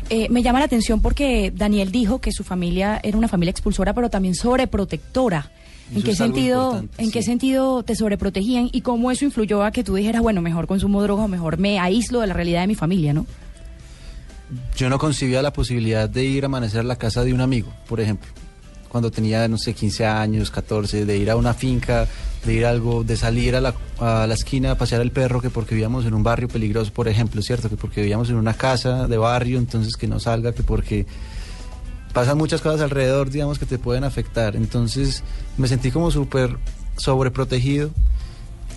Eh, 0.10 0.28
me 0.30 0.44
llama 0.44 0.60
la 0.60 0.65
atención 0.65 1.02
porque 1.02 1.52
Daniel 1.56 1.92
dijo 1.92 2.19
que 2.19 2.31
su 2.31 2.44
familia 2.44 3.00
era 3.04 3.17
una 3.17 3.27
familia 3.27 3.52
expulsora, 3.52 3.94
pero 3.94 4.10
también 4.10 4.35
sobreprotectora. 4.35 5.50
¿En 5.94 6.02
qué 6.02 6.15
sentido, 6.15 6.83
en 6.98 7.12
qué 7.12 7.21
sentido 7.21 7.83
te 7.83 7.96
sobreprotegían 7.96 8.69
y 8.71 8.81
cómo 8.81 9.12
eso 9.12 9.25
influyó 9.25 9.63
a 9.63 9.71
que 9.71 9.83
tú 9.83 9.96
dijeras, 9.96 10.21
bueno, 10.21 10.42
mejor 10.42 10.65
consumo 10.67 11.02
droga 11.04 11.23
o 11.23 11.27
mejor 11.27 11.58
me 11.58 11.79
aíslo 11.79 12.21
de 12.21 12.27
la 12.27 12.33
realidad 12.33 12.62
de 12.62 12.67
mi 12.67 12.75
familia, 12.75 13.13
¿no? 13.13 13.25
Yo 14.75 14.90
no 14.90 14.98
concibía 14.98 15.42
la 15.42 15.54
posibilidad 15.54 16.10
de 16.10 16.23
ir 16.23 16.44
a 16.44 16.48
amanecer 16.48 16.81
a 16.81 16.83
la 16.83 16.96
casa 16.96 17.23
de 17.23 17.33
un 17.33 17.42
amigo, 17.42 17.71
por 17.88 18.00
ejemplo. 18.00 18.29
Cuando 18.90 19.12
tenía, 19.12 19.48
no 19.48 19.58
sé, 19.58 19.73
15 19.73 20.06
años, 20.06 20.52
14, 20.52 21.06
de 21.06 21.17
ir 21.17 21.29
a 21.29 21.36
una 21.36 21.54
finca 21.54 22.08
de 22.46 22.54
ir 22.54 22.65
a 22.65 22.69
algo, 22.69 23.04
de 23.04 23.17
salir 23.17 23.56
a 23.56 23.62
la, 23.62 23.73
a 24.00 24.27
la 24.27 24.33
esquina 24.33 24.71
a 24.71 24.77
pasear 24.77 25.02
al 25.02 25.12
perro, 25.12 25.42
que 25.42 25.50
porque 25.50 25.75
vivíamos 25.75 26.06
en 26.06 26.13
un 26.13 26.23
barrio 26.23 26.48
peligroso, 26.48 26.94
por 26.94 27.08
ejemplo, 27.08 27.42
¿cierto? 27.42 27.69
Que 27.69 27.75
porque 27.75 28.02
vivíamos 28.02 28.29
en 28.29 28.36
una 28.36 28.54
casa 28.54 29.08
de 29.08 29.17
barrio, 29.17 29.58
entonces 29.58 29.96
que 29.96 30.08
no 30.08 30.19
salga, 30.19 30.54
que 30.54 30.63
porque 30.63 31.06
pasan 32.16 32.38
muchas 32.38 32.62
cosas 32.62 32.80
alrededor, 32.80 33.30
digamos, 33.30 33.60
que 33.60 33.66
te 33.66 33.78
pueden 33.78 34.06
afectar. 34.06 34.56
Entonces 34.56 35.22
me 35.58 35.68
sentí 35.68 35.92
como 35.92 36.12
súper 36.12 36.58
sobreprotegido 36.96 37.90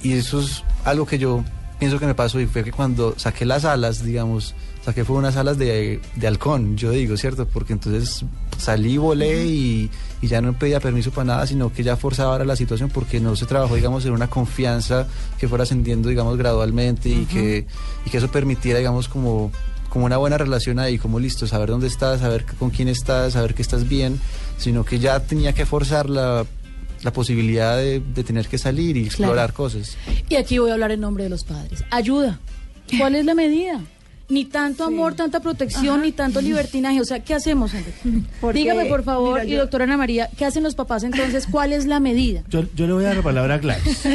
y 0.03 0.15
eso 0.15 0.41
es 0.41 0.65
algo 0.85 1.07
que 1.07 1.19
yo 1.19 1.45
pienso 1.79 2.01
que 2.01 2.07
me 2.07 2.17
pasó 2.17 2.41
y 2.41 2.47
fue 2.47 2.65
que 2.65 2.73
cuando 2.73 3.15
saqué 3.17 3.45
las 3.45 3.65
alas, 3.65 4.03
digamos, 4.03 4.57
saqué 4.85 5.05
fue 5.05 5.17
unas 5.17 5.37
alas 5.37 5.57
de, 5.57 6.01
de 6.17 6.27
halcón, 6.27 6.77
yo 6.77 6.91
digo, 6.91 7.17
¿cierto? 7.17 7.47
Porque 7.47 7.75
entonces 7.75 8.25
salí, 8.59 8.97
volé 8.97 9.47
y, 9.47 9.89
y 10.21 10.27
ya 10.27 10.41
no 10.41 10.59
pedía 10.59 10.81
permiso 10.81 11.13
para 11.13 11.27
nada, 11.27 11.47
sino 11.47 11.73
que 11.73 11.85
ya 11.85 11.97
forzaba 11.97 12.33
ahora 12.33 12.45
la 12.45 12.57
situación 12.57 12.91
porque 12.93 13.21
no 13.21 13.37
se 13.37 13.47
trabajó, 13.47 13.77
digamos, 13.77 14.05
en 14.05 14.15
una 14.15 14.29
confianza 14.29 15.07
que 15.39 15.47
fuera 15.47 15.63
ascendiendo, 15.63 16.09
digamos, 16.09 16.37
gradualmente 16.37 17.09
y, 17.09 17.25
que, 17.27 17.69
y 18.05 18.11
que 18.11 18.19
eso 18.19 18.33
permitiera, 18.33 18.81
digamos, 18.81 19.09
como 19.09 19.53
como 19.89 20.05
una 20.05 20.17
buena 20.17 20.39
relación 20.39 20.79
ahí, 20.79 20.99
como 20.99 21.19
listo, 21.19 21.47
saber 21.47 21.71
dónde 21.71 21.87
estás, 21.87 22.21
saber 22.21 22.45
con 22.45 22.71
quién 22.71 22.89
estás, 22.89 23.35
saber 23.35 23.55
que 23.55 23.63
estás 23.63 23.89
bien, 23.89 24.21
sino 24.57 24.85
que 24.85 24.99
ya 24.99 25.21
tenía 25.21 25.53
que 25.53 25.67
forzar 25.67 26.11
la, 26.11 26.45
la 27.03 27.13
posibilidad 27.13 27.77
de, 27.77 28.01
de 28.01 28.25
tener 28.25 28.49
que 28.49 28.59
salir 28.59 28.97
y 28.97 29.07
explorar 29.07 29.53
cosas. 29.53 29.97
Y 30.29 30.37
aquí 30.37 30.59
voy 30.59 30.71
a 30.71 30.75
hablar 30.75 30.93
en 30.93 31.01
nombre 31.01 31.25
de 31.25 31.31
los 31.31 31.45
padres. 31.45 31.85
Ayuda. 31.91 32.39
¿Cuál 32.99 33.15
es 33.15 33.25
la 33.25 33.35
medida? 33.35 33.81
Ni 34.31 34.45
tanto 34.45 34.85
amor, 34.85 35.15
tanta 35.15 35.41
protección, 35.41 36.03
ni 36.03 36.13
tanto 36.13 36.43
libertinaje. 36.43 37.01
O 37.01 37.05
sea, 37.05 37.21
¿qué 37.25 37.33
hacemos? 37.35 37.73
Porque, 38.43 38.59
Dígame, 38.59 38.85
por 38.85 39.03
favor, 39.03 39.35
mira, 39.41 39.45
y 39.47 39.51
yo- 39.53 39.59
doctora 39.61 39.85
Ana 39.85 39.97
María, 39.97 40.29
¿qué 40.37 40.45
hacen 40.45 40.63
los 40.63 40.75
papás 40.75 41.03
entonces? 41.03 41.47
¿Cuál 41.51 41.73
es 41.73 41.87
la 41.87 41.99
medida? 41.99 42.43
Yo, 42.51 42.65
yo 42.75 42.87
le 42.87 42.93
voy 42.93 43.05
a 43.05 43.09
dar 43.09 43.17
la 43.17 43.23
palabra 43.23 43.55
a 43.55 43.59
Gladys. 43.59 44.03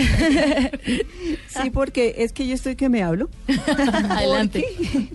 Sí, 1.48 1.70
porque 1.72 2.16
es 2.18 2.34
que 2.34 2.48
yo 2.48 2.54
estoy 2.56 2.76
que 2.76 2.90
me 2.90 3.04
hablo. 3.04 3.30
Adelante. 4.10 4.66
Porque, 4.78 5.10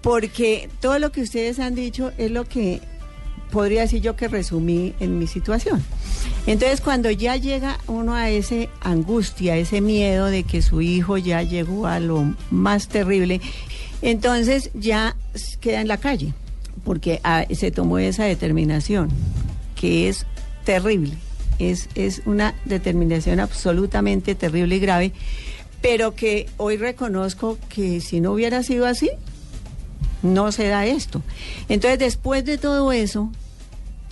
porque 0.00 0.68
todo 0.80 0.98
lo 0.98 1.12
que 1.12 1.22
ustedes 1.22 1.58
han 1.58 1.74
dicho 1.74 2.12
es 2.18 2.30
lo 2.30 2.44
que 2.44 2.80
podría 3.50 3.82
decir 3.82 4.00
yo 4.00 4.16
que 4.16 4.28
resumí 4.28 4.94
en 5.00 5.18
mi 5.18 5.26
situación. 5.26 5.82
Entonces, 6.46 6.80
cuando 6.80 7.10
ya 7.10 7.36
llega 7.36 7.78
uno 7.88 8.14
a 8.14 8.30
ese 8.30 8.68
angustia, 8.80 9.56
ese 9.56 9.80
miedo 9.80 10.26
de 10.26 10.44
que 10.44 10.62
su 10.62 10.80
hijo 10.80 11.18
ya 11.18 11.42
llegó 11.42 11.86
a 11.86 12.00
lo 12.00 12.34
más 12.50 12.88
terrible, 12.88 13.40
entonces 14.02 14.70
ya 14.74 15.16
queda 15.60 15.80
en 15.80 15.88
la 15.88 15.98
calle, 15.98 16.32
porque 16.84 17.20
ah, 17.24 17.44
se 17.52 17.70
tomó 17.70 17.98
esa 17.98 18.24
determinación, 18.24 19.10
que 19.74 20.08
es 20.08 20.26
terrible, 20.64 21.14
es, 21.58 21.88
es 21.94 22.22
una 22.24 22.54
determinación 22.64 23.40
absolutamente 23.40 24.34
terrible 24.34 24.76
y 24.76 24.80
grave, 24.80 25.12
pero 25.82 26.14
que 26.14 26.48
hoy 26.56 26.76
reconozco 26.76 27.58
que 27.68 28.00
si 28.00 28.20
no 28.20 28.32
hubiera 28.32 28.62
sido 28.62 28.86
así, 28.86 29.10
no 30.22 30.52
se 30.52 30.68
da 30.68 30.86
esto. 30.86 31.22
Entonces, 31.68 31.98
después 31.98 32.44
de 32.44 32.58
todo 32.58 32.92
eso, 32.92 33.30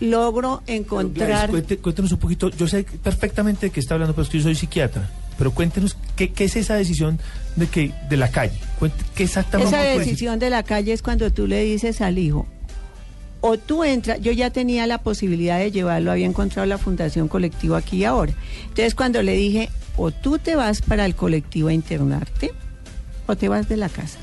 logro 0.01 0.63
encontrar... 0.67 1.51
Gladys, 1.51 1.79
cuéntenos 1.79 2.13
un 2.13 2.19
poquito, 2.19 2.51
yo 2.51 2.67
sé 2.67 2.85
perfectamente 2.85 3.67
de 3.67 3.71
qué 3.71 3.81
está 3.81 3.95
hablando, 3.95 4.15
pero 4.15 4.23
es 4.23 4.29
que 4.29 4.39
yo 4.39 4.45
soy 4.45 4.55
psiquiatra. 4.55 5.11
Pero 5.39 5.53
cuéntenos 5.53 5.97
qué, 6.17 6.33
qué 6.33 6.45
es 6.45 6.57
esa 6.57 6.75
decisión 6.75 7.19
de 7.57 7.69
que 7.69 7.93
de 8.11 8.17
la 8.17 8.31
calle. 8.31 8.59
¿Qué 9.15 9.23
exactamente 9.23 9.75
Esa 9.75 9.83
decisión 9.83 10.39
de 10.39 10.51
la 10.51 10.63
calle 10.65 10.93
es 10.93 11.01
cuando 11.01 11.33
tú 11.33 11.47
le 11.47 11.63
dices 11.63 12.01
al 12.01 12.19
hijo, 12.19 12.47
o 13.41 13.57
tú 13.57 13.85
entras, 13.85 14.21
yo 14.21 14.33
ya 14.33 14.51
tenía 14.51 14.87
la 14.87 14.99
posibilidad 14.99 15.59
de 15.59 15.71
llevarlo, 15.71 16.11
había 16.11 16.27
encontrado 16.27 16.67
la 16.67 16.79
fundación 16.79 17.29
colectiva 17.29 17.79
aquí 17.79 17.99
y 17.99 18.05
ahora. 18.05 18.33
Entonces 18.63 18.95
cuando 18.95 19.23
le 19.23 19.35
dije, 19.35 19.71
o 19.97 20.11
tú 20.11 20.39
te 20.39 20.57
vas 20.57 20.83
para 20.83 21.05
el 21.05 21.15
colectivo 21.15 21.69
a 21.69 21.73
internarte, 21.73 22.53
o 23.27 23.37
te 23.37 23.49
vas 23.49 23.69
de 23.69 23.77
la 23.77 23.89
casa. 23.89 24.19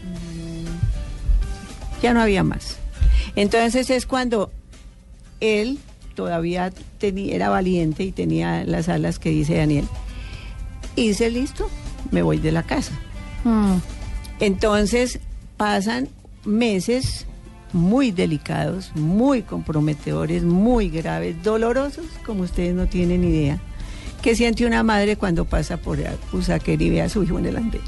Ya 2.01 2.13
no 2.13 2.22
había 2.22 2.43
más. 2.43 2.78
Entonces 3.36 3.89
es 3.89 4.05
cuando 4.05 4.51
él 5.39 5.80
todavía 6.16 6.72
tenía, 6.97 7.36
era 7.36 7.49
valiente 7.49 8.03
y 8.03 8.11
tenía 8.11 8.63
las 8.66 8.89
alas 8.89 9.20
que 9.20 9.30
dice 9.30 9.55
Daniel. 9.55 9.86
Hice 10.96 11.30
listo, 11.30 11.70
me 12.12 12.22
voy 12.22 12.38
de 12.38 12.52
la 12.52 12.64
casa. 12.64 12.93
Entonces 14.39 15.20
pasan 15.58 16.10
meses 16.46 17.26
muy 17.74 18.12
delicados, 18.12 18.91
muy 18.96 19.41
comprometedores, 19.41 20.43
muy 20.43 20.89
graves, 20.89 21.43
dolorosos, 21.43 22.06
como 22.26 22.43
ustedes 22.43 22.74
no 22.74 22.88
tienen 22.88 23.24
idea. 23.24 23.60
¿Qué 24.22 24.36
siente 24.36 24.66
una 24.66 24.82
madre 24.82 25.18
cuando 25.18 25.46
pasa 25.46 25.78
por 25.78 26.00
Usaquer 26.34 26.82
y 26.82 26.89
ve 26.89 27.02
a 27.02 27.10
su 27.10 27.24
hijo 27.24 27.38
en 27.38 27.46
el 27.46 27.58
andén? 27.58 27.82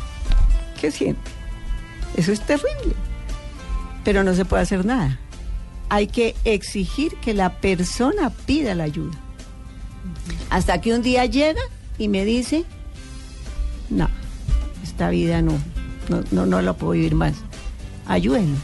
¿Qué 0.79 0.91
siente? 0.91 1.31
Eso 2.15 2.31
es 2.31 2.41
terrible. 2.41 2.93
Pero 4.03 4.23
no 4.23 4.35
se 4.35 4.45
puede 4.45 4.63
hacer 4.63 4.85
nada. 4.85 5.19
Hay 5.89 6.07
que 6.07 6.35
exigir 6.43 7.15
que 7.15 7.33
la 7.33 7.53
persona 7.59 8.29
pida 8.29 8.75
la 8.75 8.83
ayuda. 8.83 9.17
Hasta 10.49 10.79
que 10.81 10.93
un 10.93 11.01
día 11.01 11.25
llega 11.25 11.61
y 11.97 12.07
me 12.07 12.25
dice, 12.25 12.65
no, 13.89 14.09
esta 14.83 15.09
vida 15.09 15.41
no, 15.41 15.53
no, 16.09 16.23
no, 16.31 16.45
no 16.45 16.61
la 16.61 16.73
puedo 16.73 16.93
vivir 16.93 17.15
más. 17.15 17.35
Ayúdenme. 18.05 18.57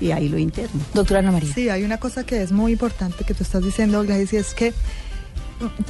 Y 0.00 0.12
ahí 0.12 0.28
lo 0.28 0.38
interno. 0.38 0.80
Doctora 0.94 1.20
Ana 1.20 1.32
María. 1.32 1.52
Sí, 1.52 1.68
hay 1.68 1.82
una 1.82 1.98
cosa 1.98 2.24
que 2.24 2.42
es 2.42 2.52
muy 2.52 2.72
importante 2.72 3.24
que 3.24 3.34
tú 3.34 3.42
estás 3.42 3.64
diciendo, 3.64 4.02
Gladys, 4.02 4.32
y 4.32 4.36
es 4.36 4.54
que 4.54 4.72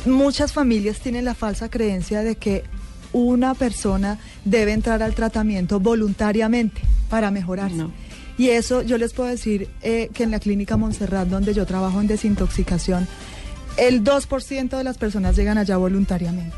muchas 0.07 0.53
familias 0.53 0.99
tienen 1.01 1.25
la 1.25 1.35
falsa 1.35 1.69
creencia 1.69 2.23
de 2.23 2.37
que 2.37 2.65
una 3.13 3.55
persona 3.55 4.19
debe 4.45 4.73
entrar 4.73 5.03
al 5.03 5.15
tratamiento 5.15 5.81
voluntariamente 5.81 6.81
para 7.11 7.31
mejorarse. 7.31 7.87
Y 8.39 8.51
eso 8.51 8.83
yo 8.83 8.99
les 8.99 9.13
puedo 9.13 9.29
decir 9.29 9.69
eh, 9.83 10.11
que 10.15 10.23
en 10.23 10.31
la 10.31 10.39
clínica 10.39 10.77
Montserrat, 10.77 11.29
donde 11.29 11.55
yo 11.55 11.67
trabajo 11.67 12.01
en 12.01 12.07
desintoxicación, 12.07 13.09
el 13.77 14.05
2% 14.05 14.77
de 14.77 14.85
las 14.85 14.97
personas 14.97 15.37
llegan 15.37 15.59
allá 15.59 15.77
voluntariamente. 15.77 16.57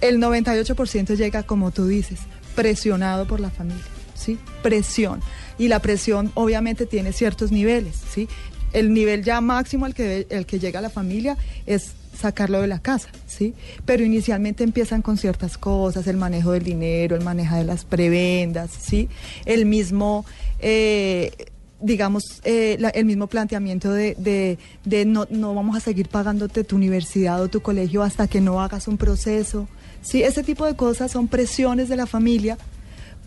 El 0.00 0.18
98% 0.18 1.16
llega, 1.16 1.42
como 1.42 1.70
tú 1.70 1.86
dices, 1.86 2.20
presionado 2.54 3.26
por 3.26 3.40
la 3.40 3.50
familia, 3.50 3.82
¿sí? 4.14 4.38
Presión. 4.62 5.20
Y 5.58 5.68
la 5.68 5.80
presión 5.80 6.32
obviamente 6.34 6.86
tiene 6.86 7.12
ciertos 7.12 7.52
niveles, 7.52 7.96
¿sí? 8.12 8.28
El 8.72 8.94
nivel 8.94 9.24
ya 9.24 9.40
máximo 9.40 9.84
al 9.84 9.94
que, 9.94 10.26
el 10.30 10.46
que 10.46 10.58
llega 10.58 10.80
la 10.80 10.90
familia 10.90 11.36
es 11.66 11.92
sacarlo 12.18 12.60
de 12.60 12.66
la 12.66 12.78
casa, 12.80 13.08
¿sí? 13.26 13.54
Pero 13.84 14.04
inicialmente 14.04 14.62
empiezan 14.64 15.02
con 15.02 15.16
ciertas 15.16 15.58
cosas, 15.58 16.06
el 16.06 16.16
manejo 16.16 16.52
del 16.52 16.62
dinero, 16.64 17.16
el 17.16 17.24
manejo 17.24 17.56
de 17.56 17.64
las 17.64 17.84
prebendas, 17.84 18.70
¿sí? 18.78 19.08
El 19.44 19.66
mismo, 19.66 20.24
eh, 20.60 21.32
digamos, 21.80 22.40
eh, 22.44 22.78
el 22.94 23.04
mismo 23.06 23.26
planteamiento 23.26 23.92
de, 23.92 24.14
de- 24.16 24.58
de 24.84 25.04
no, 25.04 25.26
no 25.30 25.54
vamos 25.54 25.76
a 25.76 25.80
seguir 25.80 26.08
pagándote 26.08 26.62
tu 26.64 26.76
universidad 26.76 27.40
o 27.42 27.48
tu 27.48 27.60
colegio 27.62 28.02
hasta 28.02 28.28
que 28.28 28.40
no 28.40 28.60
hagas 28.62 28.86
un 28.86 28.98
proceso, 28.98 29.66
¿sí? 30.02 30.22
Ese 30.22 30.42
tipo 30.42 30.66
de 30.66 30.74
cosas 30.76 31.10
son 31.10 31.28
presiones 31.28 31.88
de 31.88 31.96
la 31.96 32.06
familia 32.06 32.56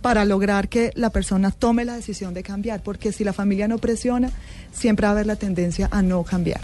para 0.02 0.26
lograr 0.26 0.68
que 0.68 0.92
la 0.96 1.10
persona 1.12 1.52
tome 1.52 1.86
la 1.86 1.96
decisión 1.96 2.34
de 2.34 2.44
cambiar, 2.44 2.84
porque 2.84 3.12
si 3.14 3.24
la 3.24 3.32
familia 3.34 3.68
no 3.70 3.78
presiona, 3.78 4.32
siempre 4.74 5.06
va 5.06 5.12
a 5.12 5.14
haber 5.14 5.26
la 5.28 5.38
tendencia 5.38 5.88
a 5.92 6.02
no 6.02 6.24
cambiar. 6.24 6.60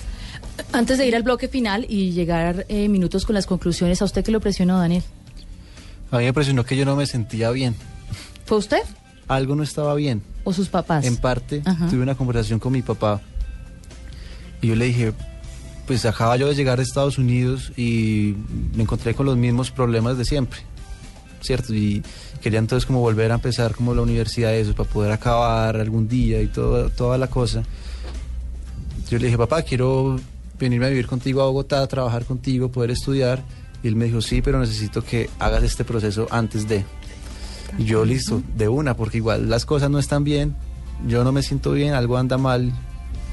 Antes 0.74 0.98
de 0.98 1.08
ir 1.08 1.16
al 1.16 1.24
bloque 1.24 1.48
final 1.48 1.86
y 1.88 2.12
llegar 2.12 2.66
eh, 2.68 2.90
minutos 2.90 3.26
con 3.26 3.34
las 3.36 3.46
conclusiones, 3.48 4.02
¿a 4.02 4.06
usted 4.06 4.26
qué 4.26 4.32
lo 4.32 4.42
presionó, 4.42 4.78
Daniel? 4.78 5.04
A 6.12 6.18
mí 6.18 6.24
me 6.24 6.28
impresionó 6.30 6.66
que 6.66 6.76
yo 6.76 6.84
no 6.86 6.96
me 6.98 7.06
sentía 7.06 7.50
bien. 7.52 7.76
¿Fue 8.46 8.58
usted 8.58 8.82
Algo 9.30 9.56
no 9.56 9.64
estaba 9.64 9.96
bien. 9.96 10.22
o 10.44 10.52
sus 10.52 10.68
papás? 10.68 11.06
En 11.06 11.16
parte, 11.16 11.62
Ajá. 11.64 11.88
tuve 11.90 12.02
una 12.02 12.16
conversación 12.16 12.60
con 12.60 12.74
mi 12.74 12.82
papá 12.82 13.22
y 14.62 14.68
yo 14.68 14.76
le 14.76 14.86
dije, 14.86 15.14
pues 15.90 16.06
acaba 16.06 16.38
yo 16.38 16.48
de 16.48 16.54
llegar 16.54 16.78
de 16.78 16.84
Estados 16.84 17.18
Unidos 17.18 17.72
y 17.76 18.36
me 18.76 18.84
encontré 18.84 19.16
con 19.16 19.26
los 19.26 19.36
mismos 19.36 19.72
problemas 19.72 20.20
de 20.20 20.24
siempre, 20.24 20.60
¿cierto? 21.42 21.74
Y 21.74 22.04
quería 22.44 22.60
entonces 22.60 22.86
como 22.86 23.00
volver 23.00 23.32
a 23.32 23.36
empezar 23.36 23.74
como 23.74 23.96
la 23.96 24.04
universidad 24.04 24.54
eso, 24.54 24.76
para 24.76 24.88
poder 24.88 25.12
acabar 25.12 25.78
algún 25.78 26.08
día 26.08 26.44
y 26.44 26.46
todo, 26.46 26.92
toda 26.92 27.18
la 27.18 27.26
cosa. 27.26 27.64
Yo 29.10 29.18
le 29.18 29.26
dije, 29.26 29.38
papá, 29.40 29.64
quiero 29.64 30.20
venirme 30.60 30.86
a 30.86 30.90
vivir 30.90 31.08
contigo 31.08 31.42
a 31.42 31.46
Bogotá, 31.46 31.88
trabajar 31.88 32.24
contigo, 32.26 32.70
poder 32.70 32.92
estudiar. 32.92 33.44
Y 33.82 33.88
él 33.88 33.96
me 33.96 34.06
dijo, 34.06 34.22
sí, 34.22 34.44
pero 34.44 34.60
necesito 34.60 35.04
que 35.04 35.28
hagas 35.40 35.64
este 35.64 35.86
proceso 35.86 36.28
antes 36.30 36.68
de. 36.68 36.86
Y 37.80 37.86
yo, 37.86 38.06
listo, 38.06 38.44
de 38.56 38.68
una, 38.68 38.96
porque 38.96 39.18
igual 39.18 39.50
las 39.50 39.66
cosas 39.66 39.90
no 39.90 39.98
están 39.98 40.24
bien, 40.24 40.56
yo 41.08 41.24
no 41.24 41.32
me 41.32 41.42
siento 41.42 41.72
bien, 41.72 41.96
algo 41.96 42.16
anda 42.16 42.38
mal 42.38 42.72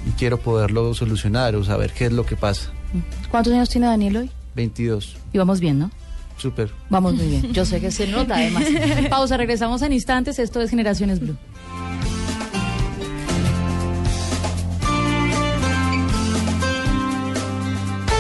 y 0.07 0.11
quiero 0.13 0.39
poderlo 0.39 0.95
solucionar 0.95 1.55
o 1.57 1.65
saber 1.65 1.93
qué 1.93 2.07
es 2.07 2.13
lo 2.13 2.25
que 2.25 2.37
pasa. 2.37 2.71
¿Cuántos 3.31 3.53
años 3.53 3.69
tiene 3.69 3.89
Daniel 3.89 4.17
hoy? 4.17 4.31
22, 4.55 5.17
Y 5.35 5.39
vamos 5.39 5.61
bien, 5.61 5.79
¿no? 5.79 5.91
súper. 6.39 6.71
Vamos 6.91 7.15
muy 7.15 7.27
bien. 7.29 7.53
Yo 7.53 7.65
sé 7.65 7.81
que 7.81 7.91
se 7.91 8.07
nota 8.07 8.35
además. 8.37 8.65
Pausa, 9.11 9.37
regresamos 9.39 9.81
en 9.83 9.93
instantes. 9.93 10.39
Esto 10.39 10.61
es 10.61 10.69
Generaciones 10.71 11.19
Blue. 11.19 11.37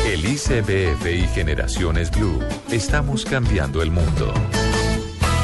El 0.06 0.24
ICBF 0.24 1.06
y 1.06 1.26
Generaciones 1.34 2.10
Blue. 2.10 2.38
Estamos 2.70 3.24
cambiando 3.24 3.82
el 3.82 3.90
mundo. 3.90 4.32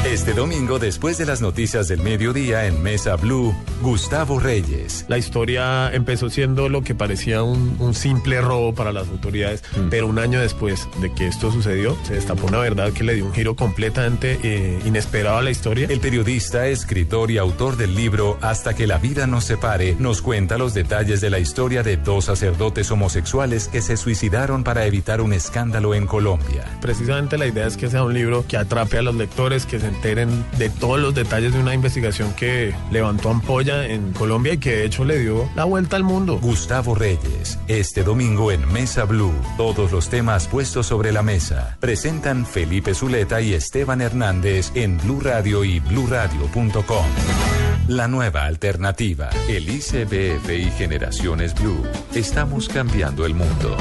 Este 0.05 0.33
domingo, 0.33 0.79
después 0.79 1.17
de 1.17 1.25
las 1.25 1.41
noticias 1.41 1.87
del 1.87 2.01
mediodía 2.01 2.67
en 2.67 2.83
Mesa 2.83 3.15
Blue, 3.15 3.55
Gustavo 3.81 4.37
Reyes. 4.37 5.05
La 5.07 5.17
historia 5.17 5.89
empezó 5.93 6.29
siendo 6.29 6.67
lo 6.67 6.83
que 6.83 6.93
parecía 6.93 7.41
un, 7.41 7.77
un 7.79 7.93
simple 7.93 8.41
robo 8.41 8.75
para 8.75 8.91
las 8.91 9.07
autoridades, 9.07 9.63
pero 9.89 10.07
un 10.07 10.19
año 10.19 10.41
después 10.41 10.89
de 11.01 11.13
que 11.13 11.27
esto 11.27 11.51
sucedió, 11.51 11.97
se 12.03 12.15
destapó 12.15 12.47
una 12.47 12.59
verdad 12.59 12.91
que 12.91 13.05
le 13.05 13.15
dio 13.15 13.25
un 13.25 13.33
giro 13.33 13.55
completamente 13.55 14.39
eh, 14.43 14.77
inesperado 14.85 15.37
a 15.37 15.41
la 15.41 15.51
historia. 15.51 15.87
El 15.89 16.01
periodista, 16.01 16.67
escritor 16.67 17.31
y 17.31 17.37
autor 17.37 17.77
del 17.77 17.95
libro 17.95 18.37
Hasta 18.41 18.75
que 18.75 18.87
la 18.87 18.97
vida 18.97 19.25
nos 19.25 19.45
separe 19.45 19.95
nos 19.99 20.21
cuenta 20.21 20.57
los 20.57 20.73
detalles 20.73 21.21
de 21.21 21.29
la 21.29 21.39
historia 21.39 21.81
de 21.81 21.95
dos 21.95 22.25
sacerdotes 22.25 22.91
homosexuales 22.91 23.69
que 23.69 23.81
se 23.81 23.95
suicidaron 23.95 24.65
para 24.65 24.85
evitar 24.85 25.21
un 25.21 25.31
escándalo 25.31 25.95
en 25.95 26.07
Colombia. 26.07 26.65
Precisamente 26.81 27.37
la 27.37 27.47
idea 27.47 27.67
es 27.67 27.77
que 27.77 27.89
sea 27.89 28.03
un 28.03 28.13
libro 28.13 28.45
que 28.45 28.57
atrape 28.57 28.97
a 28.97 29.01
los 29.01 29.15
lectores, 29.15 29.65
que 29.65 29.79
se 29.79 29.92
enteren 29.93 30.45
de 30.57 30.69
todos 30.69 30.99
los 30.99 31.15
detalles 31.15 31.53
de 31.53 31.59
una 31.59 31.73
investigación 31.73 32.33
que 32.33 32.73
levantó 32.91 33.29
ampolla 33.29 33.87
en 33.87 34.11
Colombia 34.13 34.53
y 34.53 34.57
que 34.57 34.77
de 34.77 34.85
hecho 34.85 35.05
le 35.05 35.19
dio 35.19 35.49
la 35.55 35.65
vuelta 35.65 35.95
al 35.95 36.03
mundo. 36.03 36.39
Gustavo 36.41 36.95
Reyes, 36.95 37.59
este 37.67 38.03
domingo 38.03 38.51
en 38.51 38.71
Mesa 38.71 39.05
Blue. 39.05 39.33
Todos 39.57 39.91
los 39.91 40.09
temas 40.09 40.47
puestos 40.47 40.87
sobre 40.87 41.11
la 41.11 41.23
mesa. 41.23 41.77
Presentan 41.79 42.45
Felipe 42.45 42.93
Zuleta 42.93 43.41
y 43.41 43.53
Esteban 43.53 44.01
Hernández 44.01 44.71
en 44.75 44.97
Blue 44.97 45.19
Radio 45.21 45.63
y 45.63 45.79
bluradio.com. 45.79 47.05
La 47.87 48.07
nueva 48.07 48.45
alternativa, 48.45 49.29
el 49.49 49.69
ICBF 49.69 50.49
y 50.49 50.71
Generaciones 50.71 51.53
Blue. 51.53 51.83
Estamos 52.15 52.69
cambiando 52.69 53.25
el 53.25 53.35
mundo. 53.35 53.77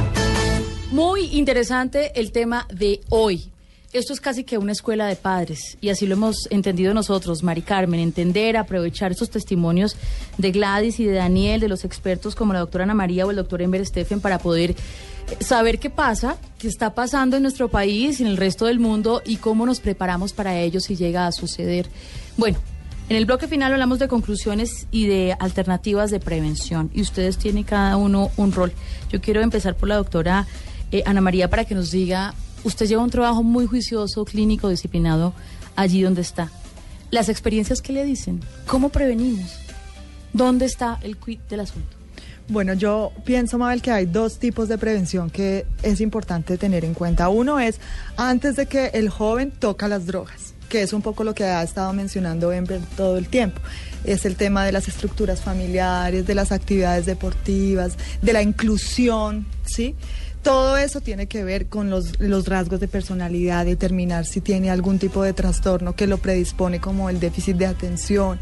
Muy 0.91 1.27
interesante 1.39 2.13
el 2.21 2.33
tema 2.33 2.67
de 2.71 3.01
hoy. 3.09 3.52
Esto 3.93 4.15
es 4.15 4.23
casi 4.23 4.45
que 4.45 4.57
una 4.57 4.73
escuela 4.73 5.07
de 5.07 5.17
padres 5.17 5.77
y 5.83 5.91
así 5.91 6.07
lo 6.07 6.15
hemos 6.15 6.49
entendido 6.51 6.95
nosotros, 6.95 7.43
Mari 7.43 7.61
Carmen, 7.61 8.01
entender, 8.01 8.57
aprovechar 8.57 9.13
estos 9.13 9.29
testimonios 9.29 9.97
de 10.39 10.51
Gladys 10.51 10.99
y 10.99 11.05
de 11.05 11.13
Daniel, 11.13 11.61
de 11.61 11.69
los 11.69 11.85
expertos 11.85 12.35
como 12.35 12.55
la 12.55 12.61
doctora 12.61 12.85
Ana 12.85 12.95
María 12.95 13.27
o 13.27 13.31
el 13.31 13.37
doctor 13.37 13.61
Ember 13.61 13.85
Steffen 13.85 14.23
para 14.23 14.39
poder 14.39 14.71
eh, 14.71 14.77
saber 15.41 15.79
qué 15.79 15.91
pasa, 15.91 16.39
qué 16.59 16.69
está 16.69 16.95
pasando 16.95 17.37
en 17.37 17.43
nuestro 17.43 17.69
país 17.69 18.23
en 18.23 18.29
el 18.29 18.39
resto 18.39 18.65
del 18.65 18.81
mundo 18.81 19.21
y 19.27 19.37
cómo 19.37 19.67
nos 19.67 19.81
preparamos 19.81 20.33
para 20.33 20.59
ello 20.59 20.81
si 20.81 20.97
llega 20.97 21.27
a 21.27 21.33
suceder. 21.33 21.87
Bueno, 22.39 22.57
en 23.11 23.17
el 23.17 23.27
bloque 23.27 23.47
final 23.47 23.73
hablamos 23.73 23.99
de 23.99 24.09
conclusiones 24.09 24.87
y 24.91 25.07
de 25.07 25.37
alternativas 25.39 26.11
de 26.11 26.19
prevención 26.19 26.91
y 26.95 27.03
ustedes 27.03 27.37
tienen 27.37 27.65
cada 27.65 27.99
uno 27.99 28.31
un 28.39 28.53
rol. 28.53 28.73
Yo 29.11 29.21
quiero 29.21 29.43
empezar 29.43 29.77
por 29.77 29.91
la 29.91 29.97
doctora 29.97 30.47
eh, 30.93 31.03
Ana 31.05 31.21
María 31.21 31.51
para 31.51 31.67
que 31.67 31.75
nos 31.75 31.91
diga, 31.91 32.35
usted 32.65 32.87
lleva 32.87 33.03
un 33.03 33.11
trabajo 33.11 33.43
muy 33.43 33.67
juicioso, 33.67 34.25
clínico, 34.25 34.69
disciplinado 34.69 35.35
allí 35.77 36.03
donde 36.03 36.23
está. 36.23 36.51
Las 37.11 37.29
experiencias 37.29 37.83
que 37.83 37.93
le 37.93 38.05
dicen, 38.05 38.41
¿cómo 38.67 38.89
prevenimos? 38.89 39.53
¿Dónde 40.33 40.65
está 40.67 40.99
el 41.03 41.19
quid 41.19 41.41
del 41.51 41.61
asunto? 41.61 41.97
Bueno, 42.49 42.75
yo 42.75 43.13
pienso, 43.25 43.59
Mabel, 43.59 43.83
que 43.83 43.91
hay 43.91 44.07
dos 44.07 44.39
tipos 44.39 44.69
de 44.69 44.77
prevención 44.77 45.31
que 45.31 45.65
es 45.83 46.01
importante 46.01 46.59
tener 46.59 46.85
en 46.85 46.95
cuenta. 46.95 47.29
Uno 47.29 47.61
es 47.61 47.79
antes 48.17 48.57
de 48.57 48.67
que 48.67 48.87
el 48.95 49.09
joven 49.09 49.53
toca 49.53 49.89
las 49.89 50.07
drogas, 50.07 50.55
que 50.69 50.83
es 50.83 50.93
un 50.93 51.03
poco 51.03 51.25
lo 51.25 51.35
que 51.35 51.45
ha 51.45 51.63
estado 51.63 51.93
mencionando 51.93 52.53
Ember 52.53 52.81
todo 52.97 53.17
el 53.17 53.29
tiempo. 53.29 53.61
Es 54.05 54.25
el 54.25 54.37
tema 54.37 54.65
de 54.67 54.73
las 54.73 54.89
estructuras 54.89 55.41
familiares, 55.41 56.27
de 56.27 56.35
las 56.35 56.51
actividades 56.51 57.07
deportivas, 57.07 57.97
de 58.21 58.33
la 58.33 58.43
inclusión, 58.43 59.47
¿sí? 59.65 59.95
Todo 60.43 60.77
eso 60.77 61.01
tiene 61.01 61.27
que 61.27 61.45
ver 61.45 61.67
con 61.67 61.89
los, 61.89 62.19
los 62.21 62.47
rasgos 62.49 62.81
de 62.81 62.89
personalidad, 62.89 63.65
determinar 63.65 64.27
si 64.27 64.41
tiene 64.41 64.71
algún 64.71 64.99
tipo 64.99 65.23
de 65.23 65.33
trastorno 65.33 65.95
que 65.95 66.07
lo 66.07 66.19
predispone 66.19 66.81
como 66.81 67.09
el 67.11 67.21
déficit 67.21 67.57
de 67.57 67.67
atención. 67.67 68.41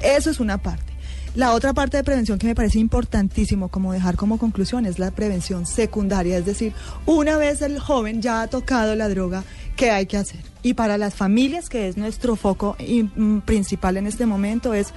Eso 0.00 0.30
es 0.30 0.40
una 0.40 0.58
parte. 0.58 0.90
La 1.36 1.52
otra 1.52 1.72
parte 1.72 1.96
de 1.96 2.02
prevención 2.02 2.38
que 2.38 2.48
me 2.48 2.56
parece 2.56 2.80
importantísimo 2.80 3.68
como 3.68 3.92
dejar 3.92 4.16
como 4.16 4.36
conclusión 4.36 4.84
es 4.84 4.98
la 4.98 5.12
prevención 5.12 5.64
secundaria, 5.64 6.36
es 6.36 6.44
decir, 6.44 6.72
una 7.06 7.36
vez 7.36 7.62
el 7.62 7.78
joven 7.78 8.20
ya 8.20 8.42
ha 8.42 8.48
tocado 8.48 8.96
la 8.96 9.08
droga, 9.08 9.44
¿qué 9.76 9.92
hay 9.92 10.06
que 10.06 10.16
hacer? 10.16 10.40
Y 10.64 10.74
para 10.74 10.98
las 10.98 11.14
familias, 11.14 11.68
que 11.68 11.86
es 11.86 11.96
nuestro 11.96 12.34
foco 12.34 12.76
mm, 12.80 13.38
principal 13.40 13.96
en 13.96 14.08
este 14.08 14.26
momento, 14.26 14.74
es 14.74 14.88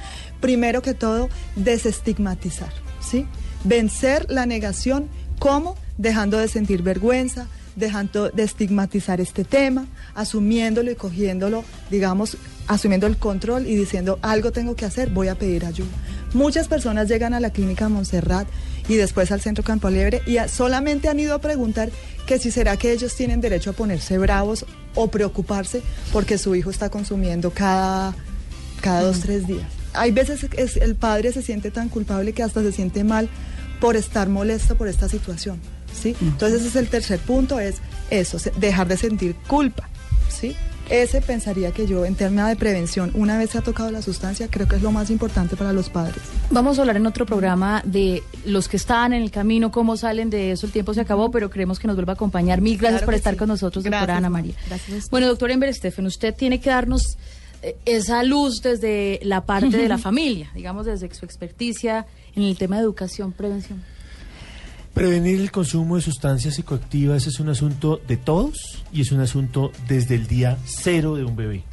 primero 0.41 0.81
que 0.81 0.95
todo 0.95 1.29
desestigmatizar, 1.55 2.73
¿sí? 2.99 3.27
Vencer 3.63 4.25
la 4.31 4.47
negación, 4.47 5.09
¿cómo? 5.39 5.75
Dejando 5.97 6.37
de 6.37 6.47
sentir 6.47 6.81
vergüenza, 6.81 7.47
dejando 7.75 8.29
de 8.29 8.43
estigmatizar 8.43 9.19
este 9.21 9.43
tema, 9.43 9.87
asumiéndolo 10.15 10.91
y 10.91 10.95
cogiéndolo, 10.95 11.63
digamos, 11.89 12.37
asumiendo 12.67 13.07
el 13.07 13.17
control 13.17 13.67
y 13.67 13.75
diciendo 13.75 14.19
algo 14.21 14.51
tengo 14.51 14.75
que 14.75 14.85
hacer, 14.85 15.09
voy 15.09 15.27
a 15.27 15.35
pedir 15.35 15.65
ayuda. 15.65 15.89
Muchas 16.33 16.67
personas 16.67 17.07
llegan 17.09 17.33
a 17.33 17.39
la 17.39 17.51
clínica 17.51 17.89
Montserrat 17.89 18.47
y 18.87 18.95
después 18.95 19.31
al 19.31 19.41
centro 19.41 19.63
Campo 19.63 19.89
Liebre 19.89 20.21
y 20.25 20.37
a- 20.37 20.47
solamente 20.47 21.07
han 21.09 21.19
ido 21.19 21.35
a 21.35 21.39
preguntar 21.39 21.89
que 22.25 22.39
si 22.39 22.51
será 22.51 22.77
que 22.77 22.91
ellos 22.91 23.15
tienen 23.15 23.41
derecho 23.41 23.69
a 23.71 23.73
ponerse 23.73 24.17
bravos 24.17 24.65
o 24.95 25.09
preocuparse 25.11 25.81
porque 26.11 26.37
su 26.37 26.55
hijo 26.55 26.69
está 26.69 26.89
consumiendo 26.89 27.51
cada, 27.51 28.15
cada 28.81 29.01
dos, 29.01 29.19
tres 29.19 29.45
días. 29.45 29.67
Hay 29.93 30.11
veces 30.11 30.45
que 30.49 30.61
es- 30.63 30.77
el 30.77 30.95
padre 30.95 31.31
se 31.33 31.41
siente 31.43 31.69
tan 31.69 31.89
culpable 31.89 32.33
que 32.33 32.41
hasta 32.43 32.61
se 32.61 32.71
siente 32.71 33.03
mal 33.03 33.29
por 33.83 33.97
estar 33.97 34.29
molesto 34.29 34.77
por 34.77 34.87
esta 34.87 35.09
situación. 35.09 35.59
¿sí? 35.91 36.15
Entonces 36.21 36.61
ese 36.61 36.69
es 36.69 36.75
el 36.77 36.87
tercer 36.87 37.19
punto, 37.19 37.59
es 37.59 37.81
eso, 38.09 38.37
dejar 38.55 38.87
de 38.87 38.95
sentir 38.95 39.35
culpa. 39.45 39.89
¿sí? 40.29 40.55
Ese 40.89 41.19
pensaría 41.19 41.71
que 41.71 41.85
yo 41.85 42.05
en 42.05 42.15
términos 42.15 42.47
de 42.47 42.55
prevención, 42.55 43.11
una 43.13 43.37
vez 43.37 43.49
se 43.49 43.57
ha 43.57 43.61
tocado 43.61 43.91
la 43.91 44.01
sustancia, 44.01 44.47
creo 44.49 44.69
que 44.69 44.77
es 44.77 44.81
lo 44.81 44.93
más 44.93 45.09
importante 45.09 45.57
para 45.57 45.73
los 45.73 45.89
padres. 45.89 46.15
Vamos 46.49 46.77
a 46.77 46.83
hablar 46.83 46.95
en 46.95 47.05
otro 47.05 47.25
programa 47.25 47.81
de 47.85 48.23
los 48.45 48.69
que 48.69 48.77
están 48.77 49.11
en 49.11 49.21
el 49.21 49.31
camino, 49.31 49.69
cómo 49.69 49.97
salen 49.97 50.29
de 50.29 50.53
eso. 50.53 50.65
El 50.65 50.71
tiempo 50.71 50.93
se 50.93 51.01
acabó, 51.01 51.29
pero 51.29 51.49
queremos 51.49 51.77
que 51.77 51.87
nos 51.87 51.97
vuelva 51.97 52.13
a 52.13 52.15
acompañar. 52.15 52.61
Mil 52.61 52.77
gracias 52.77 53.01
Claro 53.01 53.05
por 53.05 53.15
estar 53.15 53.33
sí. 53.33 53.39
con 53.39 53.49
nosotros, 53.49 53.83
doctora 53.83 54.05
Gracias, 54.05 54.17
Ana 54.17 54.29
María. 54.29 54.55
Gracias. 54.69 55.09
Bueno, 55.09 55.27
doctor 55.27 55.51
Ember 55.51 55.73
Steffen, 55.73 56.05
usted 56.05 56.33
tiene 56.33 56.61
que 56.61 56.69
darnos 56.69 57.17
eh, 57.61 57.75
esa 57.83 58.23
luz 58.23 58.61
desde 58.61 59.19
la 59.23 59.45
parte 59.45 59.75
de 59.75 59.89
la 59.89 59.97
familia, 60.07 60.51
digamos 60.55 60.85
desde 60.85 61.13
su 61.13 61.25
experticia 61.25 62.05
en 62.35 62.43
el 62.43 62.57
tema 62.57 62.77
de 62.77 62.83
educación, 62.83 63.31
prevención. 63.31 63.81
Prevenir 64.93 65.39
el 65.39 65.51
consumo 65.51 65.95
de 65.95 66.03
sustancias 66.03 66.53
psicoactivas 66.53 67.25
es 67.25 67.39
un 67.39 67.49
asunto 67.49 67.99
de 68.07 68.15
todos 68.15 68.83
y 68.91 69.01
es 69.01 69.11
un 69.11 69.21
asunto 69.21 69.71
desde 69.87 70.13
el 70.15 70.27
día 70.27 70.57
cero 70.65 71.15
de 71.15 71.23
un 71.23 71.35
bebé. 71.35 71.63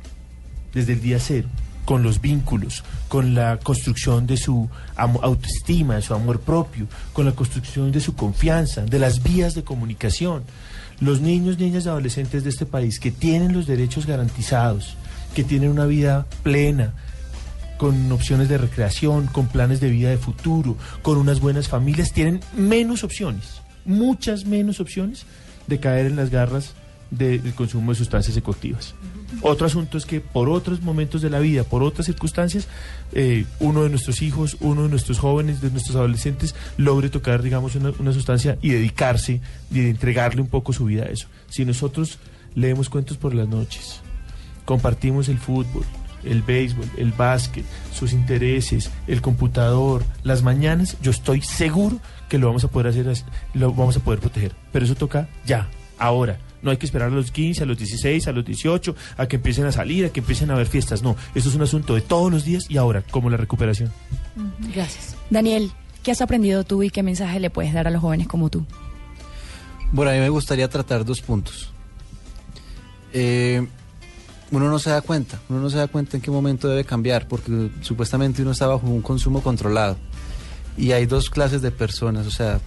Desde 0.73 0.95
el 0.95 1.03
día 1.03 1.19
cero, 1.19 1.49
con 1.85 2.03
los 2.03 2.23
vínculos, 2.23 2.83
con 3.09 3.35
la 3.35 3.59
construcción 3.59 4.27
de 4.27 4.39
su 4.39 4.71
autoestima, 4.97 5.97
de 5.97 6.03
su 6.03 6.15
amor 6.15 6.41
propio, 6.41 6.87
con 7.13 7.27
la 7.27 7.33
construcción 7.33 7.93
de 7.93 8.01
su 8.01 8.15
confianza, 8.15 8.87
de 8.87 8.99
las 8.99 9.23
vías 9.23 9.55
de 9.55 9.65
comunicación. 9.65 10.45
Los 11.01 11.21
niños, 11.21 11.59
niñas 11.59 11.85
y 11.85 11.89
adolescentes 11.89 12.43
de 12.45 12.51
este 12.51 12.65
país 12.65 13.01
que 13.01 13.11
tienen 13.11 13.53
los 13.53 13.67
derechos 13.67 14.07
garantizados, 14.07 14.97
que 15.35 15.45
tienen 15.45 15.71
una 15.71 15.85
vida 15.85 16.27
plena, 16.43 16.95
con 17.81 18.13
opciones 18.13 18.51
de 18.51 18.59
recreación, 18.59 19.27
con 19.29 19.47
planes 19.49 19.81
de 19.81 19.89
vida 19.89 20.11
de 20.11 20.19
futuro, 20.19 20.77
con 21.01 21.17
unas 21.17 21.41
buenas 21.41 21.67
familias, 21.69 22.13
tienen 22.13 22.41
menos 22.55 23.05
opciones, 23.05 23.63
muchas 23.87 24.45
menos 24.45 24.81
opciones 24.81 25.25
de 25.67 25.81
caer 25.81 26.05
en 26.05 26.17
las 26.17 26.29
garras 26.29 26.75
de- 27.11 27.39
del 27.39 27.55
consumo 27.55 27.91
de 27.93 27.97
sustancias 27.97 28.35
psicoactivas. 28.35 28.95
Otro 29.41 29.67
asunto 29.67 29.97
es 29.97 30.05
que 30.05 30.21
por 30.21 30.51
otros 30.51 30.83
momentos 30.83 31.23
de 31.23 31.31
la 31.31 31.39
vida, 31.39 31.65
por 31.65 31.83
otras 31.83 32.05
circunstancias, 32.05 32.69
eh, 33.13 33.47
uno 33.61 33.83
de 33.83 33.89
nuestros 33.89 34.21
hijos, 34.21 34.59
uno 34.61 34.83
de 34.83 34.91
nuestros 34.91 35.19
jóvenes, 35.19 35.63
de 35.63 35.71
nuestros 35.71 35.97
adolescentes, 35.97 36.55
logre 36.77 37.09
tocar, 37.09 37.43
digamos, 37.43 37.77
una 37.77 38.13
sustancia 38.13 38.59
y 38.61 38.69
dedicarse 38.71 39.41
y 39.73 39.81
entregarle 39.89 40.43
un 40.43 40.49
poco 40.49 40.75
su 40.75 40.85
vida 40.85 41.05
a 41.05 41.07
eso. 41.07 41.29
Si 41.49 41.65
nosotros 41.65 42.19
leemos 42.55 42.91
cuentos 42.91 43.17
por 43.17 43.35
las 43.35 43.49
noches, 43.49 44.03
compartimos 44.67 45.29
el 45.31 45.39
fútbol, 45.39 45.85
el 46.25 46.43
béisbol, 46.43 46.89
el 46.97 47.13
básquet, 47.13 47.65
sus 47.93 48.13
intereses, 48.13 48.91
el 49.07 49.21
computador, 49.23 50.05
las 50.23 50.43
mañanas, 50.43 50.97
yo 51.03 51.11
estoy 51.11 51.43
seguro 51.43 51.99
que 52.29 52.39
lo 52.39 52.47
vamos 52.47 52.65
a 52.65 52.69
poder 52.69 52.89
hacer, 52.89 53.09
así, 53.09 53.25
lo 53.55 53.73
vamos 53.73 53.97
a 53.97 54.01
poder 54.01 54.21
proteger. 54.21 54.53
Pero 54.73 54.85
eso 54.85 54.95
toca 54.95 55.29
ya, 55.45 55.69
ahora. 55.99 56.39
No 56.63 56.71
hay 56.71 56.77
que 56.77 56.85
esperar 56.85 57.09
a 57.09 57.15
los 57.15 57.31
15, 57.31 57.63
a 57.63 57.67
los 57.67 57.79
16, 57.79 58.29
a 58.29 58.33
los 58.33 58.45
18, 58.45 58.95
a 59.17 59.27
que 59.27 59.37
empiecen 59.37 59.65
a 59.65 59.73
salir, 59.73 60.05
a 60.05 60.11
que 60.11 60.21
empiecen 60.21 60.51
a 60.51 60.55
haber 60.55 60.67
fiestas. 60.67 61.03
No, 61.03 61.17
esto 61.35 61.49
es 61.49 61.55
un 61.55 61.63
asunto 61.63 61.95
de 61.95 62.03
todos 62.03 62.31
los 62.31 62.45
días 62.45 62.67
y 62.69 62.77
ahora, 62.77 63.03
como 63.11 63.31
la 63.31 63.39
recuperación. 63.39 63.91
Gracias. 64.75 65.17
Daniel, 65.31 65.71
¿qué 66.03 66.11
has 66.11 66.21
aprendido 66.21 66.65
tú 66.65 66.83
y 66.83 66.91
qué 66.91 67.03
mensaje 67.03 67.41
le 67.41 67.49
puedes 67.49 67.73
dar 67.73 67.87
a 67.87 67.91
los 67.91 68.03
jóvenes 68.03 68.29
como 68.29 68.51
tú? 68.51 68.67
Bueno, 69.93 70.11
a 70.11 70.15
mí 70.15 70.21
me 70.21 70.29
gustaría 70.29 70.69
tratar 70.69 71.05
dos 71.05 71.23
puntos. 71.23 71.73
Eh, 73.13 73.67
uno 74.51 74.69
no 74.69 74.79
se 74.79 74.91
da 74.91 75.01
cuenta, 75.01 75.41
uno 75.49 75.61
no 75.61 75.71
se 75.71 75.79
da 75.79 75.87
cuenta 75.89 76.17
en 76.17 76.23
qué 76.23 76.31
momento 76.31 76.69
debe 76.69 76.85
cambiar, 76.85 77.29
porque 77.29 77.71
supuestamente 77.83 78.43
uno 78.43 78.51
está 78.51 78.67
bajo 78.67 78.87
un 78.87 79.03
consumo 79.03 79.43
controlado. 79.43 79.97
Y 80.77 80.93
hay 80.93 81.07
dos 81.07 81.31
clases 81.31 81.63
de 81.63 81.71
personas, 81.71 82.27
o 82.27 82.31
sea, 82.31 82.61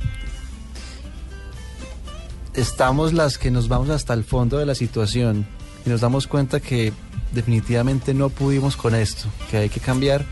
estamos 2.54 3.14
las 3.14 3.38
que 3.38 3.52
nos 3.52 3.68
vamos 3.68 3.90
hasta 3.90 4.14
el 4.14 4.24
fondo 4.24 4.58
de 4.58 4.66
la 4.66 4.76
situación 4.76 5.46
y 5.86 5.90
nos 5.90 6.02
damos 6.02 6.28
cuenta 6.28 6.60
que 6.60 6.94
definitivamente 7.34 8.14
no 8.14 8.30
pudimos 8.30 8.78
con 8.78 8.96
esto, 8.96 9.28
que 9.50 9.58
hay 9.58 9.70
que 9.70 9.80
cambiar. 9.80 10.26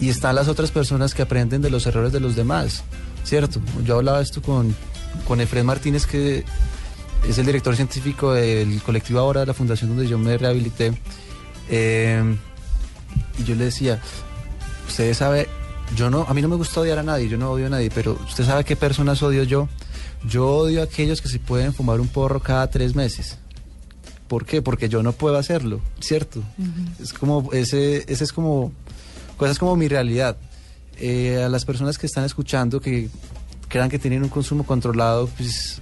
Y 0.00 0.08
están 0.08 0.34
las 0.34 0.48
otras 0.48 0.70
personas 0.70 1.14
que 1.14 1.22
aprenden 1.22 1.60
de 1.60 1.68
los 1.68 1.86
errores 1.86 2.12
de 2.12 2.20
los 2.20 2.34
demás, 2.34 2.84
¿cierto? 3.22 3.60
Yo 3.84 3.96
hablaba 3.96 4.22
esto 4.22 4.40
con, 4.40 4.74
con 5.28 5.42
Efred 5.42 5.62
Martínez, 5.62 6.06
que 6.06 6.44
es 7.28 7.38
el 7.38 7.46
director 7.46 7.76
científico 7.76 8.32
del 8.32 8.82
colectivo 8.82 9.20
ahora 9.20 9.40
de 9.40 9.46
la 9.46 9.54
fundación 9.54 9.90
donde 9.90 10.08
yo 10.08 10.18
me 10.18 10.36
rehabilité. 10.36 10.92
Eh, 11.68 12.36
y 13.38 13.44
yo 13.44 13.54
le 13.54 13.64
decía, 13.64 14.00
usted 14.88 15.14
sabe, 15.14 15.48
yo 15.96 16.10
no, 16.10 16.24
a 16.28 16.34
mí 16.34 16.42
no 16.42 16.48
me 16.48 16.56
gusta 16.56 16.80
odiar 16.80 16.98
a 16.98 17.02
nadie, 17.02 17.28
yo 17.28 17.38
no 17.38 17.50
odio 17.50 17.66
a 17.66 17.70
nadie, 17.70 17.90
pero 17.94 18.18
usted 18.26 18.44
sabe 18.44 18.64
qué 18.64 18.76
personas 18.76 19.22
odio 19.22 19.42
yo. 19.44 19.68
Yo 20.28 20.48
odio 20.48 20.80
a 20.80 20.84
aquellos 20.84 21.22
que 21.22 21.28
se 21.28 21.38
pueden 21.38 21.72
fumar 21.72 22.00
un 22.00 22.08
porro 22.08 22.40
cada 22.40 22.68
tres 22.68 22.94
meses. 22.94 23.38
¿Por 24.28 24.44
qué? 24.44 24.62
Porque 24.62 24.88
yo 24.88 25.02
no 25.02 25.12
puedo 25.12 25.36
hacerlo, 25.36 25.80
¿cierto? 25.98 26.42
Es 27.00 27.12
como, 27.12 27.50
ese, 27.52 28.04
ese 28.06 28.24
es 28.24 28.32
como, 28.32 28.72
cosas 29.36 29.58
como 29.58 29.76
mi 29.76 29.88
realidad. 29.88 30.36
Eh, 30.98 31.42
a 31.42 31.48
las 31.48 31.64
personas 31.64 31.96
que 31.96 32.06
están 32.06 32.24
escuchando, 32.24 32.80
que 32.80 33.08
crean 33.68 33.88
que 33.88 33.98
tienen 33.98 34.22
un 34.22 34.28
consumo 34.28 34.64
controlado, 34.64 35.26
pues 35.28 35.80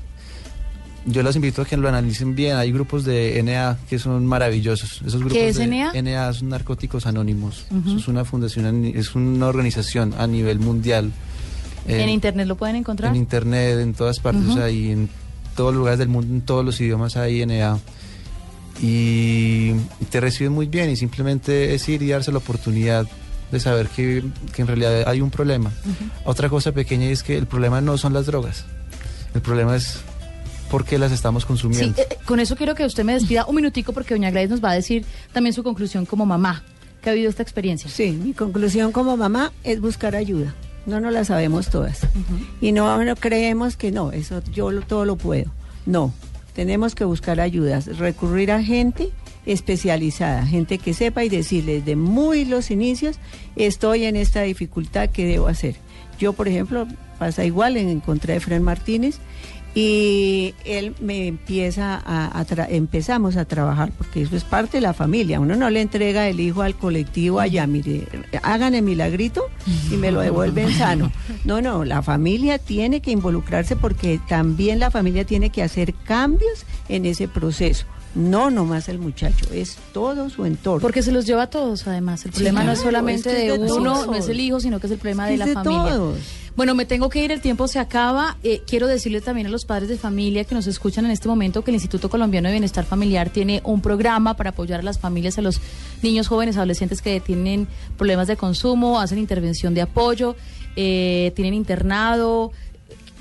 yo 1.10 1.22
los 1.22 1.36
invito 1.36 1.62
a 1.62 1.64
que 1.64 1.76
lo 1.76 1.88
analicen 1.88 2.34
bien. 2.34 2.56
Hay 2.56 2.72
grupos 2.72 3.04
de 3.04 3.42
NA 3.42 3.78
que 3.88 3.98
son 3.98 4.26
maravillosos. 4.26 5.02
Esos 5.06 5.20
grupos 5.20 5.32
¿Qué 5.32 5.48
es 5.48 5.56
de 5.56 5.66
NA? 5.66 5.92
NA 6.02 6.32
son 6.32 6.48
Narcóticos 6.50 7.06
Anónimos. 7.06 7.66
Ujú. 7.70 7.88
Eso 7.90 7.98
es 7.98 8.08
una 8.08 8.24
fundación, 8.24 8.84
es 8.84 9.14
una 9.14 9.46
organización 9.46 10.14
a 10.18 10.26
nivel 10.26 10.58
mundial. 10.58 11.12
Eh, 11.86 12.02
en 12.02 12.08
internet 12.10 12.46
lo 12.46 12.56
pueden 12.56 12.76
encontrar. 12.76 13.10
en 13.12 13.16
internet, 13.16 13.78
en 13.80 13.94
todas 13.94 14.20
partes 14.20 14.44
Ujú. 14.48 14.60
hay, 14.60 14.90
en 14.90 15.08
todos 15.56 15.72
los 15.72 15.78
lugares 15.78 15.98
del 15.98 16.08
mundo, 16.08 16.34
en 16.34 16.42
todos 16.42 16.64
los 16.64 16.80
idiomas 16.80 17.16
hay 17.16 17.44
NA. 17.46 17.78
Y, 18.80 19.72
y 20.00 20.04
te 20.08 20.20
reciben 20.20 20.52
muy 20.52 20.66
bien 20.66 20.88
y 20.90 20.96
simplemente 20.96 21.74
es 21.74 21.88
ir 21.88 22.00
y 22.02 22.08
darse 22.08 22.30
la 22.30 22.38
oportunidad 22.38 23.06
de 23.50 23.60
saber 23.60 23.88
que, 23.88 24.22
que 24.52 24.62
en 24.62 24.68
realidad 24.68 25.08
hay 25.08 25.20
un 25.20 25.30
problema. 25.30 25.72
Otra 26.24 26.48
cosa 26.48 26.72
pequeña 26.72 27.06
es 27.06 27.22
que 27.22 27.36
el 27.36 27.46
problema 27.46 27.80
no 27.80 27.98
son 27.98 28.12
las 28.12 28.26
drogas, 28.26 28.66
el 29.34 29.40
problema 29.40 29.74
es 29.74 30.00
por 30.70 30.84
qué 30.84 30.98
las 30.98 31.12
estamos 31.12 31.42
Sí, 31.42 31.46
consumiendo. 31.48 32.00
eh, 32.00 32.06
eh, 32.10 32.16
con 32.24 32.40
eso 32.40 32.56
quiero 32.56 32.74
que 32.74 32.84
usted 32.84 33.04
me 33.04 33.14
despida 33.14 33.46
un 33.46 33.56
minutico 33.56 33.92
porque 33.92 34.14
doña 34.14 34.30
Gladys 34.30 34.50
nos 34.50 34.62
va 34.64 34.70
a 34.70 34.74
decir 34.74 35.04
también 35.32 35.52
su 35.54 35.62
conclusión 35.62 36.06
como 36.06 36.26
mamá 36.26 36.62
que 37.02 37.10
ha 37.10 37.12
habido 37.12 37.30
esta 37.30 37.42
experiencia. 37.42 37.88
Sí, 37.90 38.12
mi 38.12 38.32
conclusión 38.32 38.92
como 38.92 39.16
mamá 39.16 39.52
es 39.64 39.80
buscar 39.80 40.16
ayuda. 40.16 40.54
No 40.86 41.00
nos 41.00 41.12
la 41.12 41.24
sabemos 41.24 41.68
todas. 41.68 42.00
Y 42.60 42.72
no, 42.72 43.04
no 43.04 43.14
creemos 43.16 43.76
que 43.76 43.92
no, 43.92 44.10
eso 44.12 44.42
yo 44.52 44.70
lo- 44.70 44.82
todo 44.82 45.04
lo 45.04 45.16
puedo. 45.16 45.50
No, 45.86 46.12
tenemos 46.54 46.94
que 46.94 47.04
buscar 47.04 47.40
ayudas, 47.40 47.98
recurrir 47.98 48.50
a 48.52 48.62
gente 48.62 49.10
especializada, 49.46 50.46
gente 50.46 50.78
que 50.78 50.94
sepa 50.94 51.24
y 51.24 51.28
decirles 51.28 51.84
de 51.84 51.96
muy 51.96 52.44
los 52.44 52.70
inicios, 52.70 53.16
estoy 53.56 54.04
en 54.04 54.16
esta 54.16 54.42
dificultad, 54.42 55.10
¿qué 55.10 55.24
debo 55.26 55.48
hacer? 55.48 55.76
Yo, 56.18 56.32
por 56.32 56.48
ejemplo, 56.48 56.86
pasa 57.18 57.44
igual, 57.44 57.76
encontré 57.76 58.34
a 58.34 58.36
Efraín 58.36 58.62
Martínez 58.62 59.18
y 59.80 60.54
él 60.64 60.94
me 61.00 61.28
empieza 61.28 61.94
a, 62.04 62.36
a 62.38 62.44
tra- 62.46 62.66
empezamos 62.68 63.36
a 63.36 63.44
trabajar 63.44 63.92
porque 63.96 64.22
eso 64.22 64.36
es 64.36 64.42
parte 64.42 64.78
de 64.78 64.80
la 64.80 64.92
familia 64.92 65.38
uno 65.38 65.54
no 65.54 65.70
le 65.70 65.80
entrega 65.80 66.28
el 66.28 66.40
hijo 66.40 66.62
al 66.62 66.74
colectivo 66.74 67.38
allá 67.38 67.66
mire 67.68 68.08
hagan 68.42 68.74
el 68.74 68.82
milagrito 68.82 69.42
y 69.92 69.96
me 69.96 70.10
lo 70.10 70.20
devuelven 70.20 70.72
sano 70.72 71.12
no 71.44 71.62
no 71.62 71.84
la 71.84 72.02
familia 72.02 72.58
tiene 72.58 73.00
que 73.00 73.12
involucrarse 73.12 73.76
porque 73.76 74.20
también 74.28 74.80
la 74.80 74.90
familia 74.90 75.24
tiene 75.24 75.50
que 75.50 75.62
hacer 75.62 75.94
cambios 75.94 76.64
en 76.88 77.06
ese 77.06 77.28
proceso 77.28 77.86
no 78.16 78.50
nomás 78.50 78.88
el 78.88 78.98
muchacho 78.98 79.46
es 79.52 79.76
todo 79.92 80.28
su 80.28 80.44
entorno 80.44 80.80
Porque 80.80 81.02
se 81.02 81.12
los 81.12 81.24
lleva 81.26 81.42
a 81.42 81.50
todos, 81.50 81.86
además. 81.86 82.24
El 82.24 82.32
problema 82.32 82.64
no 82.64 82.72
es 82.72 82.80
solamente 82.80 83.28
es 83.30 83.36
que 83.36 83.42
de, 83.42 83.54
es 83.54 83.60
de 83.60 83.72
uno, 83.72 83.92
todos. 83.92 84.06
no 84.08 84.14
es 84.14 84.28
el 84.28 84.40
hijo, 84.40 84.58
sino 84.60 84.80
que 84.80 84.86
es 84.86 84.92
el 84.94 84.98
problema 84.98 85.26
de 85.28 85.36
la 85.36 85.44
de 85.46 85.52
familia. 85.52 85.92
todos. 85.92 86.18
Bueno, 86.58 86.74
me 86.74 86.84
tengo 86.86 87.08
que 87.08 87.24
ir, 87.24 87.30
el 87.30 87.40
tiempo 87.40 87.68
se 87.68 87.78
acaba. 87.78 88.36
Eh, 88.42 88.62
quiero 88.66 88.88
decirle 88.88 89.20
también 89.20 89.46
a 89.46 89.50
los 89.50 89.64
padres 89.64 89.88
de 89.88 89.96
familia 89.96 90.42
que 90.42 90.56
nos 90.56 90.66
escuchan 90.66 91.04
en 91.04 91.12
este 91.12 91.28
momento 91.28 91.62
que 91.62 91.70
el 91.70 91.76
Instituto 91.76 92.10
Colombiano 92.10 92.48
de 92.48 92.54
Bienestar 92.54 92.84
Familiar 92.84 93.30
tiene 93.30 93.60
un 93.62 93.80
programa 93.80 94.34
para 94.34 94.50
apoyar 94.50 94.80
a 94.80 94.82
las 94.82 94.98
familias, 94.98 95.38
a 95.38 95.42
los 95.42 95.60
niños, 96.02 96.26
jóvenes, 96.26 96.56
adolescentes 96.56 97.00
que 97.00 97.20
tienen 97.20 97.68
problemas 97.96 98.26
de 98.26 98.36
consumo, 98.36 98.98
hacen 98.98 99.18
intervención 99.18 99.72
de 99.72 99.82
apoyo, 99.82 100.34
eh, 100.74 101.32
tienen 101.36 101.54
internado. 101.54 102.50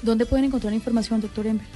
¿Dónde 0.01 0.25
pueden 0.25 0.45
encontrar 0.45 0.73
información, 0.73 1.21
doctor 1.21 1.45
Ember? 1.45 1.67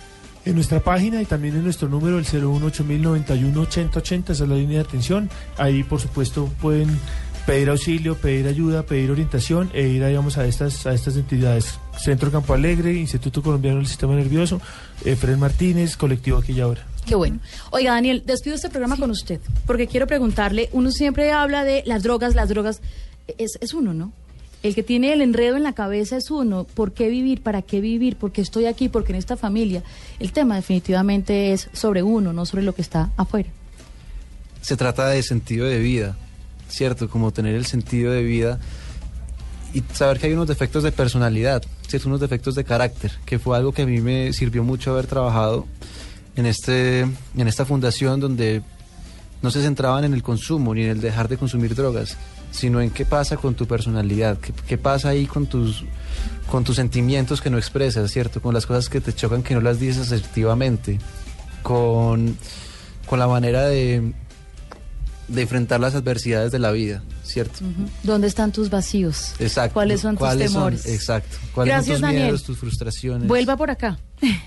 En 0.46 0.56
nuestra 0.56 0.80
página 0.80 1.22
y 1.22 1.26
también 1.26 1.56
en 1.56 1.64
nuestro 1.64 1.88
número, 1.88 2.18
el 2.18 2.26
018-091-8080, 2.26 4.32
esa 4.32 4.32
es 4.32 4.50
la 4.50 4.56
línea 4.56 4.80
de 4.80 4.86
atención. 4.86 5.30
Ahí, 5.60 5.84
por 5.84 6.02
supuesto, 6.02 6.50
pueden 6.60 7.00
pedir 7.46 7.70
auxilio, 7.70 8.16
pedir 8.16 8.48
ayuda, 8.48 8.84
pedir 8.84 9.12
orientación 9.12 9.70
e 9.74 9.88
ir, 9.88 10.06
digamos, 10.06 10.38
a 10.38 10.46
estas, 10.46 10.86
a 10.86 10.94
estas 10.94 11.16
entidades. 11.16 11.80
Centro 11.98 12.32
Campo 12.32 12.54
Alegre, 12.54 12.94
Instituto 12.94 13.42
Colombiano 13.42 13.78
del 13.78 13.88
Sistema 13.88 14.16
Nervioso, 14.16 14.62
Efren 15.06 15.40
Martínez, 15.40 15.98
Colectivo 15.98 16.38
Aquella 16.38 16.68
Hora. 16.68 16.86
Qué 17.06 17.16
bueno. 17.16 17.40
Oiga, 17.72 17.94
Daniel, 17.94 18.24
despido 18.26 18.56
este 18.56 18.70
programa 18.70 18.98
con 18.98 19.10
usted, 19.12 19.40
porque 19.66 19.88
quiero 19.88 20.08
preguntarle, 20.08 20.70
uno 20.72 20.92
siempre 20.92 21.32
habla 21.32 21.64
de 21.64 21.84
las 21.86 22.04
drogas, 22.04 22.36
las 22.36 22.50
drogas, 22.50 22.82
es, 23.38 23.58
es 23.60 23.74
uno, 23.74 23.94
¿no? 23.94 24.14
El 24.64 24.76
que 24.76 24.84
tiene 24.84 25.12
el 25.12 25.22
enredo 25.22 25.58
en 25.58 25.64
la 25.64 25.74
cabeza 25.74 26.18
es 26.18 26.30
uno. 26.30 26.66
¿Por 26.66 26.92
qué 26.92 27.10
vivir? 27.10 27.42
¿Para 27.42 27.64
qué 27.64 27.82
vivir? 27.82 28.16
¿Por 28.16 28.32
qué 28.32 28.42
estoy 28.42 28.68
aquí? 28.68 28.90
Porque 28.90 29.12
en 29.12 29.18
esta 29.18 29.36
familia 29.36 29.82
el 30.20 30.32
tema 30.34 30.56
definitivamente 30.56 31.52
es 31.52 31.68
sobre 31.74 32.04
uno, 32.04 32.32
no 32.32 32.46
sobre 32.46 32.64
lo 32.64 32.76
que 32.76 32.84
está 32.84 33.10
afuera. 33.18 33.50
se 34.62 34.78
trata 34.78 35.08
de 35.10 35.24
sentido 35.24 35.66
de 35.66 35.80
vida, 35.80 36.16
¿cierto? 36.72 37.10
Como 37.10 37.32
tener 37.32 37.56
el 37.56 37.66
sentido 37.66 38.12
de 38.12 38.24
vida 38.24 38.60
y 39.74 39.84
saber 39.94 40.20
que 40.20 40.28
hay 40.28 40.34
unos 40.34 40.48
defectos 40.48 40.84
de 40.84 40.92
personalidad, 40.92 41.64
¿cierto? 41.88 42.08
Unos 42.08 42.20
defectos 42.20 42.56
de 42.56 42.64
carácter, 42.64 43.12
que 43.26 43.40
fue 43.40 43.56
algo 43.58 43.72
que 43.72 43.84
a 43.84 43.86
mí 43.86 44.02
me 44.02 44.34
sirvió 44.34 44.64
mucho 44.64 44.92
haber 44.92 45.08
trabajado 45.08 45.66
en, 46.36 46.46
este, 46.46 47.02
en 47.02 47.48
esta 47.48 47.66
fundación 47.66 48.20
donde 48.20 48.62
no 49.42 49.50
se 49.50 49.62
centraban 49.62 50.04
en 50.04 50.14
el 50.14 50.24
consumo 50.24 50.76
ni 50.76 50.84
en 50.84 50.90
el 50.90 51.02
dejar 51.02 51.28
de 51.28 51.38
consumir 51.38 51.76
drogas, 51.76 52.18
sino 52.52 52.82
en 52.82 52.90
qué 52.90 53.06
pasa 53.06 53.38
con 53.38 53.56
tu 53.56 53.66
personalidad, 53.66 54.38
qué, 54.38 54.54
qué 54.68 54.78
pasa 54.78 55.10
ahí 55.10 55.26
con 55.26 55.48
tus, 55.48 55.84
con 56.50 56.64
tus 56.64 56.76
sentimientos 56.76 57.42
que 57.42 57.50
no 57.50 57.58
expresas, 57.58 58.12
¿cierto? 58.12 58.42
Con 58.42 58.54
las 58.54 58.66
cosas 58.66 58.90
que 58.90 59.02
te 59.02 59.14
chocan 59.14 59.42
que 59.42 59.56
no 59.56 59.62
las 59.62 59.80
dices 59.80 60.12
asertivamente, 60.12 61.00
con, 61.64 62.38
con 63.06 63.20
la 63.20 63.28
manera 63.28 63.66
de, 63.66 64.14
de 65.28 65.42
enfrentar 65.44 65.80
las 65.80 65.96
adversidades 65.96 66.52
de 66.52 66.60
la 66.60 66.72
vida, 66.72 67.02
¿cierto? 67.24 67.60
¿Dónde 68.04 68.28
están 68.28 68.52
tus 68.52 68.70
vacíos? 68.70 69.34
Exacto. 69.40 69.74
¿Cuáles 69.76 70.02
son 70.02 70.18
tus 70.18 70.38
temores? 70.38 70.86
Exacto. 70.86 71.38
¿Cuáles 71.56 71.74
Gracias, 71.74 71.86
son 71.88 71.94
tus 71.96 72.02
Daniel. 72.02 72.24
miedos, 72.24 72.44
tus 72.44 72.58
frustraciones? 72.58 73.28
Vuelva 73.28 73.56
por 73.56 73.70
acá. 73.72 73.98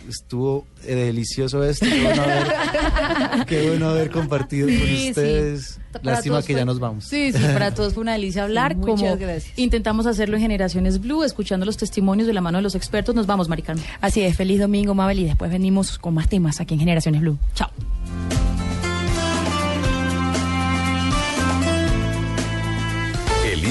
Estuvo 0.08 0.66
eh, 0.84 0.94
delicioso 0.94 1.64
esto. 1.64 1.86
Qué 1.86 2.02
bueno 2.02 2.22
haber, 2.22 3.46
qué 3.46 3.68
bueno 3.70 3.88
haber 3.88 4.10
compartido 4.10 4.68
con 4.68 4.76
Sí, 4.76 5.08
ustedes. 5.08 5.80
Lástima 6.02 6.42
que 6.42 6.52
fue- 6.52 6.60
ya 6.60 6.64
nos 6.64 6.78
vamos. 6.78 7.04
Sí, 7.04 7.32
sí, 7.32 7.38
para 7.52 7.72
todos 7.74 7.94
fue 7.94 8.02
una 8.02 8.12
delicia 8.12 8.42
hablar. 8.44 8.76
Muchas 8.76 9.00
como 9.00 9.16
gracias. 9.16 9.58
intentamos 9.58 10.06
hacerlo 10.06 10.36
en 10.36 10.42
Generaciones 10.42 11.00
Blue, 11.00 11.24
escuchando 11.24 11.64
los 11.66 11.76
testimonios 11.76 12.26
de 12.26 12.34
la 12.34 12.40
mano 12.42 12.58
de 12.58 12.62
los 12.62 12.74
expertos. 12.74 13.14
Nos 13.14 13.26
vamos, 13.26 13.48
Maricarmen. 13.48 13.84
Así 14.00 14.20
es, 14.22 14.36
feliz 14.36 14.60
domingo, 14.60 14.94
Mabel, 14.94 15.20
y 15.20 15.24
después 15.24 15.50
venimos 15.50 15.98
con 15.98 16.14
más 16.14 16.28
temas 16.28 16.60
aquí 16.60 16.74
en 16.74 16.80
Generaciones 16.80 17.20
Blue. 17.22 17.38
Chao. 17.54 17.70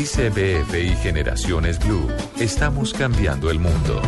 ICBF 0.04 0.74
y 0.76 0.96
Generaciones 0.98 1.80
Blue. 1.80 2.10
Estamos 2.38 2.92
cambiando 2.92 3.50
el 3.50 3.58
mundo. 3.58 4.02